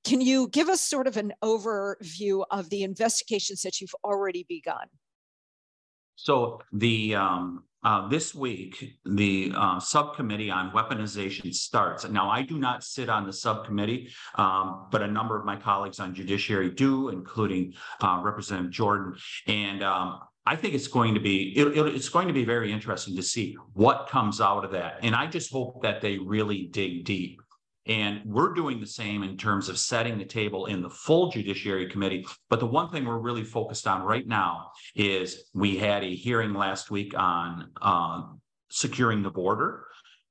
Can 0.04 0.20
you 0.20 0.48
give 0.48 0.68
us 0.68 0.80
sort 0.80 1.06
of 1.06 1.16
an 1.16 1.32
overview 1.42 2.44
of 2.50 2.68
the 2.70 2.82
investigations 2.82 3.62
that 3.62 3.80
you've 3.80 3.94
already 4.04 4.44
begun? 4.48 4.86
So 6.16 6.60
the 6.72 7.14
um, 7.16 7.64
uh, 7.84 8.08
this 8.08 8.34
week, 8.34 8.98
the 9.04 9.52
uh, 9.54 9.78
subcommittee 9.78 10.50
on 10.50 10.70
weaponization 10.70 11.54
starts. 11.54 12.08
Now, 12.08 12.30
I 12.30 12.40
do 12.40 12.58
not 12.58 12.82
sit 12.82 13.10
on 13.10 13.26
the 13.26 13.32
subcommittee, 13.32 14.10
um, 14.36 14.86
but 14.90 15.02
a 15.02 15.06
number 15.06 15.38
of 15.38 15.44
my 15.44 15.56
colleagues 15.56 16.00
on 16.00 16.14
judiciary 16.14 16.70
do, 16.70 17.10
including 17.10 17.74
uh, 18.00 18.20
Representative 18.24 18.70
Jordan. 18.70 19.14
And 19.48 19.82
um, 19.82 20.20
I 20.46 20.56
think 20.56 20.74
it's 20.74 20.88
going 20.88 21.14
to 21.14 21.20
be 21.20 21.52
it, 21.58 21.76
it, 21.76 21.94
it's 21.94 22.08
going 22.08 22.26
to 22.28 22.34
be 22.34 22.44
very 22.44 22.72
interesting 22.72 23.16
to 23.16 23.22
see 23.22 23.56
what 23.74 24.08
comes 24.08 24.40
out 24.40 24.64
of 24.64 24.70
that. 24.72 24.98
And 25.02 25.14
I 25.14 25.26
just 25.26 25.52
hope 25.52 25.82
that 25.82 26.00
they 26.00 26.18
really 26.18 26.68
dig 26.70 27.04
deep. 27.04 27.40
And 27.86 28.22
we're 28.24 28.54
doing 28.54 28.80
the 28.80 28.86
same 28.86 29.22
in 29.22 29.36
terms 29.36 29.68
of 29.68 29.78
setting 29.78 30.18
the 30.18 30.24
table 30.24 30.66
in 30.66 30.80
the 30.80 30.88
full 30.88 31.30
Judiciary 31.30 31.88
Committee. 31.88 32.26
But 32.48 32.60
the 32.60 32.66
one 32.66 32.90
thing 32.90 33.04
we're 33.04 33.18
really 33.18 33.44
focused 33.44 33.86
on 33.86 34.02
right 34.02 34.26
now 34.26 34.70
is 34.94 35.44
we 35.52 35.76
had 35.76 36.02
a 36.02 36.14
hearing 36.14 36.54
last 36.54 36.90
week 36.90 37.12
on 37.16 37.70
uh, 37.82 38.22
securing 38.70 39.22
the 39.22 39.30
border. 39.30 39.84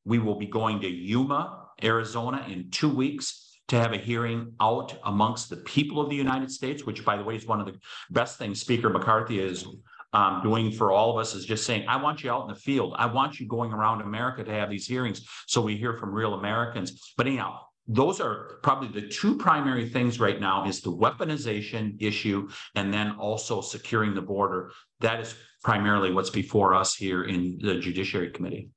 We 0.03 0.19
will 0.19 0.37
be 0.37 0.47
going 0.47 0.81
to 0.81 0.89
Yuma, 0.89 1.67
Arizona 1.83 2.45
in 2.49 2.71
two 2.71 2.89
weeks 2.89 3.59
to 3.67 3.79
have 3.79 3.93
a 3.93 3.97
hearing 3.97 4.53
out 4.59 4.97
amongst 5.05 5.49
the 5.49 5.57
people 5.57 6.01
of 6.01 6.09
the 6.09 6.15
United 6.15 6.51
States, 6.51 6.85
which, 6.85 7.05
by 7.05 7.17
the 7.17 7.23
way, 7.23 7.35
is 7.35 7.45
one 7.45 7.59
of 7.59 7.65
the 7.65 7.79
best 8.09 8.37
things 8.37 8.59
Speaker 8.59 8.89
McCarthy 8.89 9.39
is 9.39 9.65
um, 10.13 10.41
doing 10.43 10.71
for 10.71 10.91
all 10.91 11.11
of 11.11 11.17
us 11.17 11.33
is 11.33 11.45
just 11.45 11.65
saying, 11.65 11.85
I 11.87 11.97
want 11.97 12.23
you 12.23 12.31
out 12.31 12.43
in 12.43 12.53
the 12.53 12.59
field. 12.59 12.95
I 12.97 13.07
want 13.07 13.39
you 13.39 13.47
going 13.47 13.73
around 13.73 14.01
America 14.01 14.43
to 14.43 14.51
have 14.51 14.69
these 14.69 14.87
hearings 14.87 15.27
so 15.47 15.61
we 15.61 15.75
hear 15.75 15.97
from 15.97 16.13
real 16.13 16.35
Americans. 16.35 17.13
But 17.17 17.27
anyhow, 17.27 17.59
those 17.87 18.21
are 18.21 18.59
probably 18.63 18.87
the 18.87 19.07
two 19.07 19.37
primary 19.37 19.89
things 19.89 20.19
right 20.19 20.39
now 20.39 20.65
is 20.65 20.81
the 20.81 20.91
weaponization 20.91 22.01
issue 22.01 22.47
and 22.75 22.93
then 22.93 23.15
also 23.19 23.59
securing 23.59 24.13
the 24.13 24.21
border. 24.21 24.71
That 25.01 25.19
is 25.19 25.35
primarily 25.63 26.13
what's 26.13 26.29
before 26.29 26.75
us 26.75 26.95
here 26.95 27.23
in 27.23 27.57
the 27.61 27.79
Judiciary 27.79 28.31
Committee. 28.31 28.69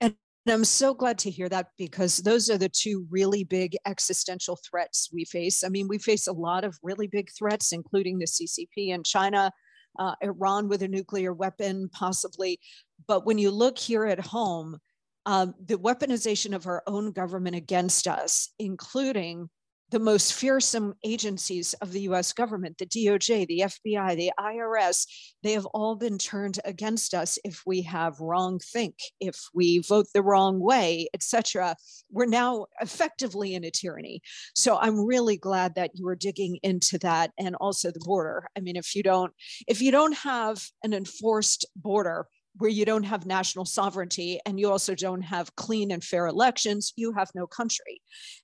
And 0.00 0.14
I'm 0.46 0.64
so 0.64 0.92
glad 0.92 1.18
to 1.20 1.30
hear 1.30 1.48
that 1.48 1.68
because 1.78 2.18
those 2.18 2.50
are 2.50 2.58
the 2.58 2.68
two 2.68 3.06
really 3.10 3.44
big 3.44 3.76
existential 3.86 4.58
threats 4.68 5.08
we 5.12 5.24
face. 5.24 5.62
I 5.62 5.68
mean, 5.68 5.86
we 5.88 5.98
face 5.98 6.26
a 6.26 6.32
lot 6.32 6.64
of 6.64 6.76
really 6.82 7.06
big 7.06 7.30
threats, 7.36 7.72
including 7.72 8.18
the 8.18 8.26
CCP 8.26 8.92
and 8.92 9.06
China, 9.06 9.52
uh, 9.98 10.14
Iran 10.22 10.68
with 10.68 10.82
a 10.82 10.88
nuclear 10.88 11.32
weapon, 11.32 11.88
possibly. 11.92 12.60
But 13.06 13.26
when 13.26 13.38
you 13.38 13.50
look 13.50 13.78
here 13.78 14.04
at 14.04 14.20
home, 14.20 14.78
um, 15.26 15.54
the 15.64 15.78
weaponization 15.78 16.54
of 16.54 16.66
our 16.66 16.82
own 16.86 17.12
government 17.12 17.56
against 17.56 18.08
us, 18.08 18.50
including 18.58 19.48
the 19.92 20.00
most 20.00 20.32
fearsome 20.32 20.94
agencies 21.04 21.74
of 21.74 21.92
the 21.92 22.00
US 22.02 22.32
government, 22.32 22.78
the 22.78 22.86
DOJ, 22.86 23.46
the 23.46 23.60
FBI, 23.60 24.16
the 24.16 24.32
IRS, 24.40 25.06
they 25.42 25.52
have 25.52 25.66
all 25.66 25.96
been 25.96 26.16
turned 26.16 26.58
against 26.64 27.12
us 27.12 27.38
if 27.44 27.62
we 27.66 27.82
have 27.82 28.18
wrong 28.18 28.58
think, 28.58 28.94
if 29.20 29.38
we 29.52 29.80
vote 29.86 30.06
the 30.14 30.22
wrong 30.22 30.60
way, 30.60 31.08
etc. 31.12 31.76
We're 32.10 32.24
now 32.24 32.66
effectively 32.80 33.54
in 33.54 33.64
a 33.64 33.70
tyranny. 33.70 34.22
So 34.56 34.78
I'm 34.78 34.98
really 34.98 35.36
glad 35.36 35.74
that 35.74 35.90
you 35.94 36.08
are 36.08 36.16
digging 36.16 36.58
into 36.62 36.98
that 37.00 37.30
and 37.38 37.54
also 37.56 37.90
the 37.90 38.00
border. 38.00 38.48
I 38.56 38.60
mean, 38.60 38.76
if 38.76 38.96
you 38.96 39.02
don't 39.02 39.32
if 39.68 39.82
you 39.82 39.92
don't 39.92 40.16
have 40.16 40.64
an 40.82 40.94
enforced 40.94 41.66
border, 41.76 42.26
where 42.58 42.70
you 42.70 42.84
don't 42.84 43.04
have 43.04 43.26
national 43.26 43.64
sovereignty 43.64 44.38
and 44.46 44.60
you 44.60 44.70
also 44.70 44.94
don't 44.94 45.22
have 45.22 45.54
clean 45.56 45.90
and 45.90 46.04
fair 46.04 46.26
elections, 46.26 46.92
you 46.96 47.12
have 47.12 47.30
no 47.34 47.46
country. 47.46 48.00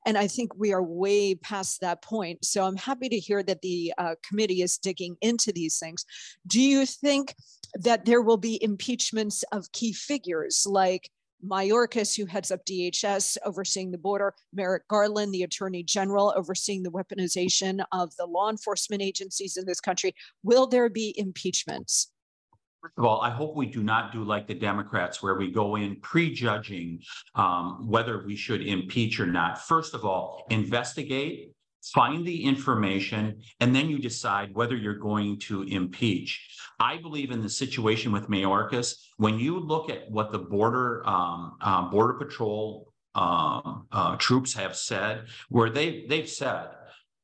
And 0.07 0.17
I 0.17 0.27
think 0.27 0.57
we 0.57 0.73
are 0.73 0.83
way 0.83 1.35
past 1.35 1.81
that 1.81 2.03
point. 2.03 2.45
So 2.45 2.65
I'm 2.65 2.77
happy 2.77 3.09
to 3.09 3.19
hear 3.19 3.43
that 3.43 3.63
the 3.63 3.93
uh, 3.99 4.15
committee 4.27 4.63
is 4.63 4.79
digging 4.79 5.17
into 5.21 5.53
these 5.53 5.79
things. 5.79 6.05
Do 6.47 6.61
you 6.61 6.87
think 6.87 7.35
that 7.75 8.07
there 8.07 8.23
will 8.23 8.39
be 8.39 8.63
impeachments 8.63 9.45
of 9.53 9.71
key 9.73 9.93
figures 9.93 10.67
like 10.67 11.11
Mayorkas, 11.47 12.17
who 12.17 12.27
heads 12.27 12.51
up 12.51 12.65
DHS, 12.65 13.37
overseeing 13.45 13.91
the 13.91 13.99
border, 13.99 14.35
Merrick 14.53 14.89
Garland, 14.89 15.33
the 15.33 15.45
Attorney 15.45 15.85
General, 15.85 16.33
overseeing 16.37 16.83
the 16.83 16.91
weaponization 16.91 17.85
of 17.93 18.15
the 18.17 18.27
law 18.27 18.51
enforcement 18.51 19.03
agencies 19.03 19.57
in 19.57 19.65
this 19.65 19.81
country. 19.81 20.15
Will 20.43 20.67
there 20.67 20.89
be 20.89 21.15
impeachments? 21.17 22.11
First 22.81 22.95
of 22.97 23.05
all, 23.05 23.20
I 23.20 23.31
hope 23.31 23.57
we 23.57 23.66
do 23.66 23.83
not 23.83 24.12
do 24.12 24.22
like 24.22 24.47
the 24.47 24.55
Democrats, 24.55 25.20
where 25.20 25.35
we 25.35 25.51
go 25.51 25.74
in 25.74 25.97
prejudging 26.01 27.01
um, 27.35 27.89
whether 27.89 28.24
we 28.24 28.37
should 28.37 28.64
impeach 28.64 29.18
or 29.18 29.26
not. 29.26 29.61
First 29.66 29.95
of 29.95 30.05
all, 30.05 30.47
investigate, 30.51 31.51
find 31.83 32.24
the 32.24 32.45
information, 32.45 33.41
and 33.59 33.74
then 33.74 33.89
you 33.89 33.99
decide 33.99 34.55
whether 34.55 34.76
you're 34.76 34.95
going 34.95 35.41
to 35.41 35.64
impeach. 35.64 36.57
I 36.79 36.99
believe 36.99 37.33
in 37.33 37.43
the 37.43 37.49
situation 37.49 38.12
with 38.12 38.29
Mayorkas, 38.29 38.95
when 39.16 39.41
you 39.41 39.59
look 39.59 39.91
at 39.91 40.09
what 40.09 40.31
the 40.31 40.39
border 40.39 41.05
um, 41.05 41.57
uh, 41.61 41.91
border 41.91 42.14
patrol 42.14 42.93
um, 43.16 43.89
uh, 43.91 44.14
troops 44.18 44.55
have 44.55 44.76
said, 44.76 45.26
where 45.49 45.70
they 45.70 46.07
they've 46.09 46.29
said 46.29 46.68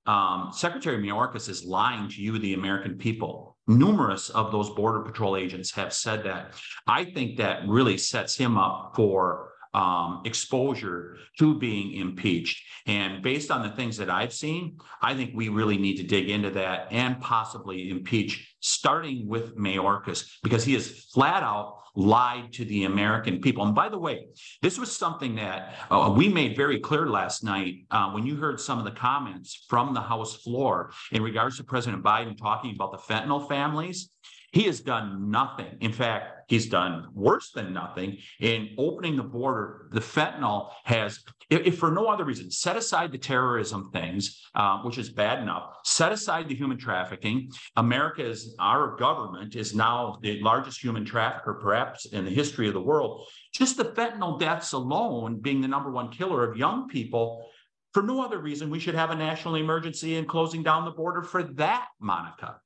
um, 0.06 0.50
Secretary 0.52 0.98
Mayorkas 0.98 1.48
is 1.48 1.64
lying 1.64 2.08
to 2.08 2.20
you, 2.20 2.38
the 2.38 2.54
American 2.54 2.98
people. 2.98 3.53
Numerous 3.66 4.30
of 4.30 4.52
those 4.52 4.70
Border 4.70 5.00
Patrol 5.00 5.36
agents 5.36 5.72
have 5.72 5.92
said 5.92 6.24
that. 6.24 6.52
I 6.86 7.04
think 7.04 7.38
that 7.38 7.66
really 7.66 7.96
sets 7.96 8.36
him 8.36 8.58
up 8.58 8.92
for 8.94 9.52
um, 9.72 10.22
exposure 10.24 11.16
to 11.38 11.58
being 11.58 11.94
impeached. 11.94 12.62
And 12.86 13.22
based 13.22 13.50
on 13.50 13.62
the 13.62 13.74
things 13.74 13.96
that 13.96 14.10
I've 14.10 14.32
seen, 14.32 14.78
I 15.02 15.14
think 15.14 15.32
we 15.34 15.48
really 15.48 15.78
need 15.78 15.96
to 15.96 16.04
dig 16.04 16.30
into 16.30 16.50
that 16.50 16.88
and 16.92 17.20
possibly 17.20 17.90
impeach, 17.90 18.54
starting 18.60 19.26
with 19.26 19.56
Mayorkas, 19.56 20.26
because 20.42 20.64
he 20.64 20.74
has 20.74 21.06
flat 21.12 21.42
out 21.42 21.80
lied 21.94 22.52
to 22.52 22.64
the 22.64 22.84
American 22.84 23.40
people. 23.40 23.64
And 23.64 23.74
by 23.74 23.88
the 23.88 23.98
way, 23.98 24.26
this 24.62 24.78
was 24.78 24.94
something 24.94 25.36
that 25.36 25.74
uh, 25.90 26.12
we 26.16 26.28
made 26.28 26.56
very 26.56 26.80
clear 26.80 27.06
last 27.06 27.44
night 27.44 27.86
uh, 27.90 28.10
when 28.10 28.26
you 28.26 28.36
heard 28.36 28.60
some 28.60 28.78
of 28.78 28.84
the 28.84 28.90
comments 28.90 29.64
from 29.68 29.94
the 29.94 30.00
House 30.00 30.36
floor 30.36 30.92
in 31.12 31.22
regards 31.22 31.56
to 31.58 31.64
President 31.64 32.02
Biden 32.02 32.36
talking 32.36 32.74
about 32.74 32.92
the 32.92 32.98
fentanyl 32.98 33.48
families. 33.48 34.10
He 34.52 34.62
has 34.64 34.80
done 34.80 35.32
nothing. 35.32 35.78
In 35.80 35.92
fact, 35.92 36.48
he's 36.48 36.66
done 36.66 37.08
worse 37.12 37.50
than 37.50 37.72
nothing 37.72 38.18
in 38.38 38.70
opening 38.78 39.16
the 39.16 39.24
border. 39.24 39.88
The 39.90 40.00
fentanyl 40.00 40.70
has, 40.84 41.24
if, 41.60 41.78
for 41.78 41.90
no 41.90 42.06
other 42.06 42.24
reason, 42.24 42.50
set 42.50 42.76
aside 42.76 43.12
the 43.12 43.18
terrorism 43.18 43.90
things, 43.92 44.42
uh, 44.54 44.78
which 44.82 44.98
is 44.98 45.10
bad 45.10 45.40
enough, 45.40 45.76
set 45.84 46.12
aside 46.12 46.48
the 46.48 46.54
human 46.54 46.78
trafficking. 46.78 47.50
America 47.76 48.24
is, 48.24 48.54
our 48.58 48.96
government 48.96 49.54
is 49.54 49.74
now 49.74 50.18
the 50.22 50.40
largest 50.40 50.82
human 50.82 51.04
trafficker, 51.04 51.54
perhaps 51.54 52.06
in 52.06 52.24
the 52.24 52.30
history 52.30 52.68
of 52.68 52.74
the 52.74 52.80
world. 52.80 53.26
Just 53.52 53.76
the 53.76 53.84
fentanyl 53.84 54.38
deaths 54.38 54.72
alone 54.72 55.40
being 55.40 55.60
the 55.60 55.68
number 55.68 55.90
one 55.90 56.10
killer 56.10 56.48
of 56.48 56.56
young 56.56 56.88
people. 56.88 57.46
For 57.92 58.02
no 58.02 58.24
other 58.24 58.38
reason, 58.38 58.70
we 58.70 58.80
should 58.80 58.96
have 58.96 59.10
a 59.10 59.14
national 59.14 59.54
emergency 59.54 60.16
and 60.16 60.28
closing 60.28 60.62
down 60.62 60.84
the 60.84 60.90
border 60.90 61.22
for 61.22 61.42
that, 61.42 61.86
Monica. 62.00 62.60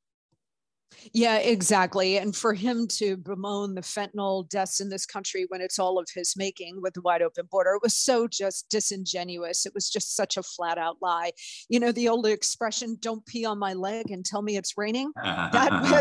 Yeah, 1.13 1.37
exactly. 1.37 2.19
And 2.19 2.35
for 2.35 2.55
him 2.55 2.87
to 2.99 3.17
bemoan 3.17 3.75
the 3.75 3.81
fentanyl 3.81 4.49
deaths 4.49 4.81
in 4.81 4.89
this 4.89 5.07
country 5.07 5.47
when 5.49 5.61
it's 5.61 5.79
all 5.79 5.99
of 5.99 6.09
his 6.15 6.35
making 6.37 6.81
with 6.81 6.95
the 6.95 7.03
wide 7.03 7.23
open 7.23 7.47
border, 7.51 7.75
it 7.75 7.83
was 7.83 7.97
so 7.97 8.27
just 8.27 8.69
disingenuous. 8.69 9.67
It 9.67 9.75
was 9.75 9.89
just 9.91 10.17
such 10.17 10.37
a 10.37 10.43
flat 10.43 10.79
out 10.79 10.97
lie. 11.01 11.33
You 11.69 11.81
know, 11.81 11.93
the 11.93 12.09
old 12.09 12.27
expression, 12.27 12.97
don't 13.01 13.25
pee 13.27 13.45
on 13.45 13.59
my 13.59 13.75
leg 13.75 14.11
and 14.11 14.25
tell 14.25 14.43
me 14.43 14.57
it's 14.57 14.77
raining. 14.77 15.13
That, 15.23 15.53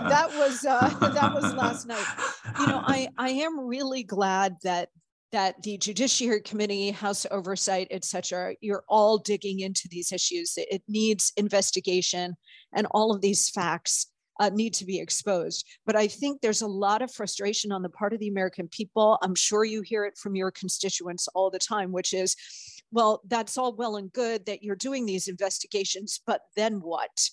that 0.09 0.29
was 0.37 0.65
uh, 0.65 0.89
that 1.13 1.33
was 1.33 1.53
last 1.53 1.87
night. 1.87 2.05
You 2.59 2.67
know, 2.67 2.81
I, 2.85 3.09
I 3.17 3.29
am 3.29 3.59
really 3.59 4.03
glad 4.03 4.55
that 4.63 4.89
that 5.33 5.61
the 5.63 5.77
Judiciary 5.77 6.41
Committee, 6.41 6.91
House 6.91 7.25
Oversight, 7.29 7.89
et 7.91 8.05
cetera, 8.05 8.55
you're 8.61 8.85
all 8.87 9.17
digging 9.17 9.59
into 9.59 9.87
these 9.91 10.13
issues. 10.13 10.53
It 10.55 10.83
needs 10.87 11.33
investigation 11.35 12.37
and 12.73 12.87
all 12.91 13.13
of 13.13 13.19
these 13.19 13.49
facts 13.49 14.07
uh, 14.39 14.49
need 14.53 14.73
to 14.75 14.85
be 14.85 14.99
exposed. 14.99 15.65
But 15.85 15.95
I 15.95 16.07
think 16.07 16.41
there's 16.41 16.61
a 16.61 16.67
lot 16.67 17.01
of 17.01 17.11
frustration 17.11 17.71
on 17.71 17.81
the 17.81 17.89
part 17.89 18.13
of 18.13 18.19
the 18.19 18.27
American 18.27 18.67
people. 18.67 19.17
I'm 19.21 19.35
sure 19.35 19.63
you 19.63 19.81
hear 19.81 20.05
it 20.05 20.17
from 20.17 20.35
your 20.35 20.51
constituents 20.51 21.27
all 21.29 21.49
the 21.49 21.59
time, 21.59 21.91
which 21.91 22.13
is, 22.13 22.35
well, 22.91 23.21
that's 23.27 23.57
all 23.57 23.73
well 23.73 23.97
and 23.97 24.11
good 24.13 24.45
that 24.45 24.63
you're 24.63 24.75
doing 24.75 25.05
these 25.05 25.27
investigations, 25.27 26.21
but 26.25 26.41
then 26.55 26.75
what? 26.81 27.29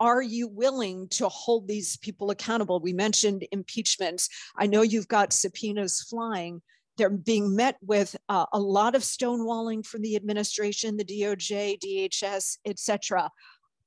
Are 0.00 0.22
you 0.22 0.48
willing 0.48 1.08
to 1.10 1.28
hold 1.28 1.68
these 1.68 1.96
people 1.98 2.30
accountable? 2.30 2.80
We 2.80 2.92
mentioned 2.92 3.46
impeachments. 3.52 4.28
I 4.56 4.66
know 4.66 4.82
you've 4.82 5.08
got 5.08 5.32
subpoenas 5.32 6.02
flying. 6.10 6.60
They're 6.96 7.10
being 7.10 7.54
met 7.54 7.76
with 7.80 8.16
uh, 8.28 8.46
a 8.52 8.58
lot 8.58 8.94
of 8.94 9.02
stonewalling 9.02 9.86
from 9.86 10.02
the 10.02 10.16
administration, 10.16 10.96
the 10.96 11.04
DOJ, 11.04 11.78
DHS, 11.78 12.58
et 12.64 12.78
cetera. 12.78 13.30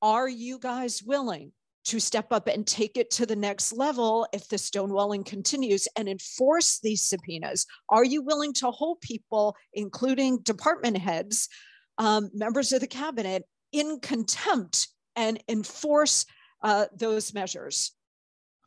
Are 0.02 0.30
you 0.30 0.58
guys 0.58 1.04
willing 1.04 1.52
to 1.86 2.00
step 2.00 2.32
up 2.32 2.48
and 2.48 2.66
take 2.66 2.98
it 2.98 3.10
to 3.12 3.26
the 3.26 3.36
next 3.36 3.72
level 3.74 4.28
if 4.34 4.48
the 4.48 4.56
stonewalling 4.56 5.26
continues 5.26 5.88
and 5.96 6.10
enforce 6.10 6.80
these 6.80 7.02
subpoenas? 7.02 7.66
Are 7.90 8.04
you 8.04 8.22
willing 8.22 8.54
to 8.54 8.72
hold 8.72 9.02
people, 9.02 9.56
including 9.74 10.40
department 10.40 10.98
heads, 10.98 11.48
um, 11.98 12.30
members 12.34 12.74
of 12.74 12.82
the 12.82 12.88
cabinet, 12.88 13.44
in 13.72 14.00
contempt 14.00 14.88
and 15.16 15.42
enforce 15.48 16.26
uh, 16.64 16.86
those 16.98 17.34
measures? 17.34 17.95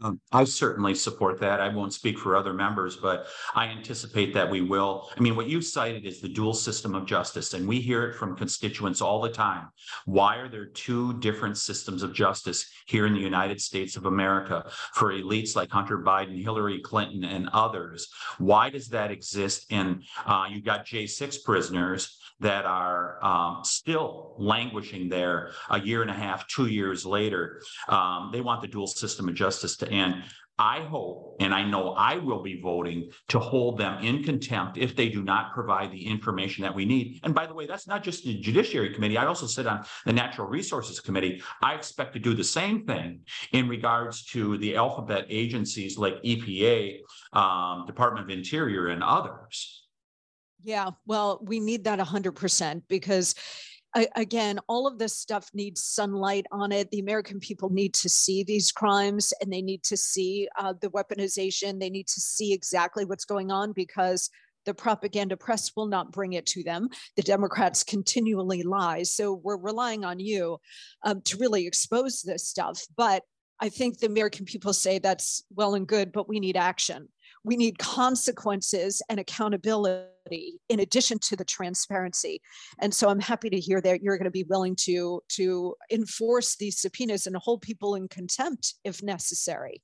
Um, 0.01 0.21
I 0.31 0.45
certainly 0.45 0.95
support 0.95 1.41
that. 1.41 1.61
I 1.61 1.69
won't 1.69 1.93
speak 1.93 2.19
for 2.19 2.37
other 2.37 2.55
members, 2.55 2.97
but 2.97 3.27
I 3.55 3.67
anticipate 3.67 4.33
that 4.35 4.49
we 4.49 4.61
will. 4.61 5.11
I 5.17 5.21
mean, 5.21 5.35
what 5.35 5.49
you've 5.49 5.65
cited 5.65 6.07
is 6.07 6.21
the 6.21 6.29
dual 6.29 6.55
system 6.55 6.95
of 6.95 7.05
justice, 7.05 7.55
and 7.55 7.67
we 7.67 7.81
hear 7.81 8.05
it 8.05 8.15
from 8.15 8.37
constituents 8.37 9.01
all 9.01 9.21
the 9.21 9.31
time. 9.31 9.69
Why 10.05 10.37
are 10.37 10.49
there 10.49 10.67
two 10.67 11.19
different 11.19 11.59
systems 11.59 12.05
of 12.05 12.13
justice 12.13 12.65
here 12.87 13.07
in 13.07 13.15
the 13.15 13.21
United 13.21 13.61
States 13.61 13.97
of 13.97 14.07
America 14.07 14.71
for 14.95 15.13
elites 15.13 15.57
like 15.57 15.71
Hunter 15.71 15.99
Biden, 15.99 16.41
Hillary 16.41 16.81
Clinton, 16.81 17.25
and 17.25 17.49
others? 17.53 18.09
Why 18.39 18.71
does 18.71 18.89
that 18.89 19.11
exist? 19.11 19.67
And 19.71 20.05
uh, 20.27 20.47
you 20.49 20.63
got 20.63 20.87
J6 20.87 21.43
prisoners 21.45 22.19
that 22.41 22.65
are 22.65 23.25
um, 23.25 23.65
still 23.65 24.35
languishing 24.39 25.09
there 25.09 25.51
a 25.71 25.81
year 25.81 26.03
and 26.03 26.11
a 26.11 26.15
half, 26.15 26.47
two 26.47 26.67
years 26.67 27.05
later. 27.05 27.61
Um, 27.89 28.31
they 28.33 28.41
want 28.41 28.61
the 28.61 28.69
dual 28.69 28.87
system 28.87 29.29
of 29.29 29.35
justice 29.35 29.77
to 29.79 29.88
end. 29.91 30.25
I 30.59 30.81
hope, 30.81 31.37
and 31.39 31.55
I 31.55 31.63
know 31.63 31.91
I 31.91 32.17
will 32.17 32.43
be 32.43 32.61
voting 32.61 33.13
to 33.29 33.39
hold 33.39 33.79
them 33.79 34.03
in 34.03 34.25
contempt 34.25 34.77
if 34.77 34.97
they 34.97 35.09
do 35.09 35.23
not 35.23 35.55
provide 35.55 35.93
the 35.93 36.05
information 36.05 36.63
that 36.63 36.75
we 36.75 36.85
need. 36.85 37.21
And 37.23 37.33
by 37.33 37.47
the 37.47 37.55
way, 37.55 37.67
that's 37.67 37.87
not 37.87 38.03
just 38.03 38.25
the 38.25 38.41
Judiciary 38.41 38.93
Committee. 38.93 39.17
I 39.17 39.27
also 39.27 39.47
sit 39.47 39.69
on 39.69 39.85
the 40.05 40.13
Natural 40.13 40.49
Resources 40.49 40.99
Committee. 40.99 41.41
I 41.63 41.75
expect 41.75 42.13
to 42.15 42.19
do 42.19 42.35
the 42.35 42.43
same 42.43 42.85
thing 42.85 43.21
in 43.53 43.69
regards 43.69 44.25
to 44.27 44.59
the 44.59 44.75
alphabet 44.75 45.27
agencies 45.29 45.97
like 45.97 46.21
EPA, 46.25 46.99
um, 47.35 47.87
Department 47.87 48.25
of 48.25 48.37
Interior, 48.37 48.89
and 48.89 49.05
others. 49.05 49.85
Yeah, 50.65 50.91
well, 51.07 51.39
we 51.41 51.61
need 51.61 51.85
that 51.85 52.01
100% 52.01 52.83
because 52.89 53.37
again, 53.95 54.59
all 54.69 54.87
of 54.87 54.99
this 54.99 55.17
stuff 55.17 55.49
needs 55.55 55.83
sunlight 55.83 56.47
on 56.53 56.73
it. 56.73 56.91
The 56.91 57.01
American 57.01 57.41
people 57.41 57.71
need 57.71 57.95
to 57.95 58.09
see 58.09 58.43
these 58.45 58.71
crimes 58.71 59.33
and 59.41 59.53
they 59.53 59.63
need 59.63 59.83
to 59.85 59.97
see 59.97 60.49
uh, 60.59 60.75
the 60.81 60.91
weaponization. 60.91 61.81
They 61.81 61.91
need 61.91 62.07
to 62.09 62.21
see 62.21 62.53
exactly 62.53 63.05
what's 63.05 63.25
going 63.25 63.51
on 63.51 63.73
because 63.73 64.31
the 64.67 64.75
propaganda 64.75 65.37
press 65.37 65.73
will 65.77 65.87
not 65.87 66.13
bring 66.13 66.35
it 66.35 66.45
to 66.47 66.63
them. 66.63 66.89
The 67.17 67.23
Democrats 67.23 67.83
continually 67.83 68.63
lie. 68.63 69.05
So 69.05 69.41
we're 69.43 69.57
relying 69.57 70.05
on 70.05 70.21
you 70.21 70.59
um, 71.05 71.23
to 71.23 71.39
really 71.39 71.67
expose 71.67 72.23
this 72.23 72.47
stuff. 72.47 72.83
But 72.97 73.23
I 73.61 73.71
think 73.71 73.99
the 73.99 74.07
American 74.07 74.45
people 74.45 74.73
say 74.73 74.99
that's 74.99 75.43
well 75.55 75.75
and 75.75 75.87
good, 75.87 76.13
but 76.13 76.29
we 76.29 76.39
need 76.39 76.57
action 76.57 77.09
we 77.49 77.57
need 77.57 77.79
consequences 77.79 79.01
and 79.09 79.19
accountability 79.19 80.61
in 80.69 80.81
addition 80.81 81.19
to 81.19 81.35
the 81.35 81.45
transparency. 81.45 82.43
And 82.79 82.95
so 82.95 83.09
i'm 83.09 83.21
happy 83.21 83.49
to 83.51 83.59
hear 83.59 83.81
that 83.81 84.03
you're 84.03 84.19
going 84.19 84.25
to 84.27 84.31
be 84.31 84.45
willing 84.45 84.77
to 84.77 85.23
to 85.31 85.75
enforce 85.91 86.57
these 86.57 86.79
subpoenas 86.79 87.27
and 87.27 87.35
hold 87.37 87.63
people 87.63 87.95
in 87.95 88.07
contempt 88.09 88.75
if 88.85 89.03
necessary 89.03 89.83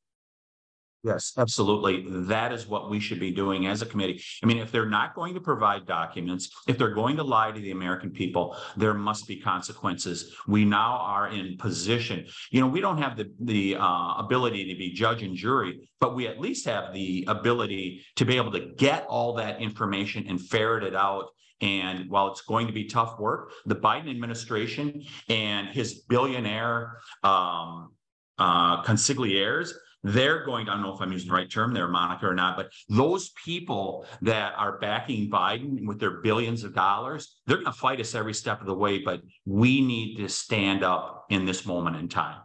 Yes, 1.04 1.34
absolutely. 1.36 2.06
That 2.08 2.50
is 2.50 2.66
what 2.66 2.88
we 2.88 2.98
should 2.98 3.20
be 3.20 3.30
doing 3.30 3.66
as 3.66 3.82
a 3.82 3.86
committee. 3.86 4.22
I 4.42 4.46
mean, 4.46 4.56
if 4.56 4.72
they're 4.72 4.88
not 4.88 5.14
going 5.14 5.34
to 5.34 5.40
provide 5.40 5.84
documents, 5.86 6.48
if 6.66 6.78
they're 6.78 6.94
going 6.94 7.18
to 7.18 7.22
lie 7.22 7.52
to 7.52 7.60
the 7.60 7.72
American 7.72 8.10
people, 8.10 8.56
there 8.78 8.94
must 8.94 9.28
be 9.28 9.38
consequences. 9.38 10.34
We 10.48 10.64
now 10.64 10.96
are 10.96 11.28
in 11.28 11.58
position. 11.58 12.26
You 12.50 12.62
know, 12.62 12.68
we 12.68 12.80
don't 12.80 12.96
have 12.96 13.18
the 13.18 13.30
the 13.40 13.76
uh, 13.76 14.14
ability 14.16 14.72
to 14.72 14.78
be 14.78 14.92
judge 14.94 15.22
and 15.22 15.36
jury, 15.36 15.90
but 16.00 16.16
we 16.16 16.26
at 16.26 16.40
least 16.40 16.64
have 16.64 16.94
the 16.94 17.26
ability 17.28 18.02
to 18.16 18.24
be 18.24 18.38
able 18.38 18.52
to 18.52 18.72
get 18.78 19.04
all 19.06 19.34
that 19.34 19.60
information 19.60 20.24
and 20.26 20.40
ferret 20.40 20.84
it 20.84 20.96
out 20.96 21.26
and 21.60 22.10
while 22.10 22.30
it's 22.30 22.42
going 22.42 22.66
to 22.66 22.72
be 22.72 22.84
tough 22.84 23.18
work, 23.18 23.52
the 23.64 23.76
Biden 23.76 24.10
administration 24.10 25.02
and 25.28 25.68
his 25.68 26.00
billionaire 26.08 26.98
um, 27.22 27.92
uh, 28.38 28.82
consiglières 28.82 29.72
they're 30.04 30.44
going 30.44 30.66
to, 30.66 30.72
I 30.72 30.74
don't 30.74 30.84
know 30.84 30.94
if 30.94 31.00
I'm 31.00 31.10
using 31.10 31.28
the 31.28 31.34
right 31.34 31.50
term 31.50 31.72
there, 31.72 31.88
Monica, 31.88 32.26
or 32.26 32.34
not, 32.34 32.56
but 32.56 32.70
those 32.88 33.30
people 33.42 34.06
that 34.22 34.52
are 34.56 34.78
backing 34.78 35.30
Biden 35.30 35.86
with 35.86 35.98
their 35.98 36.20
billions 36.20 36.62
of 36.62 36.74
dollars, 36.74 37.40
they're 37.46 37.56
going 37.56 37.66
to 37.66 37.72
fight 37.72 38.00
us 38.00 38.14
every 38.14 38.34
step 38.34 38.60
of 38.60 38.66
the 38.66 38.74
way. 38.74 38.98
But 38.98 39.22
we 39.46 39.80
need 39.80 40.18
to 40.18 40.28
stand 40.28 40.84
up 40.84 41.24
in 41.30 41.46
this 41.46 41.66
moment 41.66 41.96
in 41.96 42.08
time. 42.08 42.40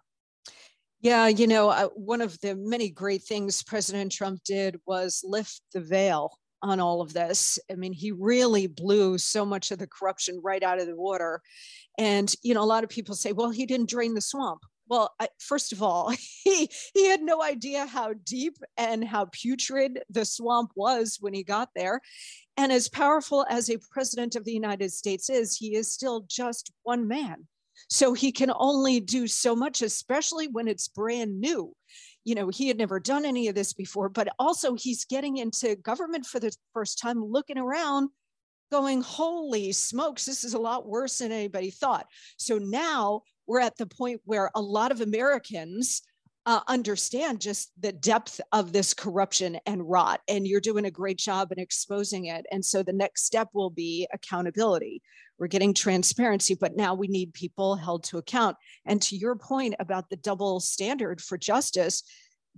Yeah, 1.01 1.27
you 1.27 1.47
know, 1.47 1.69
uh, 1.69 1.87
one 1.89 2.21
of 2.21 2.39
the 2.41 2.55
many 2.55 2.89
great 2.89 3.23
things 3.23 3.63
President 3.63 4.11
Trump 4.11 4.41
did 4.43 4.79
was 4.85 5.21
lift 5.23 5.61
the 5.73 5.81
veil 5.81 6.31
on 6.61 6.79
all 6.79 7.01
of 7.01 7.13
this. 7.13 7.57
I 7.71 7.75
mean, 7.75 7.93
he 7.93 8.11
really 8.11 8.67
blew 8.67 9.17
so 9.17 9.45
much 9.45 9.71
of 9.71 9.79
the 9.79 9.87
corruption 9.87 10.41
right 10.43 10.61
out 10.61 10.79
of 10.79 10.87
the 10.87 10.95
water. 10.95 11.41
And, 11.97 12.33
you 12.43 12.53
know, 12.53 12.61
a 12.61 12.65
lot 12.65 12.83
of 12.83 12.89
people 12.89 13.15
say, 13.15 13.31
well, 13.31 13.49
he 13.49 13.65
didn't 13.65 13.89
drain 13.89 14.13
the 14.13 14.21
swamp. 14.21 14.59
Well, 14.89 15.13
I, 15.19 15.29
first 15.39 15.71
of 15.71 15.83
all, 15.83 16.09
he 16.43 16.69
he 16.93 17.07
had 17.07 17.21
no 17.21 17.41
idea 17.41 17.85
how 17.85 18.13
deep 18.25 18.57
and 18.75 19.03
how 19.03 19.25
putrid 19.31 20.01
the 20.09 20.25
swamp 20.25 20.71
was 20.75 21.17
when 21.21 21.33
he 21.33 21.43
got 21.43 21.69
there. 21.75 22.01
And 22.57 22.71
as 22.71 22.89
powerful 22.89 23.45
as 23.49 23.69
a 23.69 23.77
president 23.91 24.35
of 24.35 24.43
the 24.43 24.51
United 24.51 24.91
States 24.91 25.29
is, 25.29 25.55
he 25.55 25.75
is 25.75 25.93
still 25.93 26.25
just 26.27 26.71
one 26.83 27.07
man. 27.07 27.47
So 27.87 28.13
he 28.13 28.31
can 28.31 28.51
only 28.53 28.99
do 28.99 29.27
so 29.27 29.55
much, 29.55 29.81
especially 29.81 30.47
when 30.47 30.67
it's 30.67 30.89
brand 30.89 31.39
new. 31.39 31.73
You 32.25 32.35
know, 32.35 32.49
he 32.49 32.67
had 32.67 32.77
never 32.77 32.99
done 32.99 33.23
any 33.25 33.47
of 33.47 33.55
this 33.55 33.73
before, 33.73 34.09
but 34.09 34.27
also 34.37 34.75
he's 34.75 35.05
getting 35.05 35.37
into 35.37 35.77
government 35.77 36.25
for 36.25 36.39
the 36.39 36.53
first 36.73 36.99
time, 36.99 37.23
looking 37.23 37.57
around, 37.57 38.09
going, 38.69 39.01
Holy 39.01 39.71
smokes, 39.71 40.25
this 40.25 40.43
is 40.43 40.53
a 40.53 40.59
lot 40.59 40.87
worse 40.87 41.17
than 41.19 41.31
anybody 41.31 41.71
thought. 41.71 42.07
So 42.37 42.57
now 42.57 43.21
we're 43.47 43.61
at 43.61 43.77
the 43.77 43.87
point 43.87 44.21
where 44.25 44.51
a 44.55 44.61
lot 44.61 44.91
of 44.91 45.01
Americans 45.01 46.01
uh, 46.45 46.61
understand 46.67 47.41
just 47.41 47.71
the 47.79 47.91
depth 47.91 48.39
of 48.51 48.71
this 48.71 48.93
corruption 48.93 49.59
and 49.65 49.87
rot. 49.87 50.21
And 50.27 50.47
you're 50.47 50.61
doing 50.61 50.85
a 50.85 50.91
great 50.91 51.17
job 51.17 51.51
in 51.51 51.59
exposing 51.59 52.25
it. 52.25 52.45
And 52.51 52.63
so 52.63 52.81
the 52.81 52.93
next 52.93 53.25
step 53.25 53.49
will 53.53 53.69
be 53.69 54.07
accountability. 54.13 55.01
We're 55.37 55.47
getting 55.47 55.73
transparency, 55.73 56.55
but 56.59 56.75
now 56.75 56.95
we 56.95 57.07
need 57.07 57.33
people 57.33 57.75
held 57.75 58.03
to 58.05 58.17
account. 58.17 58.57
And 58.85 59.01
to 59.03 59.15
your 59.15 59.35
point 59.35 59.75
about 59.79 60.09
the 60.09 60.17
double 60.17 60.59
standard 60.59 61.21
for 61.21 61.37
justice, 61.37 62.03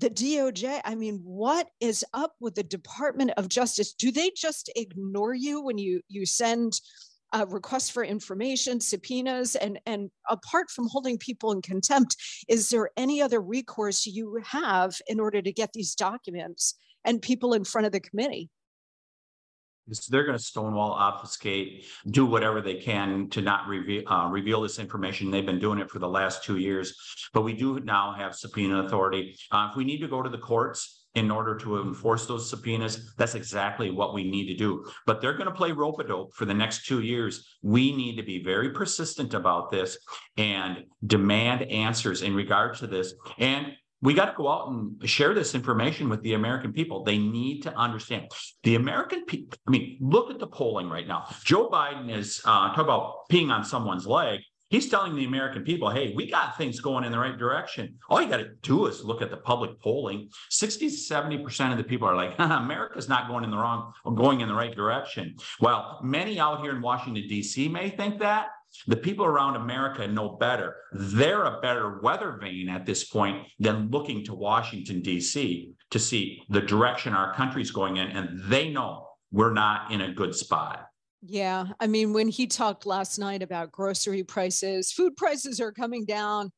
the 0.02 0.10
DOJ, 0.10 0.82
I 0.84 0.96
mean, 0.96 1.22
what 1.24 1.70
is 1.80 2.04
up 2.14 2.34
with 2.40 2.56
the 2.56 2.64
Department 2.64 3.32
of 3.38 3.48
Justice? 3.48 3.94
Do 3.94 4.12
they 4.12 4.32
just 4.36 4.70
ignore 4.76 5.34
you 5.34 5.62
when 5.62 5.78
you 5.78 6.02
you 6.10 6.26
send 6.26 6.82
uh, 7.34 7.46
requests 7.48 7.90
for 7.90 8.04
information, 8.04 8.82
subpoenas, 8.82 9.56
and, 9.56 9.80
and 9.86 10.10
apart 10.30 10.70
from 10.70 10.90
holding 10.90 11.18
people 11.18 11.52
in 11.54 11.62
contempt, 11.62 12.18
is 12.50 12.70
there 12.70 12.90
any 12.98 13.22
other 13.22 13.40
recourse 13.40 14.06
you 14.06 14.42
have 14.46 14.94
in 15.08 15.20
order 15.20 15.42
to 15.42 15.54
get 15.54 15.72
these 15.74 15.96
documents 15.96 16.76
and 17.06 17.22
people 17.22 17.54
in 17.54 17.64
front 17.64 17.86
of 17.86 17.94
the 17.94 18.02
committee? 18.02 18.50
They're 20.10 20.26
going 20.26 20.38
to 20.38 20.44
stonewall, 20.44 20.92
obfuscate, 20.92 21.86
do 22.08 22.26
whatever 22.26 22.62
they 22.62 22.76
can 22.76 23.30
to 23.30 23.42
not 23.42 23.68
reveal 23.68 24.04
uh, 24.08 24.28
reveal 24.30 24.62
this 24.62 24.80
information. 24.80 25.32
They've 25.32 25.46
been 25.46 25.60
doing 25.60 25.80
it 25.80 25.90
for 25.90 26.00
the 26.00 26.08
last 26.08 26.44
two 26.44 26.58
years, 26.58 26.96
but 27.34 27.42
we 27.42 27.54
do 27.54 27.80
now 27.80 28.14
have 28.14 28.36
subpoena 28.36 28.84
authority. 28.84 29.36
Uh, 29.52 29.68
if 29.70 29.76
we 29.76 29.84
need 29.84 30.00
to 30.00 30.08
go 30.08 30.22
to 30.22 30.30
the 30.30 30.38
courts, 30.38 31.02
in 31.16 31.30
order 31.30 31.56
to 31.58 31.82
enforce 31.82 32.26
those 32.26 32.50
subpoenas. 32.50 33.14
That's 33.18 33.36
exactly 33.36 33.92
what 33.92 34.14
we 34.14 34.30
need 34.30 34.48
to 34.48 34.56
do. 34.56 34.86
But 35.06 35.22
they're 35.22 35.34
going 35.34 35.50
to 35.50 35.56
play 35.56 35.72
rope 35.72 36.00
a 36.00 36.04
dope 36.04 36.34
for 36.34 36.46
the 36.46 36.54
next 36.54 36.86
two 36.86 37.02
years. 37.02 37.58
We 37.62 37.96
need 37.96 38.16
to 38.16 38.24
be 38.24 38.44
very 38.44 38.70
persistent 38.70 39.34
about 39.34 39.72
this 39.72 39.98
and 40.38 40.86
demand 41.06 41.64
answers 41.64 42.22
in 42.22 42.34
regard 42.34 42.78
to 42.78 42.88
this. 42.88 43.14
And 43.38 43.74
we 44.02 44.14
got 44.14 44.26
to 44.26 44.34
go 44.36 44.50
out 44.50 44.70
and 44.70 45.10
share 45.10 45.34
this 45.34 45.54
information 45.56 46.10
with 46.10 46.22
the 46.24 46.34
American 46.34 46.74
people. 46.74 47.04
They 47.04 47.18
need 47.18 47.62
to 47.64 47.76
understand 47.76 48.32
the 48.64 48.76
American 48.76 49.26
people. 49.26 49.58
I 49.68 49.72
mean, 49.72 49.98
look 50.02 50.32
at 50.32 50.40
the 50.40 50.48
polling 50.48 50.90
right 50.90 51.08
now. 51.08 51.26
Joe 51.44 51.70
Biden 51.70 52.16
is 52.16 52.42
uh, 52.46 52.74
talk 52.74 52.80
about 52.80 53.30
peeing 53.32 53.52
on 53.52 53.64
someone's 53.64 54.08
leg. 54.08 54.40
He's 54.70 54.90
telling 54.90 55.18
the 55.18 55.26
American 55.26 55.64
people, 55.64 55.90
hey, 55.90 56.14
we 56.16 56.32
got 56.32 56.58
things 56.58 56.80
going 56.80 57.04
in 57.04 57.12
the 57.12 57.20
right 57.20 57.38
direction. 57.38 57.96
All 58.10 58.22
you 58.22 58.30
got 58.30 58.38
to 58.38 58.52
do 58.62 58.86
is 58.86 59.04
look 59.04 59.22
at 59.22 59.30
the 59.30 59.36
public 59.36 59.78
polling. 59.82 60.30
60 60.50 60.90
to 60.90 60.96
70% 60.96 61.72
of 61.74 61.78
the 61.78 61.84
people 61.84 62.08
are 62.08 62.16
like, 62.16 62.34
America's 62.40 63.10
not 63.10 63.28
going 63.28 63.44
in 63.44 63.52
the 63.52 63.58
wrong 63.58 63.92
or 64.06 64.16
going 64.16 64.40
in 64.40 64.48
the 64.48 64.56
right 64.56 64.74
direction. 64.74 65.36
Well, 65.60 66.00
many 66.02 66.40
out 66.40 66.62
here 66.62 66.74
in 66.74 66.82
Washington, 66.82 67.28
D.C. 67.28 67.68
may 67.68 67.90
think 67.90 68.20
that. 68.20 68.48
The 68.88 68.98
people 68.98 69.26
around 69.26 69.56
America 69.56 70.08
know 70.08 70.30
better. 70.30 70.76
They're 70.94 71.44
a 71.44 71.62
better 71.62 72.00
weather 72.02 72.38
vane 72.42 72.70
at 72.70 72.86
this 72.86 73.04
point 73.04 73.48
than 73.60 73.90
looking 73.90 74.24
to 74.26 74.34
Washington, 74.34 75.02
D.C. 75.02 75.74
to 75.90 76.00
see 76.00 76.42
the 76.50 76.62
direction 76.62 77.14
our 77.14 77.34
country's 77.34 77.72
going 77.72 77.98
in. 77.98 78.08
And 78.08 78.40
they 78.50 78.70
know 78.70 79.08
we're 79.32 79.54
not 79.54 79.92
in 79.92 80.02
a 80.02 80.14
good 80.14 80.36
spot. 80.36 80.88
Yeah. 81.22 81.68
I 81.80 81.88
mean, 81.88 82.14
when 82.14 82.28
he 82.28 82.48
talked 82.48 82.86
last 82.86 83.20
night 83.20 83.44
about 83.44 83.72
grocery 83.72 84.24
prices, 84.24 84.92
food 84.92 85.16
prices 85.16 85.60
are 85.62 85.72
coming 85.72 86.06
down, 86.06 86.52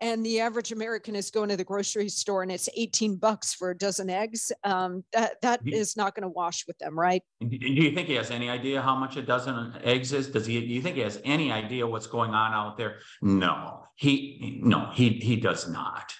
and 0.00 0.24
the 0.24 0.40
average 0.40 0.72
American 0.72 1.16
is 1.16 1.30
going 1.30 1.48
to 1.48 1.56
the 1.56 1.64
grocery 1.64 2.08
store 2.08 2.42
and 2.42 2.52
it's 2.52 2.68
18 2.76 3.16
bucks 3.16 3.54
for 3.54 3.70
a 3.70 3.76
dozen 3.76 4.08
eggs. 4.08 4.52
Um, 4.64 5.04
that 5.12 5.40
that 5.42 5.60
is 5.66 5.96
not 5.96 6.14
going 6.14 6.22
to 6.22 6.28
wash 6.28 6.66
with 6.66 6.78
them, 6.78 6.98
right? 6.98 7.22
Do 7.40 7.56
you 7.56 7.92
think 7.92 8.08
he 8.08 8.14
has 8.14 8.30
any 8.30 8.48
idea 8.48 8.80
how 8.80 8.94
much 8.94 9.16
a 9.16 9.22
dozen 9.22 9.74
eggs 9.82 10.12
is? 10.12 10.28
Does 10.28 10.46
he? 10.46 10.60
Do 10.60 10.66
you 10.66 10.82
think 10.82 10.96
he 10.96 11.02
has 11.02 11.20
any 11.24 11.50
idea 11.50 11.86
what's 11.86 12.06
going 12.06 12.30
on 12.30 12.52
out 12.52 12.76
there? 12.76 12.98
No, 13.22 13.84
he 13.96 14.60
no 14.62 14.90
he 14.94 15.10
he 15.10 15.36
does 15.36 15.68
not. 15.68 16.14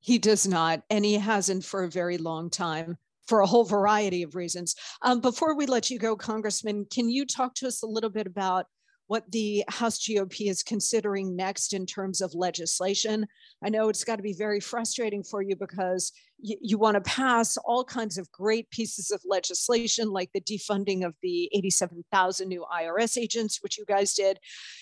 He 0.00 0.18
does 0.18 0.48
not, 0.48 0.82
and 0.90 1.04
he 1.04 1.14
hasn't 1.14 1.64
for 1.64 1.84
a 1.84 1.90
very 1.90 2.18
long 2.18 2.50
time 2.50 2.98
for 3.26 3.40
a 3.40 3.46
whole 3.46 3.64
variety 3.64 4.24
of 4.24 4.34
reasons. 4.34 4.74
Um, 5.02 5.20
before 5.20 5.54
we 5.54 5.66
let 5.66 5.90
you 5.90 5.98
go, 5.98 6.16
Congressman, 6.16 6.86
can 6.90 7.08
you 7.08 7.24
talk 7.24 7.54
to 7.54 7.68
us 7.68 7.82
a 7.82 7.86
little 7.86 8.10
bit 8.10 8.26
about 8.26 8.66
what 9.12 9.30
the 9.30 9.62
House 9.68 9.98
GOP 9.98 10.48
is 10.48 10.62
considering 10.62 11.36
next 11.36 11.74
in 11.74 11.84
terms 11.84 12.22
of 12.22 12.34
legislation? 12.34 13.26
I 13.62 13.68
know 13.68 13.90
it's 13.90 14.04
got 14.04 14.16
to 14.16 14.22
be 14.22 14.32
very 14.32 14.58
frustrating 14.58 15.22
for 15.22 15.42
you 15.42 15.54
because 15.54 16.12
you, 16.38 16.56
you 16.62 16.78
want 16.78 16.94
to 16.94 17.02
pass 17.02 17.58
all 17.58 17.84
kinds 17.84 18.16
of 18.16 18.32
great 18.32 18.70
pieces 18.70 19.10
of 19.10 19.20
legislation, 19.26 20.08
like 20.08 20.30
the 20.32 20.40
defunding 20.40 21.04
of 21.04 21.14
the 21.22 21.50
87,000 21.52 22.48
new 22.48 22.64
IRS 22.74 23.18
agents, 23.18 23.62
which 23.62 23.76
you 23.76 23.84
guys 23.84 24.14
did. 24.14 24.38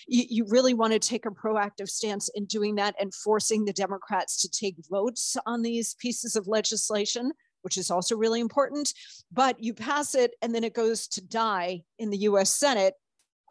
You, 0.07 0.23
you 0.29 0.45
really 0.47 0.75
want 0.75 0.93
to 0.93 0.99
take 0.99 1.25
a 1.25 1.31
proactive 1.31 1.89
stance 1.89 2.29
in 2.33 2.45
doing 2.45 2.75
that 2.75 2.95
and 3.01 3.13
forcing 3.13 3.65
the 3.65 3.73
Democrats 3.73 4.41
to 4.43 4.49
take 4.49 4.77
votes 4.89 5.35
on 5.45 5.61
these 5.61 5.95
pieces 5.95 6.37
of 6.37 6.47
legislation 6.47 7.33
which 7.63 7.77
is 7.77 7.91
also 7.91 8.17
really 8.17 8.39
important. 8.39 8.91
But 9.31 9.63
you 9.63 9.75
pass 9.75 10.15
it 10.15 10.33
and 10.41 10.55
then 10.55 10.63
it 10.63 10.73
goes 10.73 11.07
to 11.09 11.21
die 11.21 11.83
in 11.99 12.09
the 12.09 12.17
US 12.17 12.57
Senate 12.57 12.95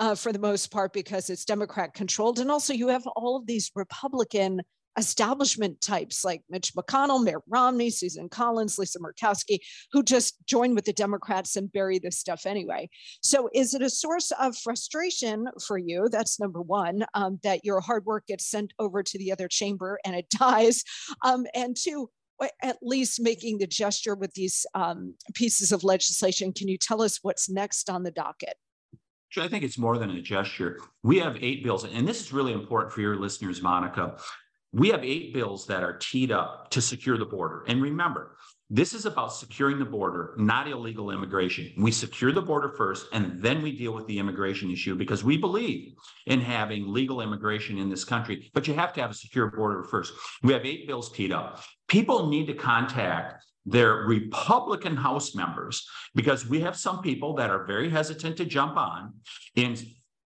uh, 0.01 0.15
for 0.15 0.33
the 0.33 0.39
most 0.39 0.73
part 0.73 0.93
because 0.93 1.31
it's 1.31 1.45
Democrat 1.45 1.95
controlled. 1.95 2.41
And 2.41 2.51
also, 2.51 2.73
you 2.73 2.89
have 2.89 3.07
all 3.07 3.37
of 3.37 3.47
these 3.47 3.71
Republican 3.77 4.63
establishment 4.99 5.81
types 5.81 6.25
like 6.25 6.43
Mitch 6.51 6.75
McConnell, 6.75 7.23
Mitt 7.23 7.37
Romney, 7.49 7.91
Susan 7.91 8.29
Collins, 8.29 8.77
Lisa 8.77 8.99
Murkowski, 8.99 9.59
who 9.93 10.03
just 10.03 10.35
join 10.47 10.75
with 10.75 10.85
the 10.85 10.93
Democrats 10.93 11.55
and 11.55 11.71
bury 11.71 11.99
this 11.99 12.19
stuff 12.19 12.45
anyway. 12.47 12.89
So, 13.23 13.49
is 13.55 13.75
it 13.75 13.83
a 13.83 13.91
source 13.91 14.33
of 14.33 14.57
frustration 14.57 15.47
for 15.67 15.79
you? 15.79 16.09
That's 16.11 16.41
number 16.41 16.63
one, 16.63 17.05
um, 17.15 17.39
that 17.43 17.65
your 17.65 17.81
hard 17.81 18.07
work 18.07 18.27
gets 18.27 18.47
sent 18.47 18.73
over 18.79 19.03
to 19.03 19.19
the 19.19 19.31
other 19.31 19.49
chamber 19.49 20.01
and 20.05 20.17
it 20.17 20.29
dies. 20.39 20.83
Um, 21.23 21.47
and 21.55 21.77
two, 21.77 22.11
at 22.63 22.79
least 22.81 23.21
making 23.21 23.59
the 23.59 23.67
gesture 23.67 24.15
with 24.15 24.33
these 24.33 24.65
um, 24.75 25.15
pieces 25.35 25.73
of 25.73 25.85
legislation. 25.85 26.55
Can 26.55 26.69
you 26.69 26.79
tell 26.79 27.03
us 27.03 27.19
what's 27.21 27.51
next 27.51 27.91
on 27.91 28.03
the 28.03 28.11
docket? 28.11 28.55
I 29.39 29.49
think 29.49 29.63
it's 29.63 29.79
more 29.79 29.99
than 29.99 30.11
a 30.11 30.21
gesture. 30.21 30.81
We 31.03 31.19
have 31.21 31.37
eight 31.41 31.63
bills, 31.63 31.85
and 31.85 32.07
this 32.07 32.21
is 32.21 32.33
really 32.33 32.53
important 32.53 32.93
for 32.93 33.01
your 33.01 33.17
listeners, 33.17 33.63
Monica. 33.63 34.17
We 34.73 34.89
have 34.89 35.05
eight 35.05 35.33
bills 35.35 35.67
that 35.67 35.83
are 35.83 35.99
teed 35.99 36.33
up 36.33 36.71
to 36.71 36.81
secure 36.81 37.17
the 37.17 37.25
border. 37.25 37.65
And 37.69 37.81
remember, 37.81 38.37
this 38.73 38.93
is 38.93 39.05
about 39.05 39.33
securing 39.33 39.81
the 39.81 39.85
border, 39.85 40.35
not 40.37 40.69
illegal 40.69 41.11
immigration. 41.11 41.73
We 41.77 41.91
secure 41.91 42.31
the 42.31 42.43
border 42.43 42.69
first, 42.69 43.07
and 43.13 43.41
then 43.41 43.63
we 43.63 43.77
deal 43.77 43.93
with 43.93 44.07
the 44.07 44.19
immigration 44.19 44.71
issue 44.71 44.95
because 44.95 45.25
we 45.25 45.37
believe 45.37 45.95
in 46.27 46.41
having 46.41 46.93
legal 46.93 47.21
immigration 47.21 47.79
in 47.79 47.89
this 47.89 48.05
country. 48.05 48.49
But 48.55 48.69
you 48.69 48.75
have 48.75 48.93
to 48.93 49.01
have 49.01 49.11
a 49.11 49.15
secure 49.15 49.51
border 49.51 49.83
first. 49.83 50.13
We 50.45 50.53
have 50.53 50.65
eight 50.65 50.87
bills 50.87 51.11
teed 51.11 51.33
up. 51.33 51.63
People 51.89 52.29
need 52.29 52.47
to 52.47 52.55
contact 52.55 53.45
their 53.67 53.97
Republican 54.07 54.97
House 54.97 55.35
members, 55.35 55.87
because 56.15 56.47
we 56.47 56.61
have 56.61 56.77
some 56.77 57.03
people 57.03 57.35
that 57.35 57.51
are 57.51 57.65
very 57.65 57.91
hesitant 57.91 58.37
to 58.39 58.45
jump 58.45 58.77
on 58.77 59.15
in 59.55 59.77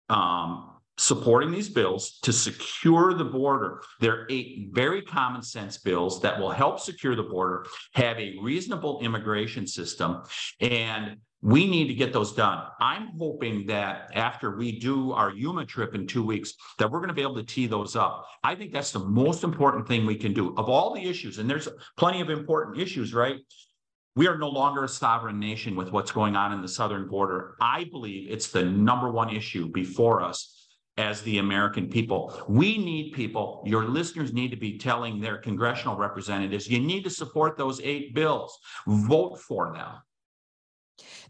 um, 0.09 0.74
supporting 0.97 1.51
these 1.51 1.69
bills 1.69 2.19
to 2.23 2.33
secure 2.33 3.15
the 3.15 3.25
border. 3.25 3.83
They're 4.01 4.27
eight 4.31 4.71
very 4.73 5.03
common 5.03 5.43
sense 5.43 5.79
bills 5.79 6.21
that 6.23 6.39
will 6.39 6.51
help 6.51 6.79
secure 6.81 7.17
the 7.17 7.25
border, 7.25 7.67
have 7.95 8.19
a 8.19 8.37
reasonable 8.43 9.01
immigration 9.01 9.67
system, 9.67 10.23
and 10.61 11.17
we 11.43 11.69
need 11.69 11.89
to 11.89 11.95
get 11.95 12.13
those 12.13 12.33
done. 12.33 12.65
I'm 12.81 13.09
hoping 13.19 13.67
that 13.67 14.11
after 14.15 14.57
we 14.57 14.79
do 14.79 15.13
our 15.13 15.31
Yuma 15.31 15.67
trip 15.67 15.95
in 15.95 16.07
two 16.07 16.25
weeks, 16.25 16.55
that 16.79 16.91
we're 16.91 17.01
going 17.01 17.09
to 17.09 17.15
be 17.15 17.21
able 17.21 17.35
to 17.35 17.43
tee 17.43 17.67
those 17.67 17.97
up. 17.97 18.27
I 18.43 18.55
think 18.55 18.73
that's 18.73 18.93
the 18.93 19.01
most 19.01 19.45
important 19.45 19.87
thing 19.87 20.07
we 20.07 20.17
can 20.17 20.33
do 20.33 20.55
of 20.57 20.71
all 20.71 20.95
the 20.95 21.03
issues. 21.03 21.39
And 21.39 21.51
there's 21.51 21.69
plenty 21.99 22.23
of 22.23 22.31
important 22.31 22.79
issues, 22.79 23.13
right? 23.13 23.37
We 24.17 24.27
are 24.27 24.39
no 24.39 24.49
longer 24.49 24.85
a 24.85 24.89
sovereign 24.89 25.39
nation 25.39 25.77
with 25.77 25.93
what's 25.93 26.13
going 26.13 26.35
on 26.35 26.53
in 26.53 26.63
the 26.63 26.69
southern 26.69 27.09
border. 27.09 27.57
I 27.61 27.85
believe 27.85 28.31
it's 28.31 28.49
the 28.49 28.65
number 28.65 29.11
one 29.11 29.29
issue 29.29 29.71
before 29.71 30.23
us 30.23 30.64
as 30.97 31.23
the 31.23 31.39
American 31.39 31.89
people. 31.89 32.45
We 32.49 32.79
need 32.79 33.13
people, 33.13 33.63
your 33.67 33.85
listeners 33.85 34.33
need 34.33 34.51
to 34.51 34.57
be 34.57 34.79
telling 34.79 35.21
their 35.21 35.39
congressional 35.39 35.97
representatives, 35.97 36.69
you 36.69 36.81
need 36.81 37.05
to 37.05 37.11
support 37.11 37.57
those 37.57 37.81
eight 37.81 38.15
bills, 38.15 38.59
vote 38.87 39.41
for 39.41 39.73
them. 39.75 39.95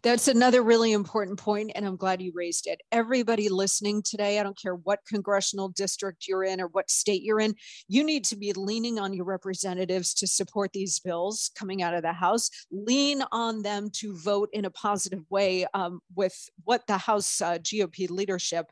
That's 0.03 0.29
another 0.29 0.63
really 0.63 0.93
important 0.93 1.39
point, 1.39 1.73
and 1.75 1.87
I'm 1.87 1.97
glad 1.97 2.21
you 2.21 2.33
raised 2.35 2.67
it. 2.67 2.83
Everybody 2.93 3.49
listening 3.49 4.03
today, 4.03 4.39
I 4.39 4.43
don't 4.43 4.61
care 4.61 4.75
what 4.75 4.99
congressional 5.09 5.71
district 5.71 6.29
you're 6.29 6.45
in 6.45 6.61
or 6.61 6.69
what 6.69 6.91
state 6.91 7.23
you're 7.23 7.41
in, 7.41 7.55
you 7.89 8.05
need 8.05 8.25
to 8.27 8.37
be 8.37 8.53
leaning 8.53 8.99
on 8.99 9.15
your 9.15 9.25
representatives 9.25 10.13
to 10.15 10.27
support 10.27 10.73
these 10.75 11.01
bills 11.01 11.51
coming 11.57 11.83
out 11.83 11.95
of 11.95 12.03
the 12.03 12.13
House. 12.13 12.51
Lean 12.71 13.23
on 13.33 13.63
them 13.63 13.89
to 13.95 14.15
vote 14.15 14.51
in 14.53 14.67
a 14.67 14.71
positive 14.71 15.23
way 15.31 15.67
um, 15.73 16.01
with 16.15 16.51
what 16.65 16.87
the 16.87 16.99
House 16.99 17.41
uh, 17.41 17.57
GOP 17.59 18.11
leadership 18.11 18.67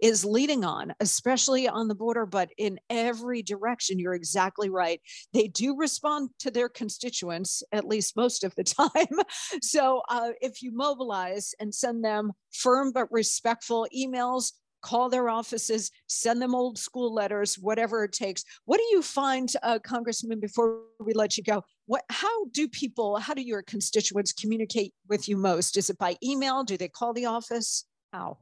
is 0.00 0.24
leading 0.24 0.64
on, 0.64 0.94
especially 1.00 1.68
on 1.68 1.88
the 1.88 1.94
border, 1.94 2.26
but 2.26 2.50
in 2.58 2.78
every 2.90 3.42
direction. 3.42 3.98
You're 3.98 4.14
exactly 4.14 4.70
right. 4.70 5.00
They 5.32 5.48
do 5.48 5.76
respond 5.76 6.30
to 6.40 6.50
their 6.50 6.68
constituents, 6.68 7.62
at 7.72 7.86
least 7.86 8.16
most 8.16 8.44
of 8.44 8.54
the 8.54 8.64
time. 8.64 9.18
so 9.62 10.02
uh, 10.08 10.30
if 10.40 10.62
you 10.62 10.72
mobilize 10.72 11.54
and 11.60 11.74
send 11.74 12.04
them 12.04 12.32
firm 12.52 12.92
but 12.92 13.10
respectful 13.10 13.86
emails, 13.96 14.52
call 14.80 15.08
their 15.08 15.28
offices, 15.28 15.90
send 16.06 16.40
them 16.40 16.54
old 16.54 16.78
school 16.78 17.12
letters, 17.12 17.56
whatever 17.56 18.04
it 18.04 18.12
takes. 18.12 18.44
What 18.64 18.78
do 18.78 18.84
you 18.90 19.02
find, 19.02 19.52
uh, 19.62 19.78
Congressman, 19.80 20.40
before 20.40 20.80
we 21.00 21.12
let 21.14 21.36
you 21.36 21.42
go? 21.42 21.64
What, 21.86 22.04
how 22.10 22.44
do 22.52 22.68
people, 22.68 23.16
how 23.16 23.34
do 23.34 23.42
your 23.42 23.62
constituents 23.62 24.32
communicate 24.32 24.94
with 25.08 25.28
you 25.28 25.36
most? 25.36 25.76
Is 25.76 25.90
it 25.90 25.98
by 25.98 26.16
email? 26.22 26.62
Do 26.64 26.76
they 26.76 26.88
call 26.88 27.12
the 27.12 27.26
office? 27.26 27.84
How? 28.12 28.38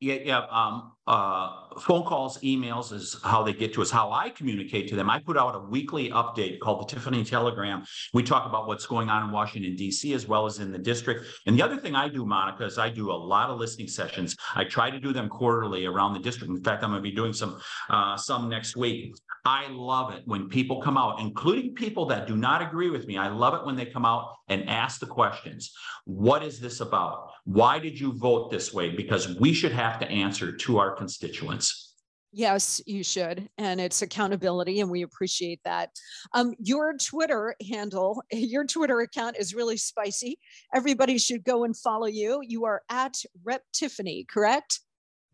Yeah, 0.00 0.14
yeah. 0.24 0.46
Um, 0.50 0.92
uh, 1.06 1.78
phone 1.80 2.04
calls, 2.04 2.38
emails 2.38 2.90
is 2.90 3.20
how 3.22 3.42
they 3.42 3.52
get 3.52 3.74
to 3.74 3.82
us. 3.82 3.90
How 3.90 4.12
I 4.12 4.30
communicate 4.30 4.88
to 4.88 4.96
them, 4.96 5.10
I 5.10 5.18
put 5.18 5.36
out 5.36 5.54
a 5.54 5.58
weekly 5.58 6.08
update 6.08 6.58
called 6.60 6.80
the 6.80 6.94
Tiffany 6.94 7.22
Telegram. 7.22 7.84
We 8.14 8.22
talk 8.22 8.46
about 8.46 8.66
what's 8.66 8.86
going 8.86 9.10
on 9.10 9.24
in 9.24 9.30
Washington 9.30 9.76
D.C. 9.76 10.14
as 10.14 10.26
well 10.26 10.46
as 10.46 10.58
in 10.58 10.72
the 10.72 10.78
district. 10.78 11.26
And 11.46 11.58
the 11.58 11.62
other 11.62 11.76
thing 11.76 11.94
I 11.94 12.08
do, 12.08 12.24
Monica, 12.24 12.64
is 12.64 12.78
I 12.78 12.88
do 12.88 13.10
a 13.10 13.12
lot 13.12 13.50
of 13.50 13.58
listening 13.58 13.88
sessions. 13.88 14.34
I 14.54 14.64
try 14.64 14.88
to 14.88 14.98
do 14.98 15.12
them 15.12 15.28
quarterly 15.28 15.84
around 15.84 16.14
the 16.14 16.20
district. 16.20 16.50
In 16.50 16.62
fact, 16.62 16.82
I'm 16.82 16.90
going 16.90 17.02
to 17.02 17.08
be 17.08 17.14
doing 17.14 17.34
some 17.34 17.60
uh, 17.90 18.16
some 18.16 18.48
next 18.48 18.76
week. 18.76 19.14
I 19.44 19.68
love 19.68 20.12
it 20.12 20.22
when 20.26 20.48
people 20.48 20.82
come 20.82 20.98
out, 20.98 21.20
including 21.20 21.74
people 21.74 22.06
that 22.06 22.26
do 22.26 22.36
not 22.36 22.62
agree 22.62 22.90
with 22.90 23.06
me. 23.06 23.16
I 23.16 23.28
love 23.28 23.54
it 23.54 23.64
when 23.64 23.76
they 23.76 23.86
come 23.86 24.04
out 24.04 24.34
and 24.48 24.68
ask 24.68 25.00
the 25.00 25.06
questions. 25.06 25.72
What 26.04 26.42
is 26.42 26.60
this 26.60 26.80
about? 26.80 27.30
Why 27.44 27.78
did 27.78 27.98
you 27.98 28.12
vote 28.12 28.50
this 28.50 28.72
way? 28.72 28.90
Because 28.90 29.38
we 29.38 29.52
should 29.52 29.72
have 29.72 29.98
to 30.00 30.08
answer 30.08 30.52
to 30.52 30.78
our 30.78 30.94
constituents. 30.94 31.94
Yes, 32.32 32.80
you 32.86 33.02
should. 33.02 33.48
And 33.58 33.80
it's 33.80 34.02
accountability, 34.02 34.80
and 34.80 34.90
we 34.90 35.02
appreciate 35.02 35.60
that. 35.64 35.90
Um, 36.32 36.54
your 36.60 36.94
Twitter 36.96 37.56
handle, 37.68 38.22
your 38.32 38.64
Twitter 38.64 39.00
account 39.00 39.36
is 39.38 39.54
really 39.54 39.76
spicy. 39.76 40.38
Everybody 40.74 41.18
should 41.18 41.44
go 41.44 41.64
and 41.64 41.76
follow 41.76 42.06
you. 42.06 42.40
You 42.46 42.66
are 42.66 42.82
at 42.88 43.14
Rep 43.42 43.62
Tiffany, 43.72 44.26
correct? 44.30 44.80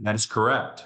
That 0.00 0.14
is 0.14 0.26
correct. 0.26 0.84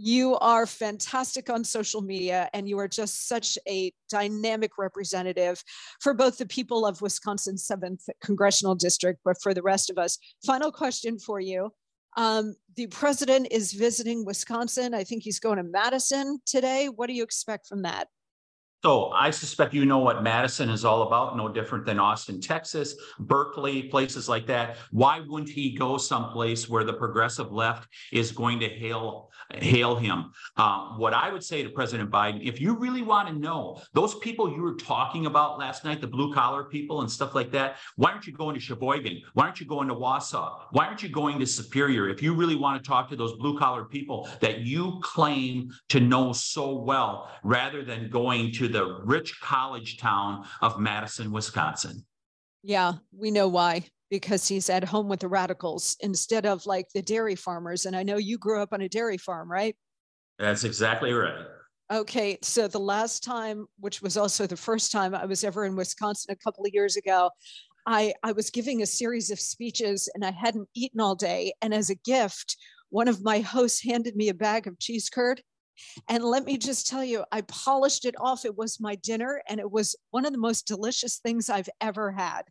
You 0.00 0.36
are 0.36 0.64
fantastic 0.64 1.50
on 1.50 1.64
social 1.64 2.02
media, 2.02 2.48
and 2.54 2.68
you 2.68 2.78
are 2.78 2.86
just 2.86 3.26
such 3.26 3.58
a 3.68 3.92
dynamic 4.08 4.78
representative 4.78 5.60
for 6.00 6.14
both 6.14 6.38
the 6.38 6.46
people 6.46 6.86
of 6.86 7.02
Wisconsin's 7.02 7.66
7th 7.66 8.08
Congressional 8.22 8.76
District, 8.76 9.18
but 9.24 9.42
for 9.42 9.52
the 9.52 9.62
rest 9.62 9.90
of 9.90 9.98
us. 9.98 10.16
Final 10.46 10.70
question 10.70 11.18
for 11.18 11.40
you. 11.40 11.72
Um, 12.16 12.54
the 12.76 12.86
president 12.86 13.48
is 13.50 13.72
visiting 13.72 14.24
Wisconsin. 14.24 14.94
I 14.94 15.02
think 15.02 15.24
he's 15.24 15.40
going 15.40 15.56
to 15.56 15.64
Madison 15.64 16.38
today. 16.46 16.88
What 16.88 17.08
do 17.08 17.12
you 17.12 17.24
expect 17.24 17.66
from 17.66 17.82
that? 17.82 18.06
So 18.84 19.10
I 19.10 19.30
suspect 19.30 19.74
you 19.74 19.84
know 19.84 19.98
what 19.98 20.22
Madison 20.22 20.70
is 20.70 20.84
all 20.84 21.02
about, 21.02 21.36
no 21.36 21.48
different 21.48 21.84
than 21.84 21.98
Austin, 21.98 22.40
Texas, 22.40 22.94
Berkeley, 23.18 23.82
places 23.82 24.28
like 24.28 24.46
that. 24.46 24.76
Why 24.92 25.18
wouldn't 25.26 25.50
he 25.50 25.76
go 25.76 25.98
someplace 25.98 26.68
where 26.68 26.84
the 26.84 26.92
progressive 26.92 27.50
left 27.50 27.88
is 28.12 28.30
going 28.30 28.60
to 28.60 28.68
hail 28.68 29.30
hail 29.54 29.96
him? 29.96 30.30
Uh, 30.56 30.90
what 30.90 31.12
I 31.12 31.32
would 31.32 31.42
say 31.42 31.64
to 31.64 31.70
President 31.70 32.08
Biden, 32.08 32.46
if 32.46 32.60
you 32.60 32.76
really 32.76 33.02
want 33.02 33.26
to 33.28 33.34
know 33.34 33.82
those 33.94 34.14
people 34.16 34.52
you 34.54 34.62
were 34.62 34.76
talking 34.76 35.26
about 35.26 35.58
last 35.58 35.84
night, 35.84 36.00
the 36.00 36.06
blue 36.06 36.32
collar 36.32 36.62
people 36.62 37.00
and 37.00 37.10
stuff 37.10 37.34
like 37.34 37.50
that, 37.52 37.78
why 37.96 38.12
aren't 38.12 38.28
you 38.28 38.32
going 38.32 38.54
to 38.54 38.60
Sheboygan? 38.60 39.22
Why 39.34 39.46
aren't 39.46 39.58
you 39.58 39.66
going 39.66 39.88
to 39.88 39.94
Wausau? 39.94 40.66
Why 40.70 40.86
aren't 40.86 41.02
you 41.02 41.08
going 41.08 41.40
to 41.40 41.46
Superior? 41.46 42.08
If 42.08 42.22
you 42.22 42.32
really 42.32 42.56
want 42.56 42.80
to 42.80 42.88
talk 42.88 43.08
to 43.10 43.16
those 43.16 43.32
blue 43.38 43.58
collar 43.58 43.84
people 43.84 44.28
that 44.40 44.60
you 44.60 45.00
claim 45.02 45.72
to 45.88 45.98
know 45.98 46.32
so 46.32 46.76
well, 46.76 47.28
rather 47.42 47.82
than 47.82 48.08
going 48.08 48.52
to 48.52 48.67
the 48.68 49.00
rich 49.04 49.40
college 49.40 49.98
town 49.98 50.44
of 50.60 50.78
Madison, 50.78 51.32
Wisconsin. 51.32 52.04
Yeah, 52.62 52.94
we 53.16 53.30
know 53.30 53.48
why. 53.48 53.84
Because 54.10 54.48
he's 54.48 54.70
at 54.70 54.84
home 54.84 55.08
with 55.08 55.20
the 55.20 55.28
radicals 55.28 55.96
instead 56.00 56.46
of 56.46 56.64
like 56.64 56.86
the 56.94 57.02
dairy 57.02 57.34
farmers. 57.34 57.84
And 57.84 57.94
I 57.94 58.02
know 58.02 58.16
you 58.16 58.38
grew 58.38 58.62
up 58.62 58.72
on 58.72 58.80
a 58.80 58.88
dairy 58.88 59.18
farm, 59.18 59.50
right? 59.50 59.76
That's 60.38 60.64
exactly 60.64 61.12
right. 61.12 61.44
Okay, 61.90 62.38
so 62.42 62.68
the 62.68 62.78
last 62.78 63.24
time, 63.24 63.66
which 63.80 64.02
was 64.02 64.16
also 64.16 64.46
the 64.46 64.56
first 64.56 64.92
time 64.92 65.14
I 65.14 65.24
was 65.24 65.42
ever 65.42 65.64
in 65.64 65.74
Wisconsin 65.74 66.32
a 66.32 66.36
couple 66.36 66.64
of 66.64 66.74
years 66.74 66.96
ago, 66.96 67.30
I, 67.86 68.12
I 68.22 68.32
was 68.32 68.50
giving 68.50 68.82
a 68.82 68.86
series 68.86 69.30
of 69.30 69.40
speeches 69.40 70.10
and 70.14 70.22
I 70.22 70.30
hadn't 70.30 70.68
eaten 70.74 71.00
all 71.00 71.14
day. 71.14 71.54
And 71.62 71.72
as 71.72 71.88
a 71.88 71.94
gift, 71.94 72.56
one 72.90 73.08
of 73.08 73.24
my 73.24 73.40
hosts 73.40 73.82
handed 73.82 74.16
me 74.16 74.28
a 74.28 74.34
bag 74.34 74.66
of 74.66 74.78
cheese 74.78 75.08
curd 75.08 75.42
and 76.08 76.24
let 76.24 76.44
me 76.44 76.58
just 76.58 76.86
tell 76.86 77.04
you, 77.04 77.24
I 77.32 77.42
polished 77.42 78.04
it 78.04 78.14
off. 78.18 78.44
It 78.44 78.56
was 78.56 78.80
my 78.80 78.94
dinner, 78.96 79.42
and 79.48 79.60
it 79.60 79.70
was 79.70 79.96
one 80.10 80.24
of 80.24 80.32
the 80.32 80.38
most 80.38 80.66
delicious 80.66 81.18
things 81.18 81.48
I've 81.50 81.68
ever 81.80 82.12
had. 82.12 82.42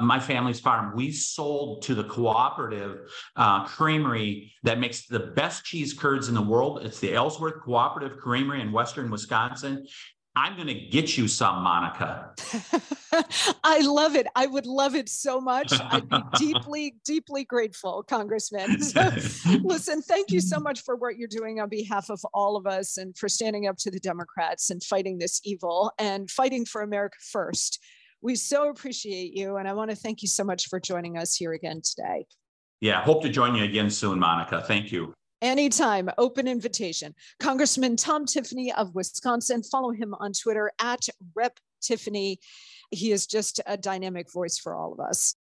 My 0.00 0.20
family's 0.20 0.60
farm, 0.60 0.94
we 0.94 1.10
sold 1.10 1.82
to 1.82 1.94
the 1.96 2.04
cooperative 2.04 3.10
uh, 3.34 3.64
creamery 3.64 4.52
that 4.62 4.78
makes 4.78 5.06
the 5.06 5.18
best 5.18 5.64
cheese 5.64 5.92
curds 5.92 6.28
in 6.28 6.36
the 6.36 6.42
world. 6.42 6.84
It's 6.84 7.00
the 7.00 7.14
Ellsworth 7.14 7.60
Cooperative 7.62 8.18
Creamery 8.18 8.60
in 8.60 8.70
Western 8.70 9.10
Wisconsin. 9.10 9.84
I'm 10.38 10.54
going 10.54 10.68
to 10.68 10.74
get 10.74 11.18
you 11.18 11.26
some, 11.26 11.64
Monica. 11.64 12.30
I 13.64 13.80
love 13.80 14.14
it. 14.14 14.28
I 14.36 14.46
would 14.46 14.66
love 14.66 14.94
it 14.94 15.08
so 15.08 15.40
much. 15.40 15.72
I'd 15.72 16.08
be 16.08 16.22
deeply, 16.38 16.94
deeply 17.04 17.44
grateful, 17.44 18.04
Congressman. 18.04 18.80
So, 18.80 19.00
listen, 19.64 20.00
thank 20.00 20.30
you 20.30 20.40
so 20.40 20.60
much 20.60 20.82
for 20.82 20.94
what 20.94 21.16
you're 21.16 21.26
doing 21.26 21.58
on 21.58 21.68
behalf 21.68 22.08
of 22.08 22.20
all 22.32 22.56
of 22.56 22.68
us 22.68 22.98
and 22.98 23.18
for 23.18 23.28
standing 23.28 23.66
up 23.66 23.78
to 23.78 23.90
the 23.90 23.98
Democrats 23.98 24.70
and 24.70 24.80
fighting 24.80 25.18
this 25.18 25.40
evil 25.42 25.90
and 25.98 26.30
fighting 26.30 26.64
for 26.64 26.82
America 26.82 27.18
first. 27.20 27.82
We 28.22 28.36
so 28.36 28.70
appreciate 28.70 29.36
you. 29.36 29.56
And 29.56 29.66
I 29.66 29.72
want 29.72 29.90
to 29.90 29.96
thank 29.96 30.22
you 30.22 30.28
so 30.28 30.44
much 30.44 30.68
for 30.68 30.78
joining 30.78 31.18
us 31.18 31.34
here 31.34 31.52
again 31.52 31.82
today. 31.82 32.26
Yeah, 32.80 33.02
hope 33.02 33.22
to 33.22 33.28
join 33.28 33.56
you 33.56 33.64
again 33.64 33.90
soon, 33.90 34.20
Monica. 34.20 34.62
Thank 34.68 34.92
you. 34.92 35.12
Anytime, 35.40 36.10
open 36.18 36.48
invitation. 36.48 37.14
Congressman 37.38 37.96
Tom 37.96 38.26
Tiffany 38.26 38.72
of 38.72 38.94
Wisconsin, 38.96 39.62
follow 39.62 39.92
him 39.92 40.12
on 40.18 40.32
Twitter 40.32 40.72
at 40.80 41.06
Rep 41.36 41.60
Tiffany. 41.80 42.40
He 42.90 43.12
is 43.12 43.24
just 43.24 43.60
a 43.64 43.76
dynamic 43.76 44.32
voice 44.32 44.58
for 44.58 44.74
all 44.74 44.92
of 44.92 44.98
us. 44.98 45.36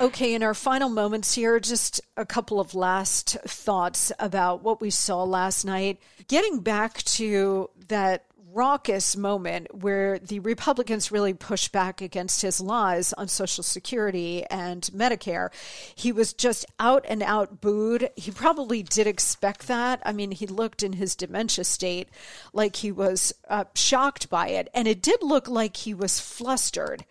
Okay, 0.00 0.34
in 0.34 0.42
our 0.42 0.54
final 0.54 0.88
moments 0.88 1.34
here, 1.34 1.60
just 1.60 2.00
a 2.16 2.26
couple 2.26 2.58
of 2.58 2.74
last 2.74 3.36
thoughts 3.46 4.10
about 4.18 4.64
what 4.64 4.80
we 4.80 4.90
saw 4.90 5.22
last 5.22 5.64
night. 5.64 6.00
Getting 6.26 6.60
back 6.60 7.02
to 7.04 7.70
that 7.88 8.24
raucous 8.52 9.16
moment 9.16 9.74
where 9.74 10.18
the 10.18 10.40
Republicans 10.40 11.10
really 11.10 11.34
pushed 11.34 11.72
back 11.72 12.00
against 12.00 12.42
his 12.42 12.60
lies 12.60 13.12
on 13.14 13.28
Social 13.28 13.64
Security 13.64 14.44
and 14.50 14.82
Medicare. 14.94 15.48
He 15.94 16.12
was 16.12 16.32
just 16.32 16.66
out 16.78 17.04
and 17.08 17.22
out 17.22 17.60
booed. 17.60 18.10
He 18.16 18.30
probably 18.30 18.82
did 18.82 19.06
expect 19.06 19.68
that. 19.68 20.00
I 20.04 20.12
mean, 20.12 20.32
he 20.32 20.46
looked 20.46 20.82
in 20.82 20.94
his 20.94 21.16
dementia 21.16 21.64
state 21.64 22.08
like 22.52 22.76
he 22.76 22.92
was 22.92 23.32
uh, 23.48 23.64
shocked 23.74 24.28
by 24.28 24.48
it, 24.48 24.68
and 24.74 24.86
it 24.86 25.02
did 25.02 25.22
look 25.22 25.48
like 25.48 25.78
he 25.78 25.94
was 25.94 26.20
flustered. 26.20 27.04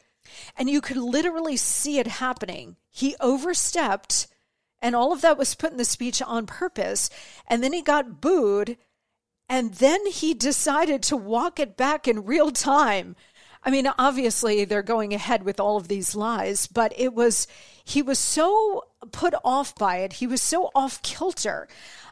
And 0.57 0.69
you 0.69 0.81
could 0.81 0.97
literally 0.97 1.57
see 1.57 1.99
it 1.99 2.07
happening. 2.07 2.77
He 2.89 3.15
overstepped, 3.19 4.27
and 4.81 4.95
all 4.95 5.11
of 5.11 5.21
that 5.21 5.37
was 5.37 5.55
put 5.55 5.71
in 5.71 5.77
the 5.77 5.85
speech 5.85 6.21
on 6.21 6.45
purpose. 6.45 7.09
And 7.47 7.63
then 7.63 7.73
he 7.73 7.81
got 7.81 8.21
booed 8.21 8.77
and 9.51 9.73
then 9.73 10.05
he 10.05 10.33
decided 10.33 11.03
to 11.03 11.17
walk 11.17 11.59
it 11.59 11.75
back 11.75 12.07
in 12.07 12.23
real 12.23 12.51
time. 12.51 13.17
I 13.65 13.69
mean, 13.69 13.85
obviously 13.99 14.63
they're 14.63 14.81
going 14.81 15.13
ahead 15.13 15.43
with 15.43 15.59
all 15.59 15.75
of 15.75 15.89
these 15.89 16.15
lies, 16.15 16.67
but 16.67 16.93
it 16.97 17.13
was, 17.13 17.47
he 17.83 18.01
was 18.01 18.17
so 18.17 18.85
put 19.11 19.33
off 19.43 19.75
by 19.75 19.97
it. 19.97 20.13
He 20.13 20.25
was 20.25 20.41
so 20.41 20.71
off 20.73 21.01
kilter 21.01 21.67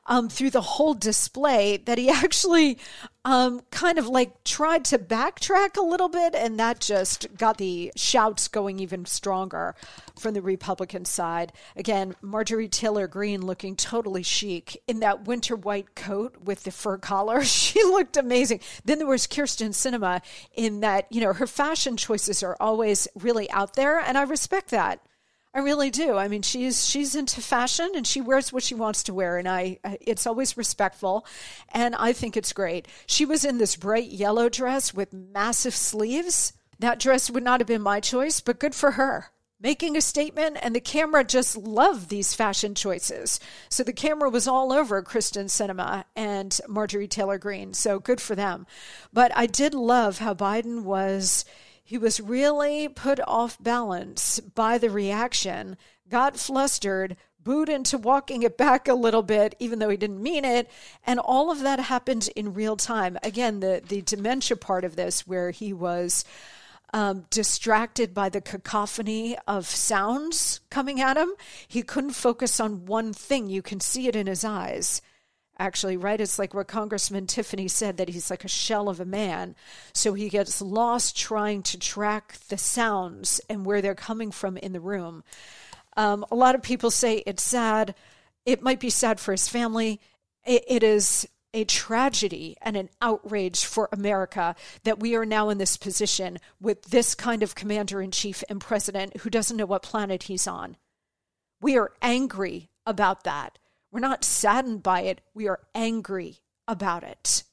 um, 0.10 0.28
through 0.28 0.50
the 0.50 0.62
whole 0.62 0.96
display 0.96 1.78
that 1.78 1.98
he 1.98 2.10
actually 2.10 2.80
um, 3.24 3.62
kind 3.70 4.00
of 4.00 4.08
like 4.08 4.44
tried 4.44 4.84
to 4.86 4.98
backtrack 4.98 5.78
a 5.78 5.86
little 5.86 6.10
bit, 6.10 6.34
and 6.34 6.60
that 6.60 6.80
just 6.80 7.28
got 7.38 7.58
the 7.58 7.92
shouts 7.96 8.48
going 8.48 8.80
even 8.80 9.06
stronger 9.06 9.76
from 10.18 10.34
the 10.34 10.42
Republican 10.42 11.06
side. 11.06 11.54
Again, 11.76 12.16
Marjorie 12.22 12.68
Taylor 12.68 13.08
Greene 13.08 13.46
looking 13.46 13.76
totally 13.76 14.24
chic 14.24 14.82
in 14.88 15.00
that 15.02 15.26
winter 15.26 15.56
white 15.56 15.96
coat 15.96 16.36
with 16.44 16.64
the 16.64 16.72
fur 16.72 16.98
collar. 16.98 17.44
She 17.60 17.84
looked 17.84 18.18
amazing. 18.18 18.62
Then 18.86 18.98
there 18.98 19.08
was 19.08 19.28
Kyrsten 19.28 19.70
Sinema 19.70 20.22
in 20.56 20.80
that, 20.80 21.06
you 21.12 21.22
know, 21.22 21.34
her 21.34 21.46
fashion 21.46 21.98
choices 21.98 22.42
are 22.42 22.58
always 22.60 23.08
really 23.16 23.52
out 23.52 23.76
there, 23.76 24.00
and 24.00 24.18
I 24.18 24.24
respect 24.24 24.70
that. 24.72 25.02
I 25.54 25.60
really 25.60 25.90
do. 25.90 26.16
I 26.16 26.28
mean, 26.28 26.44
she's 26.44 26.86
she's 26.86 27.16
into 27.16 27.42
fashion 27.42 27.90
and 27.96 28.06
she 28.06 28.22
wears 28.22 28.54
what 28.54 28.62
she 28.62 28.76
wants 28.76 29.02
to 29.04 29.14
wear, 29.14 29.38
and 29.38 29.48
I 29.48 29.80
it's 29.84 30.28
always 30.28 30.58
respectful, 30.58 31.26
and 31.70 31.96
I 31.96 32.14
think 32.14 32.38
it's 32.38 32.54
great. 32.54 32.88
She 33.08 33.26
was 33.26 33.44
in 33.44 33.58
this 33.58 33.76
bright 33.76 34.10
yellow 34.10 34.50
dress 34.50 34.94
with 34.94 35.12
massive 35.12 35.76
sleeves. 35.76 36.54
That 36.78 37.00
dress 37.00 37.32
would 37.32 37.44
not 37.44 37.60
have 37.62 37.68
been 37.68 37.82
my 37.82 38.00
choice, 38.00 38.42
but 38.42 38.60
good 38.60 38.76
for 38.76 38.92
her. 38.92 39.32
Making 39.62 39.98
a 39.98 40.02
statement, 40.02 40.58
and 40.62 40.74
the 40.74 40.80
camera 40.80 41.26
just 41.26 41.58
loved 41.58 42.10
these 42.10 42.34
fashion 42.34 42.76
choices. 42.76 43.42
So 43.68 43.84
the 43.84 43.92
camera 43.92 44.30
was 44.30 44.48
all 44.48 44.72
over 44.72 45.02
Kristen 45.02 45.48
Sinema 45.48 46.06
and 46.16 46.58
Marjorie 46.70 47.10
Taylor 47.10 47.38
Greene. 47.38 47.74
So 47.74 48.00
good 48.00 48.22
for 48.22 48.36
them. 48.36 48.66
But 49.12 49.34
I 49.36 49.48
did 49.48 49.74
love 49.74 50.20
how 50.20 50.34
Biden 50.34 50.84
was 50.84 51.44
he 51.90 51.98
was 51.98 52.22
really 52.22 52.88
put 52.88 53.20
off 53.28 53.58
balance 53.60 54.40
by 54.40 54.78
the 54.78 54.92
reaction, 54.92 55.76
got 56.08 56.38
flustered, 56.38 57.18
booed 57.44 57.68
into 57.68 57.98
walking 57.98 58.44
it 58.44 58.60
back 58.60 58.88
a 58.88 58.94
little 58.94 59.24
bit, 59.24 59.56
even 59.58 59.80
though 59.80 59.90
he 59.90 59.98
didn't 59.98 60.22
mean 60.22 60.46
it. 60.46 60.70
And 61.04 61.20
all 61.20 61.50
of 61.50 61.62
that 61.62 61.80
happened 61.80 62.30
in 62.36 62.54
real 62.54 62.78
time. 62.78 63.18
Again, 63.24 63.60
the, 63.60 63.82
the 63.84 64.04
dementia 64.04 64.56
part 64.56 64.84
of 64.84 64.98
this, 64.98 65.26
where 65.26 65.50
he 65.50 65.74
was 65.74 66.26
um, 66.94 67.26
distracted 67.32 68.14
by 68.14 68.30
the 68.30 68.40
cacophony 68.40 69.36
of 69.48 69.66
sounds 69.66 70.60
coming 70.70 71.02
at 71.02 71.18
him, 71.18 71.32
he 71.68 71.82
couldn't 71.82 72.12
focus 72.12 72.60
on 72.60 72.86
one 72.86 73.14
thing. 73.14 73.50
You 73.50 73.64
can 73.64 73.80
see 73.80 74.08
it 74.08 74.16
in 74.16 74.28
his 74.28 74.46
eyes 74.46 75.02
actually, 75.60 75.98
right? 75.98 76.20
It's 76.20 76.40
like 76.40 76.54
what 76.54 76.68
Congressman 76.68 77.28
Tiffany 77.28 77.68
said 77.68 77.98
that 77.98 78.10
he's 78.10 78.30
like 78.30 78.46
a 78.46 78.50
shell 78.50 78.90
of 78.90 79.00
a 79.00 79.06
man. 79.06 79.56
So 79.94 80.14
he 80.14 80.30
gets 80.30 80.62
lost 80.62 81.18
trying 81.18 81.64
to 81.64 81.78
track 81.78 82.38
the 82.48 82.58
sounds 82.58 83.42
and 83.50 83.66
where 83.66 83.82
they're 83.82 83.96
coming 83.96 84.32
from 84.32 84.58
in 84.58 84.74
the 84.74 84.80
room. 84.80 85.24
Um, 85.98 86.26
a 86.32 86.36
lot 86.36 86.56
of 86.56 86.62
people 86.62 86.92
say 86.92 87.24
it's 87.26 87.44
sad. 87.44 87.94
It 88.46 88.62
might 88.62 88.80
be 88.80 88.90
sad 88.90 89.20
for 89.20 89.32
his 89.32 89.48
family. 89.48 90.00
it, 90.46 90.64
it 90.68 90.84
is 90.84 91.28
a 91.54 91.64
tragedy 91.64 92.56
and 92.62 92.78
an 92.78 92.90
outrage 93.02 93.66
for 93.66 93.90
America 93.92 94.56
that 94.84 95.00
we 95.00 95.16
are 95.16 95.26
now 95.26 95.50
in 95.50 95.58
this 95.58 95.78
position 95.78 96.38
with 96.62 96.84
this 96.84 97.16
kind 97.16 97.42
of 97.42 97.56
commander 97.56 98.02
in 98.02 98.12
chief 98.12 98.44
and 98.50 98.62
president 98.62 99.18
who 99.18 99.30
doesn't 99.30 99.58
know 99.58 99.66
what 99.66 99.82
planet 99.82 100.24
he's 100.24 100.48
on. 100.48 100.78
We 101.62 101.78
are 101.78 101.92
angry 102.02 102.70
about 102.86 103.24
that. 103.24 103.58
We're 103.92 104.00
not 104.00 104.24
saddened 104.24 104.84
by 104.84 105.02
it, 105.02 105.22
we 105.34 105.48
are 105.48 105.60
angry 105.74 106.40
about 106.68 107.04
it. 107.04 107.44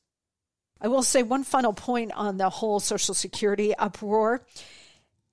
I 0.81 0.89
will 0.89 1.03
say 1.03 1.23
one 1.23 1.45
final 1.45 1.73
point 1.73 2.13
on 2.13 2.37
the 2.37 2.51
whole 2.51 2.81
Social 2.81 3.15
Security 3.15 3.75
uproar. 3.75 4.45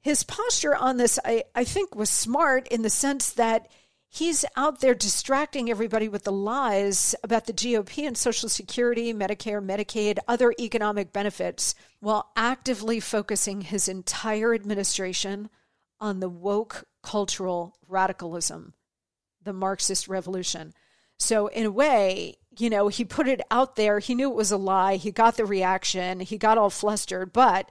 His 0.02 0.24
posture 0.24 0.76
on 0.76 0.98
this, 0.98 1.20
I, 1.24 1.44
I 1.54 1.64
think, 1.64 1.96
was 1.96 2.10
smart 2.10 2.68
in 2.70 2.82
the 2.82 2.90
sense 2.90 3.32
that 3.32 3.70
he's 4.10 4.46
out 4.56 4.80
there 4.80 4.94
distracting 4.94 5.70
everybody 5.70 6.08
with 6.08 6.24
the 6.24 6.32
lies 6.32 7.16
about 7.24 7.46
the 7.46 7.54
GOP 7.54 8.08
and 8.08 8.18
Social 8.18 8.48
Security, 8.48 9.14
Medicare, 9.14 9.64
Medicaid, 9.64 10.20
other 10.28 10.54
economic 10.60 11.12
benefits, 11.12 11.76
while 12.00 12.32
actively 12.36 13.00
focusing 13.00 13.62
his 13.62 13.88
entire 13.88 14.54
administration 14.54 15.50
on 16.00 16.20
the 16.20 16.30
woke 16.30 16.86
cultural 17.02 17.76
radicalism, 17.88 18.74
the 19.42 19.54
Marxist 19.54 20.08
revolution. 20.08 20.74
So, 21.20 21.48
in 21.48 21.66
a 21.66 21.72
way, 21.72 22.38
you 22.58 22.70
know, 22.70 22.88
he 22.88 23.06
put 23.06 23.28
it 23.28 23.42
out 23.50 23.76
there. 23.76 24.00
He 24.00 24.16
knew 24.16 24.30
it 24.30 24.36
was 24.36 24.52
a 24.52 24.58
lie. 24.58 24.98
He 24.98 25.12
got 25.12 25.38
the 25.38 25.46
reaction. 25.46 26.20
He 26.20 26.38
got 26.38 26.58
all 26.58 26.70
flustered, 26.70 27.34
but 27.34 27.70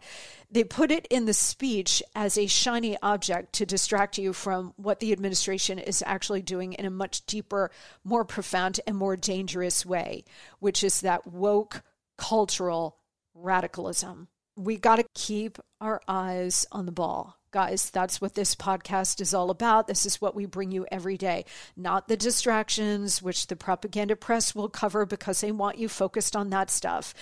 they 0.51 0.65
put 0.65 0.91
it 0.91 1.07
in 1.09 1.25
the 1.25 1.35
speech 1.35 2.03
as 2.15 2.37
a 2.37 2.47
shiny 2.47 2.97
object 3.03 3.55
to 3.55 3.67
distract 3.67 4.19
you 4.19 4.33
from 4.33 4.75
what 4.77 5.01
the 5.01 5.13
administration 5.13 5.79
is 5.79 6.03
actually 6.05 6.43
doing 6.43 6.75
in 6.75 6.85
a 6.85 6.91
much 6.91 7.25
deeper, 7.27 7.71
more 8.05 8.25
profound, 8.25 8.81
and 8.87 8.97
more 8.97 9.17
dangerous 9.17 9.87
way, 9.87 10.25
which 10.59 10.85
is 10.85 11.01
that 11.01 11.27
woke 11.27 11.83
cultural 12.19 12.99
radicalism. 13.35 14.29
We 14.57 14.77
got 14.77 14.97
to 14.97 15.07
keep 15.15 15.59
our 15.81 16.03
eyes 16.07 16.67
on 16.71 16.87
the 16.87 16.93
ball 16.93 17.39
Guys, 17.53 17.91
that's 17.91 18.19
what 18.19 18.35
this 18.35 18.55
podcast 18.55 19.21
is 19.21 19.35
all 19.35 19.51
about. 19.51 19.87
This 19.87 20.07
is 20.07 20.23
what 20.23 20.35
we 20.35 20.47
bring 20.47 20.73
you 20.73 20.87
every 20.91 21.19
day, 21.19 21.45
not 21.77 22.09
the 22.09 22.17
distractions, 22.17 23.21
which 23.21 23.47
the 23.47 23.57
propaganda 23.57 24.17
press 24.17 24.55
will 24.55 24.71
cover 24.71 25.05
because 25.05 25.43
they 25.43 25.53
want 25.53 25.77
you 25.77 25.91
focused 25.91 26.35
on 26.35 26.49
that 26.49 26.71
stuff, 26.71 27.13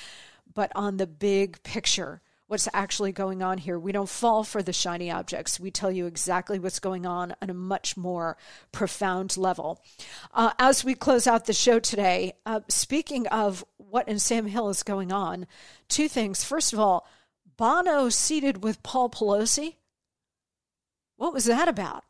but 0.55 0.71
on 0.77 0.99
the 0.99 1.07
big 1.09 1.61
picture 1.65 2.23
what's 2.47 2.69
actually 2.73 3.11
going 3.11 3.43
on 3.43 3.59
here. 3.59 3.79
We 3.79 3.91
don't 3.91 4.09
fall 4.09 4.45
for 4.45 4.63
the 4.63 4.73
shiny 4.73 5.11
objects. 5.11 5.59
We 5.59 5.73
tell 5.73 5.91
you 5.91 6.07
exactly 6.07 6.61
what's 6.61 6.81
going 6.81 7.07
on 7.07 7.35
on 7.43 7.51
a 7.51 7.55
much 7.55 7.97
more 7.97 8.37
profound 8.71 9.37
level. 9.37 9.83
Uh, 10.33 10.53
as 10.59 10.85
we 10.85 10.95
close 10.95 11.27
out 11.27 11.47
the 11.47 11.53
show 11.53 11.81
today, 11.81 12.35
uh, 12.47 12.61
speaking 12.69 13.27
of 13.29 13.65
what 13.79 14.09
in 14.09 14.21
Sam 14.21 14.47
Hill 14.47 14.69
is 14.69 14.83
going 14.85 15.11
on, 15.13 15.47
two 15.89 16.09
things. 16.09 16.45
First 16.45 16.73
of 16.73 16.79
all, 16.79 17.07
Bono 17.57 18.09
seated 18.09 18.63
with 18.63 18.83
Paul 18.83 19.11
Pelosi. 19.11 19.75
What 21.21 21.35
was 21.35 21.45
that 21.45 21.69
about? 21.69 22.05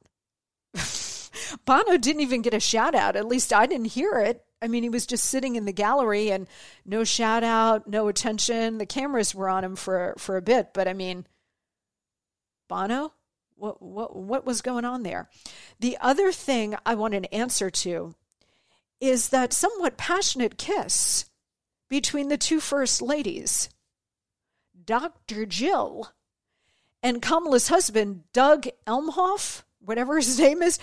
Bono 1.65 1.97
didn't 1.97 2.23
even 2.23 2.43
get 2.43 2.55
a 2.55 2.61
shout 2.61 2.95
out. 2.95 3.17
At 3.17 3.27
least 3.27 3.53
I 3.53 3.67
didn't 3.67 3.87
hear 3.87 4.21
it. 4.21 4.45
I 4.63 4.69
mean, 4.69 4.85
he 4.85 4.89
was 4.89 5.05
just 5.05 5.25
sitting 5.25 5.57
in 5.57 5.65
the 5.65 5.73
gallery 5.73 6.31
and 6.31 6.47
no 6.87 7.03
shout 7.03 7.43
out, 7.43 7.89
no 7.89 8.07
attention. 8.07 8.79
The 8.79 8.87
cameras 8.87 9.35
were 9.35 9.49
on 9.49 9.65
him 9.65 9.75
for 9.75 10.15
for 10.17 10.37
a 10.37 10.43
bit, 10.43 10.69
but 10.73 10.87
I 10.87 10.93
mean, 10.93 11.27
Bono, 12.69 13.13
what 13.57 13.83
what 13.83 14.15
what 14.15 14.47
was 14.47 14.63
going 14.63 14.85
on 14.85 15.03
there? 15.03 15.29
The 15.81 15.99
other 16.01 16.31
thing 16.31 16.77
I 16.87 16.95
want 16.95 17.15
an 17.15 17.25
answer 17.27 17.69
to 17.69 18.15
is 19.01 19.31
that 19.31 19.53
somewhat 19.53 19.97
passionate 19.97 20.57
kiss 20.57 21.29
between 21.89 22.29
the 22.29 22.39
two 22.39 22.61
first 22.61 23.03
ladies. 23.03 23.71
Dr. 24.85 25.47
Jill 25.47 26.13
and 27.03 27.23
Kamala's 27.23 27.69
husband, 27.69 28.25
Doug 28.33 28.67
Elmhoff, 28.87 29.63
whatever 29.81 30.17
his 30.17 30.39
name 30.41 30.63
is, 30.63 30.79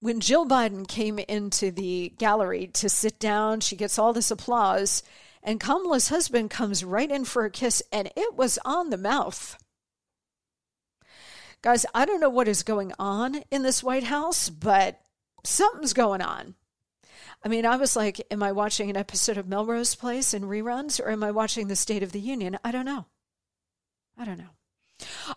when 0.00 0.20
Jill 0.20 0.46
Biden 0.46 0.86
came 0.86 1.18
into 1.18 1.70
the 1.70 2.12
gallery 2.18 2.68
to 2.74 2.88
sit 2.88 3.18
down, 3.18 3.60
she 3.60 3.76
gets 3.76 3.98
all 3.98 4.12
this 4.12 4.30
applause, 4.30 5.02
and 5.42 5.60
Kamala's 5.60 6.08
husband 6.08 6.50
comes 6.50 6.84
right 6.84 7.10
in 7.10 7.24
for 7.24 7.44
a 7.44 7.50
kiss, 7.50 7.82
and 7.92 8.10
it 8.16 8.34
was 8.34 8.58
on 8.64 8.90
the 8.90 8.98
mouth. 8.98 9.56
Guys, 11.62 11.86
I 11.94 12.04
don't 12.04 12.20
know 12.20 12.30
what 12.30 12.48
is 12.48 12.62
going 12.62 12.92
on 12.98 13.42
in 13.50 13.62
this 13.62 13.82
White 13.82 14.04
House, 14.04 14.50
but 14.50 15.00
something's 15.44 15.94
going 15.94 16.20
on. 16.20 16.54
I 17.42 17.48
mean, 17.48 17.64
I 17.64 17.76
was 17.76 17.96
like, 17.96 18.20
am 18.30 18.42
I 18.42 18.52
watching 18.52 18.90
an 18.90 18.96
episode 18.96 19.38
of 19.38 19.48
Melrose 19.48 19.94
Place 19.94 20.34
in 20.34 20.42
reruns, 20.42 21.00
or 21.00 21.10
am 21.10 21.24
I 21.24 21.30
watching 21.30 21.68
the 21.68 21.76
State 21.76 22.02
of 22.02 22.12
the 22.12 22.20
Union? 22.20 22.58
I 22.62 22.70
don't 22.70 22.84
know. 22.84 23.06
I 24.18 24.24
don't 24.24 24.38
know. 24.38 24.55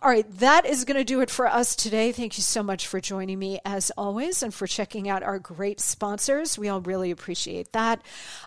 All 0.01 0.09
right, 0.09 0.29
that 0.37 0.65
is 0.65 0.85
going 0.85 0.97
to 0.97 1.03
do 1.03 1.19
it 1.19 1.29
for 1.29 1.45
us 1.45 1.75
today. 1.75 2.11
Thank 2.11 2.37
you 2.37 2.43
so 2.43 2.63
much 2.63 2.87
for 2.87 3.01
joining 3.01 3.39
me 3.39 3.59
as 3.65 3.91
always 3.97 4.41
and 4.41 4.53
for 4.53 4.67
checking 4.67 5.09
out 5.09 5.23
our 5.23 5.39
great 5.39 5.81
sponsors. 5.81 6.57
We 6.57 6.69
all 6.69 6.79
really 6.79 7.11
appreciate 7.11 7.73
that. 7.73 8.01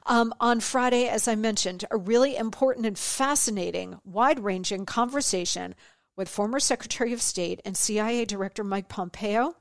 Um, 0.06 0.32
on 0.40 0.60
Friday, 0.60 1.08
as 1.08 1.28
I 1.28 1.34
mentioned, 1.34 1.84
a 1.90 1.98
really 1.98 2.36
important 2.36 2.86
and 2.86 2.98
fascinating, 2.98 4.00
wide 4.04 4.40
ranging 4.40 4.86
conversation 4.86 5.74
with 6.16 6.28
former 6.28 6.60
Secretary 6.60 7.12
of 7.12 7.20
State 7.20 7.60
and 7.64 7.76
CIA 7.76 8.24
Director 8.24 8.64
Mike 8.64 8.88
Pompeo. 8.88 9.54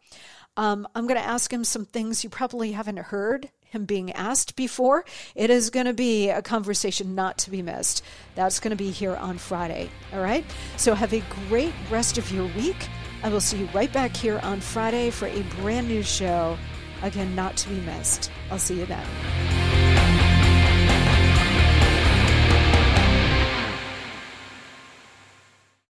Um, 0.56 0.88
I'm 0.96 1.08
going 1.08 1.20
to 1.20 1.26
ask 1.28 1.52
him 1.52 1.64
some 1.64 1.86
things 1.86 2.24
you 2.24 2.30
probably 2.30 2.74
haven't 2.74 3.00
heard 3.00 3.50
him 3.72 3.86
being 3.86 4.12
asked 4.12 4.56
before. 4.56 5.06
It 5.34 5.50
is 5.50 5.70
going 5.70 5.86
to 5.86 5.94
be 5.94 6.30
a 6.30 6.42
conversation 6.42 7.16
not 7.16 7.38
to 7.40 7.50
be 7.50 7.62
missed. 7.62 8.04
That's 8.36 8.60
going 8.60 8.72
to 8.72 8.78
be 8.78 8.92
here 8.92 9.16
on 9.16 9.38
Friday. 9.38 9.90
All 10.14 10.22
right? 10.22 10.46
So 10.78 10.94
have 10.94 11.14
a 11.14 11.24
great 11.48 11.74
rest 11.90 12.18
of 12.18 12.30
your 12.32 12.48
week. 12.48 12.90
I 13.24 13.30
will 13.30 13.42
see 13.42 13.60
you 13.60 13.70
right 13.74 13.92
back 13.92 14.16
here 14.16 14.40
on 14.40 14.60
Friday 14.60 15.10
for 15.10 15.28
a 15.28 15.42
brand 15.62 15.88
new 15.88 16.04
show. 16.04 16.58
Again, 17.02 17.34
not 17.34 17.56
to 17.58 17.70
be 17.70 17.80
missed. 17.82 18.30
I'll 18.52 18.60
see 18.60 18.80
you 18.80 18.86
then. 18.86 19.71